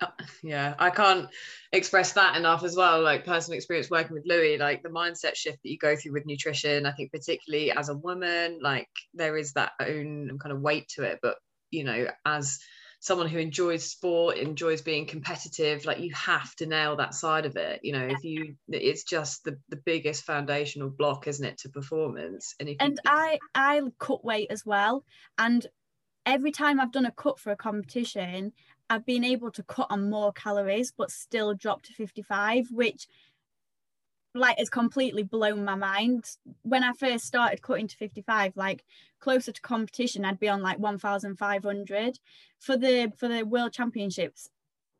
Uh, 0.00 0.08
yeah, 0.42 0.74
I 0.78 0.90
can't 0.90 1.28
express 1.72 2.12
that 2.12 2.36
enough 2.36 2.64
as 2.64 2.76
well. 2.76 3.00
Like 3.00 3.24
personal 3.24 3.56
experience 3.56 3.90
working 3.90 4.12
with 4.12 4.26
Louis, 4.26 4.58
like 4.58 4.82
the 4.82 4.90
mindset 4.90 5.36
shift 5.36 5.62
that 5.62 5.70
you 5.70 5.78
go 5.78 5.96
through 5.96 6.12
with 6.12 6.26
nutrition. 6.26 6.84
I 6.84 6.92
think 6.92 7.12
particularly 7.12 7.72
as 7.72 7.88
a 7.88 7.96
woman, 7.96 8.58
like 8.62 8.88
there 9.14 9.38
is 9.38 9.54
that 9.54 9.72
own 9.80 10.38
kind 10.38 10.52
of 10.54 10.60
weight 10.60 10.88
to 10.96 11.04
it. 11.04 11.20
But 11.22 11.36
you 11.70 11.84
know, 11.84 12.08
as 12.26 12.58
someone 13.06 13.28
who 13.28 13.38
enjoys 13.38 13.88
sport 13.88 14.36
enjoys 14.36 14.82
being 14.82 15.06
competitive 15.06 15.84
like 15.84 16.00
you 16.00 16.12
have 16.12 16.52
to 16.56 16.66
nail 16.66 16.96
that 16.96 17.14
side 17.14 17.46
of 17.46 17.54
it 17.54 17.78
you 17.84 17.92
know 17.92 18.04
if 18.04 18.24
you 18.24 18.56
it's 18.66 19.04
just 19.04 19.44
the, 19.44 19.56
the 19.68 19.76
biggest 19.76 20.24
foundational 20.24 20.90
block 20.90 21.28
isn't 21.28 21.46
it 21.46 21.56
to 21.56 21.68
performance 21.68 22.56
and 22.58 22.68
if 22.68 22.76
and 22.80 22.98
you, 23.04 23.10
i 23.10 23.38
i 23.54 23.80
cut 24.00 24.24
weight 24.24 24.48
as 24.50 24.66
well 24.66 25.04
and 25.38 25.68
every 26.26 26.50
time 26.50 26.80
i've 26.80 26.90
done 26.90 27.06
a 27.06 27.12
cut 27.12 27.38
for 27.38 27.52
a 27.52 27.56
competition 27.56 28.52
I've 28.88 29.04
been 29.04 29.24
able 29.24 29.50
to 29.50 29.64
cut 29.64 29.88
on 29.90 30.10
more 30.10 30.32
calories 30.32 30.92
but 30.96 31.10
still 31.10 31.54
drop 31.54 31.82
to 31.82 31.92
55, 31.92 32.68
which 32.70 33.08
like 34.36 34.58
has 34.58 34.70
completely 34.70 35.22
blown 35.22 35.64
my 35.64 35.74
mind. 35.74 36.24
When 36.62 36.84
I 36.84 36.92
first 36.92 37.24
started 37.24 37.62
cutting 37.62 37.88
to 37.88 37.96
55, 37.96 38.56
like 38.56 38.84
closer 39.20 39.52
to 39.52 39.60
competition, 39.60 40.24
I'd 40.24 40.40
be 40.40 40.48
on 40.48 40.62
like 40.62 40.78
1,500. 40.78 42.18
For 42.60 42.76
the 42.76 43.12
for 43.16 43.28
the 43.28 43.44
world 43.44 43.72
championships, 43.72 44.48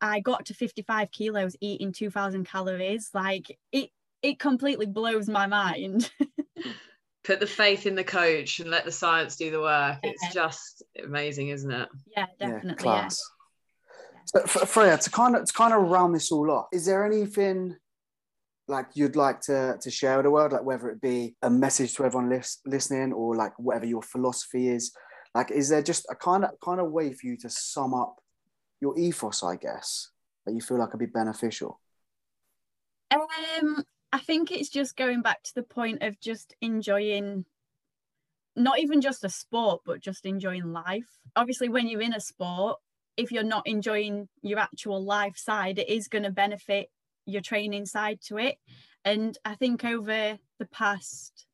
I 0.01 0.21
got 0.21 0.47
to 0.47 0.55
55 0.55 1.11
kilos 1.11 1.57
eating 1.61 1.93
2,000 1.93 2.47
calories. 2.47 3.11
Like 3.15 3.59
it 3.73 3.91
it 4.23 4.39
completely 4.39 4.87
blows 4.87 5.29
my 5.29 5.47
mind. 5.47 6.11
Put 7.25 7.41
the 7.41 7.47
faith 7.47 7.87
in 7.87 7.97
the 7.97 8.05
coach 8.05 8.61
and 8.61 8.71
let 8.71 8.85
the 8.85 8.93
science 8.93 9.37
do 9.37 9.51
the 9.51 9.61
work. 9.61 9.99
Yeah. 10.03 10.11
It's 10.11 10.35
just 10.35 10.83
amazing, 11.03 11.49
isn't 11.49 11.71
it? 11.71 11.89
Yeah, 12.17 12.27
definitely. 12.39 12.71
Yeah, 12.71 12.75
class. 12.75 13.21
Yeah. 13.21 13.33
So, 14.27 14.67
Freya, 14.67 14.99
to 14.99 15.11
kind 15.11 15.37
of 15.37 15.45
to 15.45 15.53
kind 15.53 15.73
of 15.73 15.89
round 15.89 16.15
this 16.15 16.33
all 16.33 16.51
off, 16.51 16.67
is 16.73 16.87
there 16.87 17.05
anything 17.05 17.77
like 18.69 18.87
you'd 18.95 19.17
like 19.17 19.41
to 19.43 19.77
to 19.81 19.91
share 19.91 20.17
with 20.17 20.25
the 20.25 20.31
world, 20.31 20.53
like 20.53 20.65
whether 20.65 20.89
it 20.89 21.01
be 21.01 21.37
a 21.43 21.51
message 21.51 21.95
to 21.95 22.05
everyone 22.05 22.31
lis- 22.31 22.61
listening 22.67 23.13
or 23.13 23.37
like 23.37 23.53
whatever 23.59 23.87
your 23.87 24.03
philosophy 24.03 24.69
is? 24.69 24.93
Like, 25.35 25.51
is 25.51 25.69
there 25.69 25.83
just 25.83 26.07
a 26.11 26.15
kind 26.15 26.45
of 26.45 26.51
kind 26.65 26.81
of 26.81 26.91
way 26.91 27.13
for 27.13 27.27
you 27.27 27.37
to 27.39 27.51
sum 27.51 27.95
up 27.95 28.17
your 28.81 28.99
ethos, 28.99 29.43
I 29.43 29.57
guess, 29.57 30.11
that 30.45 30.55
you 30.55 30.61
feel 30.61 30.79
like 30.79 30.91
could 30.91 31.01
be 31.01 31.07
beneficial? 31.07 31.81
Um, 33.11 33.85
I 34.13 34.19
think 34.19 34.51
it's 34.51 34.69
just 34.69 34.97
going 34.97 35.23
back 35.23 35.43
to 35.45 35.55
the 35.55 35.63
point 35.63 36.03
of 36.03 36.21
just 36.21 36.55
enjoying 36.61 37.45
not 38.57 38.79
even 38.79 39.01
just 39.01 39.25
a 39.25 39.29
sport, 39.29 39.83
but 39.85 40.01
just 40.01 40.25
enjoying 40.25 40.73
life. 40.73 41.07
Obviously, 41.37 41.69
when 41.69 41.87
you're 41.87 42.01
in 42.01 42.15
a 42.15 42.21
sport, 42.21 42.79
if 43.17 43.31
you're 43.31 43.43
not 43.43 43.67
enjoying 43.67 44.29
your 44.43 44.59
actual 44.59 45.03
life 45.03 45.37
side, 45.37 45.79
it 45.79 45.89
is 45.89 46.09
going 46.09 46.25
to 46.25 46.31
benefit 46.31 46.89
your 47.27 47.43
training 47.43 47.87
side 47.87 48.21
to 48.23 48.39
it. 48.39 48.57
And 49.05 49.37
I 49.45 49.55
think 49.55 49.85
over 49.85 50.39
the 50.59 50.67
past 50.67 51.47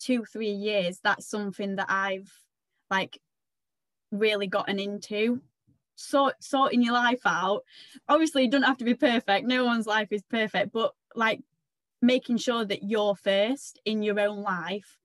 two, 0.00 0.24
three 0.24 0.50
years, 0.50 1.00
that's 1.02 1.28
something 1.28 1.76
that 1.76 1.86
I've 1.88 2.32
like 2.90 3.20
really 4.10 4.46
gotten 4.46 4.78
into. 4.78 5.40
Sort 5.96 6.42
sorting 6.42 6.82
your 6.82 6.94
life 6.94 7.20
out. 7.26 7.62
Obviously, 8.08 8.44
it 8.44 8.50
don't 8.50 8.62
have 8.62 8.78
to 8.78 8.84
be 8.84 8.94
perfect. 8.94 9.46
No 9.46 9.64
one's 9.64 9.86
life 9.86 10.08
is 10.10 10.22
perfect, 10.22 10.72
but 10.72 10.92
like 11.14 11.40
making 12.00 12.38
sure 12.38 12.64
that 12.64 12.82
you're 12.82 13.14
first 13.14 13.78
in 13.84 14.02
your 14.02 14.18
own 14.18 14.40
life 14.42 14.96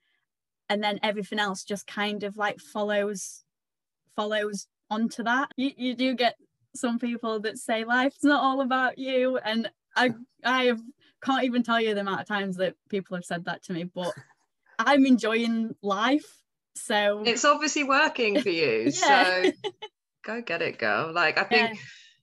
and 0.69 0.83
then 0.83 0.99
everything 1.03 1.39
else 1.39 1.63
just 1.63 1.85
kind 1.85 2.23
of 2.23 2.37
like 2.37 2.59
follows 2.59 3.43
follows 4.15 4.67
onto 4.89 5.23
that. 5.23 5.51
You 5.57 5.71
you 5.75 5.95
do 5.95 6.13
get 6.13 6.37
some 6.75 6.99
people 6.99 7.39
that 7.41 7.57
say 7.57 7.83
life's 7.83 8.23
not 8.23 8.43
all 8.43 8.61
about 8.61 8.97
you 8.97 9.37
and 9.37 9.69
I 9.95 10.11
I 10.43 10.65
have, 10.65 10.81
can't 11.21 11.43
even 11.43 11.63
tell 11.63 11.81
you 11.81 11.93
the 11.93 12.01
amount 12.01 12.21
of 12.21 12.27
times 12.27 12.57
that 12.57 12.75
people 12.89 13.15
have 13.15 13.25
said 13.25 13.45
that 13.45 13.63
to 13.63 13.73
me, 13.73 13.83
but 13.83 14.13
I'm 14.79 15.05
enjoying 15.05 15.75
life. 15.81 16.41
So 16.75 17.23
it's 17.25 17.45
obviously 17.45 17.83
working 17.83 18.41
for 18.41 18.49
you. 18.49 18.91
So 18.91 19.51
go 20.23 20.41
get 20.41 20.61
it, 20.61 20.77
girl. 20.77 21.13
Like 21.13 21.37
I 21.37 21.43
think 21.43 21.69
yeah. 21.69 21.79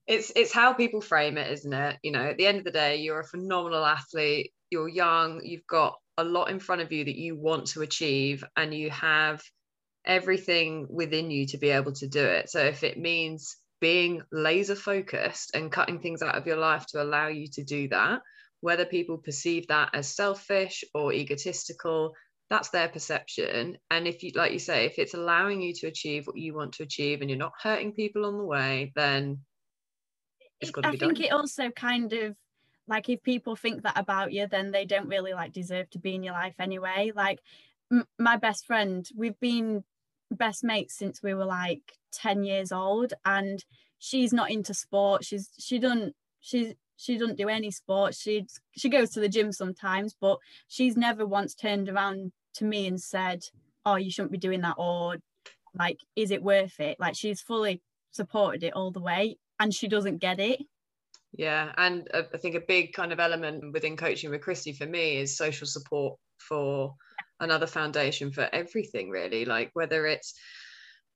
it's 0.06 0.32
it's 0.36 0.52
how 0.52 0.72
people 0.72 1.00
frame 1.00 1.38
it, 1.38 1.50
isn't 1.50 1.72
it? 1.72 1.98
You 2.02 2.12
know, 2.12 2.22
at 2.22 2.36
the 2.36 2.46
end 2.46 2.58
of 2.58 2.64
the 2.64 2.70
day, 2.70 2.96
you're 2.96 3.20
a 3.20 3.26
phenomenal 3.26 3.84
athlete. 3.84 4.52
You're 4.70 4.88
young. 4.88 5.40
You've 5.44 5.66
got 5.66 5.94
a 6.18 6.24
lot 6.24 6.50
in 6.50 6.58
front 6.58 6.82
of 6.82 6.92
you 6.92 7.04
that 7.04 7.16
you 7.16 7.36
want 7.36 7.66
to 7.68 7.82
achieve, 7.82 8.44
and 8.56 8.74
you 8.74 8.90
have 8.90 9.42
everything 10.04 10.86
within 10.90 11.30
you 11.30 11.46
to 11.46 11.58
be 11.58 11.70
able 11.70 11.92
to 11.92 12.08
do 12.08 12.24
it. 12.24 12.50
So 12.50 12.60
if 12.60 12.82
it 12.82 12.98
means 12.98 13.56
being 13.82 14.22
laser 14.30 14.76
focused 14.76 15.50
and 15.54 15.72
cutting 15.72 15.98
things 15.98 16.22
out 16.22 16.36
of 16.36 16.46
your 16.46 16.56
life 16.56 16.86
to 16.86 17.02
allow 17.02 17.26
you 17.26 17.48
to 17.48 17.64
do 17.64 17.88
that, 17.88 18.20
whether 18.60 18.84
people 18.84 19.18
perceive 19.18 19.66
that 19.66 19.90
as 19.92 20.14
selfish 20.14 20.84
or 20.94 21.12
egotistical, 21.12 22.14
that's 22.48 22.70
their 22.70 22.88
perception. 22.88 23.76
And 23.90 24.06
if 24.06 24.22
you, 24.22 24.30
like 24.36 24.52
you 24.52 24.60
say, 24.60 24.86
if 24.86 25.00
it's 25.00 25.14
allowing 25.14 25.60
you 25.60 25.74
to 25.74 25.88
achieve 25.88 26.28
what 26.28 26.38
you 26.38 26.54
want 26.54 26.74
to 26.74 26.84
achieve 26.84 27.22
and 27.22 27.28
you're 27.28 27.38
not 27.40 27.54
hurting 27.60 27.92
people 27.92 28.24
on 28.24 28.38
the 28.38 28.44
way, 28.44 28.92
then 28.94 29.40
it's 30.60 30.70
got 30.70 30.84
to 30.84 30.92
be 30.92 30.96
I 30.96 31.00
think 31.00 31.18
it 31.18 31.32
also 31.32 31.70
kind 31.70 32.12
of 32.12 32.36
like 32.86 33.08
if 33.08 33.20
people 33.24 33.56
think 33.56 33.82
that 33.82 33.98
about 33.98 34.32
you, 34.32 34.46
then 34.46 34.70
they 34.70 34.84
don't 34.84 35.08
really 35.08 35.32
like 35.32 35.52
deserve 35.52 35.90
to 35.90 35.98
be 35.98 36.14
in 36.14 36.22
your 36.22 36.34
life 36.34 36.54
anyway. 36.60 37.10
Like 37.12 37.40
m- 37.90 38.06
my 38.16 38.36
best 38.36 38.64
friend, 38.64 39.08
we've 39.16 39.38
been 39.40 39.82
best 40.32 40.64
mates 40.64 40.96
since 40.96 41.22
we 41.22 41.34
were 41.34 41.44
like 41.44 41.92
10 42.12 42.44
years 42.44 42.72
old 42.72 43.14
and 43.24 43.64
she's 43.98 44.32
not 44.32 44.50
into 44.50 44.74
sport 44.74 45.24
she's 45.24 45.50
she 45.58 45.78
doesn't 45.78 46.14
she 46.40 46.74
she 46.96 47.16
doesn't 47.16 47.38
do 47.38 47.48
any 47.48 47.70
sport 47.70 48.14
she 48.14 48.46
she 48.76 48.88
goes 48.88 49.10
to 49.10 49.20
the 49.20 49.28
gym 49.28 49.52
sometimes 49.52 50.14
but 50.20 50.38
she's 50.68 50.96
never 50.96 51.26
once 51.26 51.54
turned 51.54 51.88
around 51.88 52.32
to 52.54 52.64
me 52.64 52.86
and 52.86 53.00
said 53.00 53.42
oh 53.86 53.96
you 53.96 54.10
shouldn't 54.10 54.32
be 54.32 54.38
doing 54.38 54.60
that 54.60 54.74
or 54.76 55.16
like 55.74 56.00
is 56.16 56.30
it 56.30 56.42
worth 56.42 56.78
it? 56.80 56.98
Like 57.00 57.16
she's 57.16 57.40
fully 57.40 57.80
supported 58.10 58.62
it 58.62 58.74
all 58.74 58.90
the 58.90 59.00
way 59.00 59.36
and 59.58 59.72
she 59.72 59.88
doesn't 59.88 60.18
get 60.18 60.38
it. 60.38 60.60
Yeah 61.34 61.72
and 61.78 62.08
i 62.12 62.36
think 62.36 62.54
a 62.54 62.60
big 62.60 62.92
kind 62.92 63.10
of 63.10 63.18
element 63.18 63.72
within 63.72 63.96
coaching 63.96 64.28
with 64.28 64.42
christy 64.42 64.74
for 64.74 64.84
me 64.84 65.16
is 65.16 65.34
social 65.34 65.66
support 65.66 66.18
for 66.36 66.94
another 67.42 67.66
foundation 67.66 68.32
for 68.32 68.48
everything 68.52 69.10
really. 69.10 69.44
Like 69.44 69.70
whether 69.74 70.06
it's 70.06 70.34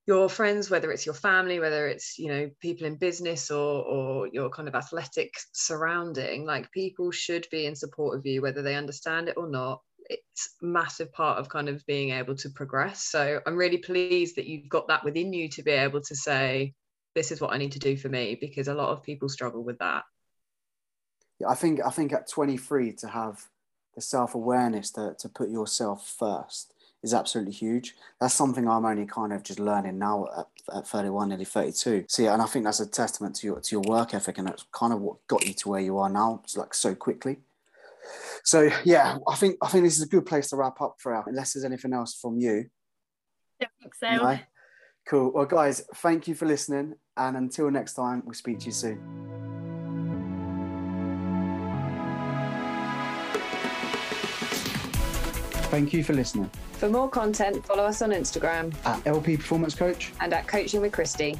your 0.07 0.29
friends 0.29 0.70
whether 0.70 0.93
it's 0.93 1.05
your 1.05 1.14
family 1.14 1.59
whether 1.59 1.89
it's 1.89 2.16
you 2.16 2.29
know 2.29 2.49
people 2.61 2.87
in 2.87 2.95
business 2.95 3.51
or 3.51 3.83
or 3.85 4.29
your 4.29 4.49
kind 4.51 4.68
of 4.68 4.74
athletic 4.77 5.35
surrounding 5.53 6.45
like 6.45 6.70
people 6.70 7.11
should 7.11 7.45
be 7.51 7.66
in 7.66 7.74
support 7.74 8.16
of 8.16 8.24
you 8.24 8.41
whether 8.41 8.62
they 8.62 8.74
understand 8.74 9.29
it 9.29 9.37
or 9.37 9.49
not. 9.49 9.81
It's 10.09 10.55
massive 10.62 11.12
part 11.12 11.39
of 11.39 11.49
kind 11.49 11.68
of 11.68 11.85
being 11.87 12.11
able 12.11 12.37
to 12.37 12.51
progress. 12.51 13.03
So 13.05 13.41
i'm 13.47 13.57
really 13.57 13.79
pleased 13.79 14.37
that 14.37 14.47
you've 14.47 14.68
got 14.68 14.89
that 14.89 15.05
within 15.05 15.33
you 15.33 15.49
to 15.51 15.62
be 15.62 15.72
able 15.72 16.03
to 16.03 16.14
say 16.14 16.74
this 17.14 17.33
is 17.33 17.41
what 17.41 17.53
i 17.53 17.57
need 17.57 17.72
to 17.72 17.79
do 17.79 17.97
for 17.97 18.09
me 18.09 18.37
because 18.41 18.68
a 18.68 18.74
lot 18.74 18.91
of 18.91 19.03
people 19.03 19.29
struggle 19.29 19.64
with 19.64 19.79
that. 19.79 20.05
Yeah 21.41 21.49
i 21.49 21.55
think 21.55 21.81
i 21.85 21.91
think 21.91 22.12
at 22.12 22.31
23 22.31 22.93
to 23.01 23.09
have 23.09 23.45
the 23.97 24.03
self-awareness 24.03 24.91
to, 24.93 25.17
to 25.19 25.29
put 25.29 25.49
yourself 25.49 26.15
first 26.19 26.75
is 27.03 27.15
absolutely 27.15 27.53
huge. 27.53 27.95
That's 28.21 28.35
something 28.35 28.69
I'm 28.69 28.85
only 28.85 29.07
kind 29.07 29.33
of 29.33 29.43
just 29.43 29.59
learning 29.59 29.99
now 29.99 30.27
at, 30.37 30.77
at 30.77 30.87
31, 30.87 31.31
nearly 31.31 31.45
32. 31.45 32.05
So 32.09 32.23
yeah, 32.23 32.35
and 32.35 32.43
I 32.43 32.47
think 32.47 32.65
that's 32.65 32.81
a 32.81 32.87
testament 32.87 33.37
to 33.37 33.47
your 33.47 33.61
to 33.61 33.75
your 33.75 33.83
work 33.83 34.15
ethic, 34.15 34.39
and 34.39 34.47
that's 34.47 34.65
kind 34.73 34.93
of 34.93 35.01
what 35.01 35.27
got 35.27 35.47
you 35.47 35.55
to 35.55 35.69
where 35.69 35.81
you 35.81 35.99
are 35.99 36.11
now, 36.11 36.41
it's 36.45 36.57
like 36.57 36.75
so 36.75 36.95
quickly. 36.95 37.39
So 38.45 38.71
yeah, 38.85 39.19
I 39.27 39.35
think 39.35 39.57
I 39.63 39.69
think 39.69 39.85
this 39.85 39.97
is 39.97 40.05
a 40.05 40.09
good 40.09 40.27
place 40.27 40.49
to 40.51 40.57
wrap 40.57 40.81
up 40.81 40.97
for 40.99 41.15
our. 41.15 41.25
unless 41.27 41.55
there's 41.55 41.65
anything 41.65 41.93
else 41.93 42.15
from 42.15 42.39
you. 42.39 42.67
I 43.61 43.67
think 43.81 43.95
so. 43.95 44.39
Cool. 45.09 45.31
Well, 45.33 45.47
guys, 45.47 45.83
thank 45.97 46.27
you 46.29 46.35
for 46.35 46.47
listening, 46.47 46.95
and 47.17 47.37
until 47.37 47.71
next 47.71 47.95
time, 47.95 48.23
we'll 48.25 48.35
speak 48.35 48.59
to 48.61 48.67
you 48.67 48.73
soon. 48.73 49.66
Thank 55.77 55.93
you 55.93 56.03
for 56.03 56.14
listening. 56.14 56.49
For 56.72 56.89
more 56.89 57.07
content, 57.07 57.66
follow 57.66 57.83
us 57.85 58.01
on 58.01 58.09
Instagram 58.09 58.74
at 58.87 59.07
LP 59.07 59.37
Performance 59.37 59.74
Coach 59.74 60.11
and 60.22 60.33
at 60.33 60.49
Coaching 60.49 60.81
with 60.81 60.91
Christy. 60.91 61.39